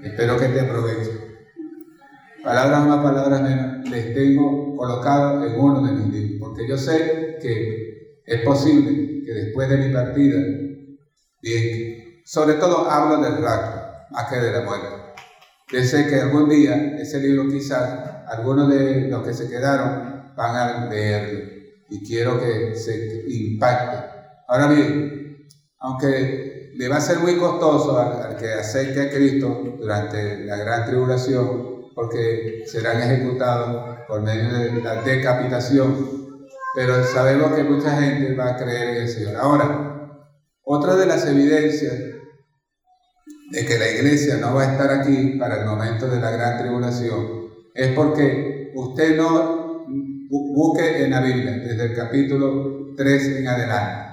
Espero 0.04 0.38
que 0.38 0.48
te 0.48 0.60
aproveche. 0.62 1.21
Palabras 2.44 2.88
más, 2.88 3.04
palabras 3.04 3.42
menos, 3.42 3.90
les 3.90 4.14
tengo 4.14 4.76
colocado 4.76 5.46
en 5.46 5.60
uno 5.60 5.86
de 5.86 5.92
mis 5.94 6.14
libros, 6.14 6.40
porque 6.40 6.68
yo 6.68 6.78
sé 6.78 7.38
que 7.42 8.20
es 8.26 8.42
posible 8.42 9.24
que 9.24 9.32
después 9.32 9.70
de 9.70 9.78
mi 9.78 9.94
partida, 9.94 10.40
bien, 11.42 12.22
sobre 12.26 12.56
todo 12.56 12.90
hablo 12.90 13.22
del 13.22 13.44
rato, 13.44 13.82
más 14.10 14.28
que 14.30 14.40
de 14.40 14.52
la 14.52 14.62
muerte. 14.62 14.88
Yo 15.72 15.84
sé 15.84 16.08
que 16.08 16.16
algún 16.20 16.50
día 16.50 16.96
ese 16.98 17.20
libro 17.20 17.48
quizás 17.48 18.26
algunos 18.28 18.70
de 18.70 19.08
los 19.08 19.26
que 19.26 19.34
se 19.34 19.48
quedaron 19.48 20.34
van 20.36 20.56
a 20.56 20.90
leerlo 20.90 21.40
y 21.90 22.04
quiero 22.06 22.40
que 22.40 22.76
se 22.76 23.24
impacte. 23.28 23.98
Ahora 24.48 24.68
bien, 24.68 25.48
aunque 25.80 26.72
le 26.74 26.88
va 26.88 26.98
a 26.98 27.02
ser 27.02 27.20
muy 27.20 27.38
costoso 27.38 27.98
al, 28.00 28.36
que 28.38 28.54
acepte 28.54 29.02
a 29.02 29.10
Cristo 29.10 29.76
durante 29.78 30.46
la 30.46 30.58
gran 30.58 30.86
tribulación, 30.86 31.81
porque 32.02 32.64
serán 32.66 33.00
ejecutados 33.00 34.00
por 34.08 34.24
medio 34.24 34.52
de 34.52 34.82
la 34.82 35.04
decapitación, 35.04 36.48
pero 36.74 37.04
sabemos 37.04 37.54
que 37.54 37.64
mucha 37.64 37.92
gente 38.02 38.34
va 38.34 38.50
a 38.50 38.58
creer 38.58 38.96
en 38.96 39.02
el 39.04 39.08
Señor. 39.08 39.36
Ahora, 39.36 40.28
otra 40.64 40.96
de 40.96 41.06
las 41.06 41.28
evidencias 41.28 41.94
de 43.52 43.66
que 43.68 43.78
la 43.78 43.88
iglesia 43.92 44.38
no 44.38 44.56
va 44.56 44.64
a 44.64 44.72
estar 44.72 44.90
aquí 44.90 45.38
para 45.38 45.62
el 45.62 45.68
momento 45.68 46.08
de 46.08 46.20
la 46.20 46.32
gran 46.32 46.58
tribulación 46.58 47.44
es 47.76 47.90
porque 47.90 48.72
usted 48.74 49.16
no 49.16 49.86
busque 50.28 51.04
en 51.04 51.12
la 51.12 51.22
Biblia, 51.22 51.52
desde 51.52 51.86
el 51.86 51.96
capítulo 51.96 52.96
3 52.98 53.28
en 53.28 53.48
adelante 53.48 54.11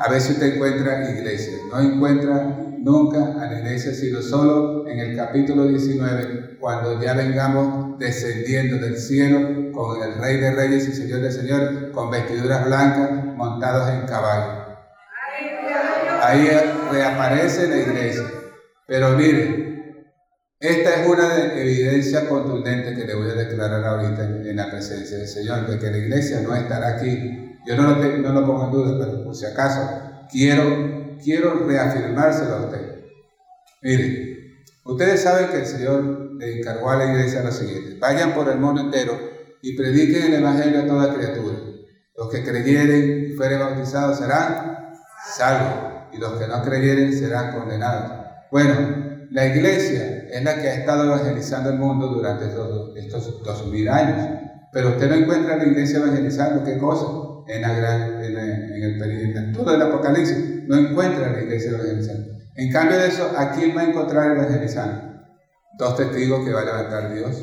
A 0.00 0.08
veces 0.08 0.30
usted 0.30 0.54
encuentra 0.54 1.10
iglesias, 1.10 1.60
no 1.72 1.80
encuentra 1.80 2.56
nunca 2.78 3.18
a 3.42 3.50
la 3.50 3.58
iglesia, 3.58 3.92
sino 3.92 4.22
solo 4.22 4.86
en 4.86 5.00
el 5.00 5.16
capítulo 5.16 5.66
19, 5.66 6.56
cuando 6.60 7.02
ya 7.02 7.14
vengamos 7.14 7.98
descendiendo 7.98 8.76
del 8.76 8.96
cielo 8.96 9.72
con 9.72 10.00
el 10.00 10.14
Rey 10.18 10.36
de 10.36 10.52
Reyes 10.52 10.86
y 10.86 10.92
Señor 10.92 11.22
de 11.22 11.32
Señores, 11.32 11.90
con 11.92 12.12
vestiduras 12.12 12.64
blancas, 12.64 13.10
montados 13.36 13.90
en 13.90 14.06
caballo. 14.06 14.68
Ahí 16.22 16.48
reaparece 16.92 17.68
la 17.68 17.76
iglesia. 17.78 18.22
Pero 18.86 19.10
mire, 19.16 19.68
esta 20.60 20.94
es 20.94 21.08
una 21.08 21.54
evidencia 21.54 22.28
contundente 22.28 22.94
que 22.94 23.04
le 23.04 23.14
voy 23.16 23.30
a 23.30 23.34
declarar 23.34 23.84
ahorita 23.84 24.22
en, 24.22 24.56
la 24.56 24.70
presencia 24.70 25.18
del 25.18 25.26
Señor, 25.26 25.66
de 25.66 25.76
que 25.76 25.90
la 25.90 25.98
iglesia 25.98 26.40
no 26.40 26.54
estará 26.54 26.96
aquí. 26.96 27.47
Yo 27.68 27.76
no 27.76 28.32
lo, 28.32 28.46
pongo 28.46 28.64
en 28.64 28.70
duda, 28.70 28.98
pero 28.98 29.24
por 29.24 29.34
si 29.34 29.44
acaso 29.44 29.82
quiero, 30.30 31.18
quiero 31.22 31.66
reafirmárselo 31.66 32.54
a 32.54 32.60
usted. 32.62 33.04
Mire, 33.82 34.64
ustedes 34.86 35.22
saben 35.22 35.48
que 35.50 35.58
el 35.58 35.66
Señor 35.66 36.32
le 36.38 36.60
encargó 36.60 36.88
a 36.88 36.96
la 36.96 37.12
iglesia 37.12 37.42
lo 37.42 37.52
siguiente, 37.52 37.98
vayan 38.00 38.32
por 38.32 38.48
el 38.48 38.58
mundo 38.58 38.80
entero 38.80 39.12
y 39.60 39.76
prediquen 39.76 40.32
el 40.32 40.40
Evangelio 40.40 40.80
a 40.80 40.86
toda 40.86 41.14
criatura. 41.14 41.58
Los 42.16 42.30
que 42.30 42.42
creyeren 42.42 43.32
y 43.32 43.34
fueren 43.34 43.58
bautizados 43.58 44.16
serán 44.16 44.94
salvos 45.30 46.08
y 46.14 46.16
los 46.16 46.38
que 46.38 46.46
no 46.46 46.62
creyeren 46.62 47.12
serán 47.12 47.52
condenados. 47.52 48.12
Bueno, 48.50 49.26
la 49.30 49.46
iglesia 49.46 50.26
es 50.30 50.42
la 50.42 50.54
que 50.54 50.68
ha 50.68 50.74
estado 50.74 51.04
evangelizando 51.04 51.68
el 51.68 51.78
mundo 51.78 52.06
durante 52.06 52.46
estos 52.46 53.42
dos 53.44 53.66
mil 53.66 53.90
años. 53.90 54.38
Pero 54.72 54.90
usted 54.90 55.10
no 55.10 55.16
encuentra 55.16 55.56
la 55.56 55.64
iglesia 55.64 55.98
evangelizando, 55.98 56.64
¿qué 56.64 56.78
cosa? 56.78 57.27
En, 57.48 57.62
la 57.62 57.72
gran, 57.72 58.22
en, 58.22 58.36
el, 58.36 59.36
en 59.36 59.52
todo 59.52 59.74
el 59.74 59.82
Apocalipsis, 59.82 60.66
no 60.66 60.76
encuentra 60.76 61.32
la 61.32 61.40
iglesia 61.40 61.70
evangelizando. 61.70 62.38
En 62.56 62.70
cambio 62.70 62.98
de 62.98 63.08
eso, 63.08 63.32
¿a 63.36 63.52
quién 63.52 63.76
va 63.76 63.82
a 63.82 63.88
encontrar 63.88 64.32
evangelizando? 64.32 65.22
Dos 65.78 65.96
testigos 65.96 66.44
que 66.44 66.52
va 66.52 66.60
a 66.60 66.64
levantar 66.64 67.14
Dios, 67.14 67.42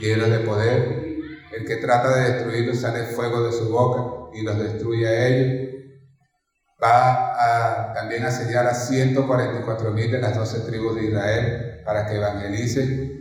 llenos 0.00 0.30
de 0.30 0.38
poder. 0.40 1.04
El 1.56 1.64
que 1.64 1.76
trata 1.76 2.16
de 2.16 2.32
destruirlos 2.32 2.80
sale 2.80 3.04
fuego 3.04 3.44
de 3.44 3.52
su 3.52 3.70
boca 3.70 4.36
y 4.36 4.42
los 4.42 4.58
destruye 4.58 5.06
a 5.06 5.26
ellos 5.28 5.64
va 6.84 7.88
a, 7.88 7.92
también 7.94 8.24
a 8.24 8.30
sellar 8.30 8.66
a 8.66 8.74
144 8.74 9.90
mil 9.92 10.10
de 10.10 10.20
las 10.20 10.36
12 10.36 10.60
tribus 10.60 10.96
de 10.96 11.04
Israel 11.06 11.82
para 11.84 12.06
que 12.06 12.16
evangelicen. 12.16 13.13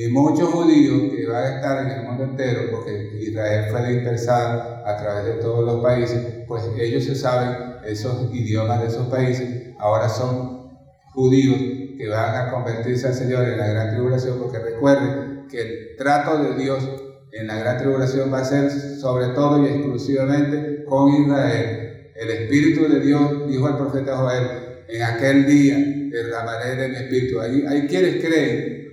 Y 0.00 0.06
muchos 0.12 0.50
judíos 0.50 1.12
que 1.12 1.26
van 1.26 1.42
a 1.42 1.56
estar 1.56 1.84
en 1.84 1.90
el 1.90 2.04
mundo 2.04 2.22
entero, 2.22 2.70
porque 2.70 3.18
Israel 3.20 3.64
fue 3.68 3.94
dispersada 3.94 4.84
a 4.86 4.96
través 4.96 5.24
de 5.24 5.42
todos 5.42 5.64
los 5.64 5.82
países, 5.82 6.44
pues 6.46 6.62
ellos 6.78 7.02
se 7.02 7.16
saben 7.16 7.80
esos 7.84 8.32
idiomas 8.32 8.80
de 8.80 8.86
esos 8.86 9.08
países, 9.08 9.74
ahora 9.76 10.08
son 10.08 10.70
judíos 11.12 11.56
que 11.98 12.08
van 12.08 12.46
a 12.46 12.52
convertirse 12.52 13.08
al 13.08 13.14
Señor 13.14 13.42
en 13.48 13.58
la 13.58 13.66
gran 13.66 13.90
tribulación, 13.90 14.38
porque 14.38 14.60
recuerden 14.60 15.48
que 15.50 15.60
el 15.62 15.96
trato 15.96 16.44
de 16.44 16.62
Dios 16.62 16.88
en 17.32 17.48
la 17.48 17.58
gran 17.58 17.78
tribulación 17.78 18.32
va 18.32 18.38
a 18.38 18.44
ser 18.44 18.70
sobre 18.70 19.34
todo 19.34 19.64
y 19.64 19.66
exclusivamente 19.66 20.84
con 20.84 21.12
Israel 21.24 22.12
el 22.14 22.30
Espíritu 22.30 22.88
de 22.88 23.00
Dios, 23.00 23.48
dijo 23.48 23.68
el 23.68 23.76
profeta 23.76 24.16
Joel, 24.16 24.46
en 24.86 25.02
aquel 25.02 25.44
día 25.44 25.76
derramaré 25.76 26.76
de 26.76 26.88
mi 26.88 26.96
Espíritu. 26.98 27.40
Hay 27.40 27.88
quienes 27.88 28.24
creen, 28.24 28.87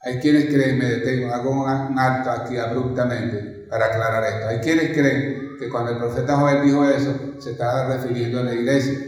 hay 0.00 0.18
quienes 0.18 0.46
creen, 0.46 0.78
me 0.78 0.84
detengo, 0.86 1.32
hago 1.32 1.64
un 1.64 1.98
acto 1.98 2.30
aquí 2.30 2.56
abruptamente 2.56 3.66
para 3.68 3.86
aclarar 3.86 4.24
esto. 4.24 4.48
Hay 4.48 4.58
quienes 4.58 4.92
creen 4.92 5.56
que 5.58 5.68
cuando 5.68 5.92
el 5.92 5.98
profeta 5.98 6.36
Joel 6.36 6.64
dijo 6.64 6.88
eso, 6.88 7.34
se 7.38 7.52
estaba 7.52 7.96
refiriendo 7.96 8.40
a 8.40 8.44
la 8.44 8.54
iglesia. 8.54 8.98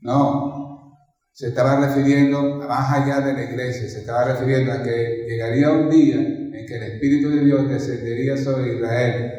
No, 0.00 0.96
se 1.32 1.48
estaba 1.48 1.80
refiriendo 1.86 2.56
más 2.68 2.92
allá 2.92 3.20
de 3.20 3.32
la 3.32 3.44
iglesia, 3.44 3.88
se 3.88 4.00
estaba 4.00 4.24
refiriendo 4.24 4.72
a 4.72 4.82
que 4.82 5.24
llegaría 5.28 5.70
un 5.70 5.88
día 5.88 6.16
en 6.16 6.66
que 6.66 6.76
el 6.76 6.82
Espíritu 6.94 7.30
de 7.30 7.44
Dios 7.44 7.68
descendería 7.68 8.36
sobre 8.36 8.74
Israel 8.74 9.38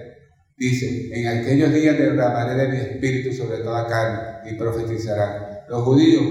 Dice, 0.60 1.10
en 1.14 1.26
aquellos 1.26 1.74
días 1.74 1.98
derramaré 1.98 2.56
de 2.56 2.68
mi 2.68 2.78
espíritu 2.80 3.32
sobre 3.34 3.60
toda 3.60 3.88
carne 3.88 4.52
y 4.52 4.56
profetizarán. 4.56 5.62
Los 5.70 5.84
judíos 5.84 6.22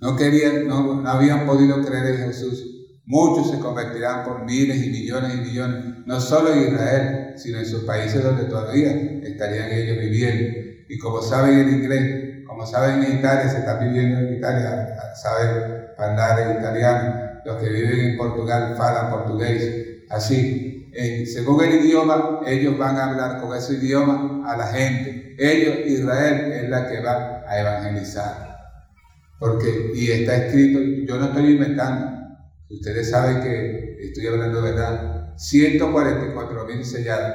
no 0.00 0.14
querían, 0.14 0.68
no, 0.68 1.02
habían 1.08 1.46
podido 1.46 1.82
creer 1.82 2.14
en 2.14 2.26
Jesús. 2.26 2.77
Muchos 3.08 3.50
se 3.50 3.58
convertirán 3.58 4.22
por 4.22 4.44
miles 4.44 4.84
y 4.84 4.90
millones 4.90 5.32
y 5.34 5.40
millones, 5.40 5.94
no 6.04 6.20
solo 6.20 6.52
en 6.52 6.74
Israel, 6.74 7.32
sino 7.36 7.58
en 7.58 7.64
sus 7.64 7.84
países 7.84 8.22
donde 8.22 8.44
todavía 8.44 8.90
estarían 9.22 9.72
ellos 9.72 9.96
viviendo. 9.96 10.58
Y 10.90 10.98
como 10.98 11.22
saben 11.22 11.58
en 11.58 11.70
inglés, 11.70 12.44
como 12.46 12.66
saben 12.66 13.02
en 13.02 13.18
Italia, 13.18 13.48
se 13.48 13.60
están 13.60 13.80
viviendo 13.80 14.18
en 14.18 14.34
Italia, 14.34 14.94
saben 15.22 15.86
hablar 15.96 16.38
en 16.38 16.58
italiano, 16.58 17.14
los 17.46 17.56
que 17.56 17.70
viven 17.70 18.10
en 18.10 18.18
Portugal 18.18 18.76
hablan 18.78 19.10
portugués. 19.10 20.04
Así, 20.10 20.90
según 21.32 21.64
el 21.64 21.76
idioma, 21.76 22.40
ellos 22.46 22.76
van 22.76 22.96
a 22.98 23.06
hablar 23.06 23.40
con 23.40 23.56
ese 23.56 23.72
idioma 23.76 24.42
a 24.46 24.54
la 24.54 24.66
gente. 24.66 25.34
Ellos, 25.38 25.76
Israel, 25.86 26.52
es 26.52 26.68
la 26.68 26.86
que 26.86 27.00
va 27.00 27.42
a 27.48 27.58
evangelizar. 27.58 28.48
Porque, 29.38 29.92
y 29.94 30.10
está 30.10 30.36
escrito, 30.36 30.78
yo 31.06 31.18
no 31.18 31.28
estoy 31.28 31.52
inventando. 31.52 32.18
Ustedes 32.70 33.10
saben 33.10 33.42
que 33.42 33.96
estoy 34.00 34.26
hablando 34.26 34.60
de 34.60 34.70
verdad. 34.70 35.34
144 35.36 36.64
mil 36.66 36.84
sellados 36.84 37.32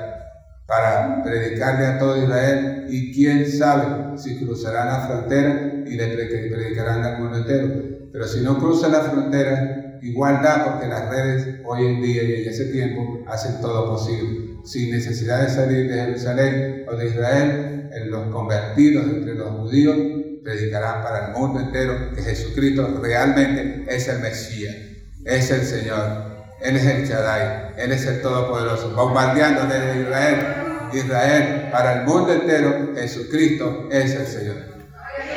para 0.65 1.23
predicarle 1.23 1.85
a 1.85 1.99
todo 1.99 2.21
Israel 2.21 2.85
y 2.89 3.13
quién 3.13 3.49
sabe 3.49 4.17
si 4.17 4.37
cruzarán 4.37 4.87
la 4.87 5.07
frontera 5.07 5.83
y 5.85 5.95
le 5.95 6.07
predicarán 6.07 7.03
al 7.03 7.19
mundo 7.19 7.37
entero. 7.37 7.69
Pero 8.11 8.27
si 8.27 8.41
no 8.41 8.59
cruzan 8.59 8.91
la 8.91 9.01
frontera, 9.01 9.99
igualdad 10.01 10.65
porque 10.65 10.87
las 10.87 11.09
redes 11.09 11.61
hoy 11.65 11.85
en 11.85 12.01
día 12.01 12.23
y 12.23 12.43
en 12.43 12.49
ese 12.49 12.65
tiempo 12.65 13.23
hacen 13.27 13.61
todo 13.61 13.89
posible. 13.89 14.59
Sin 14.65 14.91
necesidad 14.91 15.41
de 15.41 15.49
salir 15.49 15.89
de 15.89 15.95
Jerusalén 15.95 16.85
o 16.87 16.95
de 16.95 17.07
Israel, 17.07 17.89
en 17.91 18.11
los 18.11 18.27
convertidos 18.29 19.05
entre 19.05 19.35
los 19.35 19.49
judíos 19.51 19.97
predicarán 20.43 21.01
para 21.01 21.27
el 21.27 21.33
mundo 21.33 21.59
entero 21.59 22.11
que 22.15 22.21
Jesucristo 22.21 22.99
realmente 23.01 23.85
es 23.87 24.07
el 24.07 24.19
Mesías, 24.19 24.75
es 25.25 25.51
el 25.51 25.65
Señor, 25.65 26.45
Él 26.61 26.75
es 26.77 26.85
el 26.85 27.07
Shaddai, 27.07 27.73
Él 27.77 27.91
es 27.91 28.05
el 28.05 28.21
Todopoderoso, 28.21 28.93
bombardeando 28.95 29.65
desde 29.65 30.01
Israel, 30.01 30.45
Israel 30.93 31.69
para 31.71 31.99
el 31.99 32.05
mundo 32.05 32.33
entero, 32.33 32.91
Jesucristo 32.95 33.87
es 33.91 34.15
el 34.15 34.27
Señor. 34.27 34.55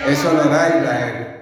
Eso 0.08 0.32
lo 0.32 0.44
da 0.44 0.68
Israel 0.68 1.36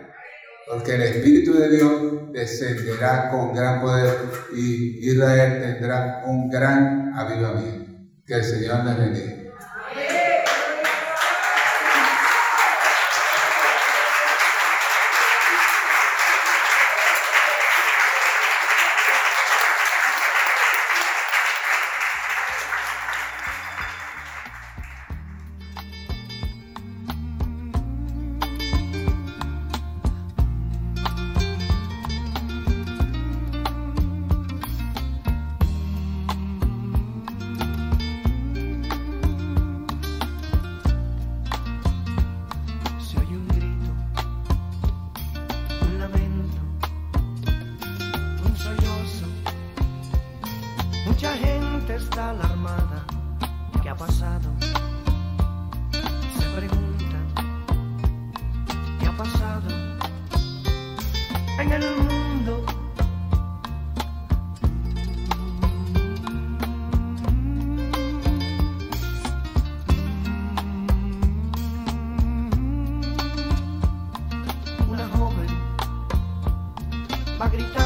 porque 0.67 0.95
el 0.95 1.03
Espíritu 1.03 1.55
de 1.55 1.69
Dios 1.69 2.33
descenderá 2.33 3.31
con 3.31 3.55
gran 3.55 3.81
poder 3.81 4.17
y 4.55 5.11
Israel 5.11 5.61
tendrá 5.63 6.23
un 6.27 6.49
gran 6.49 7.13
avivamiento. 7.15 7.93
Que 8.27 8.35
el 8.35 8.45
Señor 8.45 8.85
les 8.85 8.97
bendiga. 8.97 9.44
a 77.45 77.49
gritar. 77.51 77.84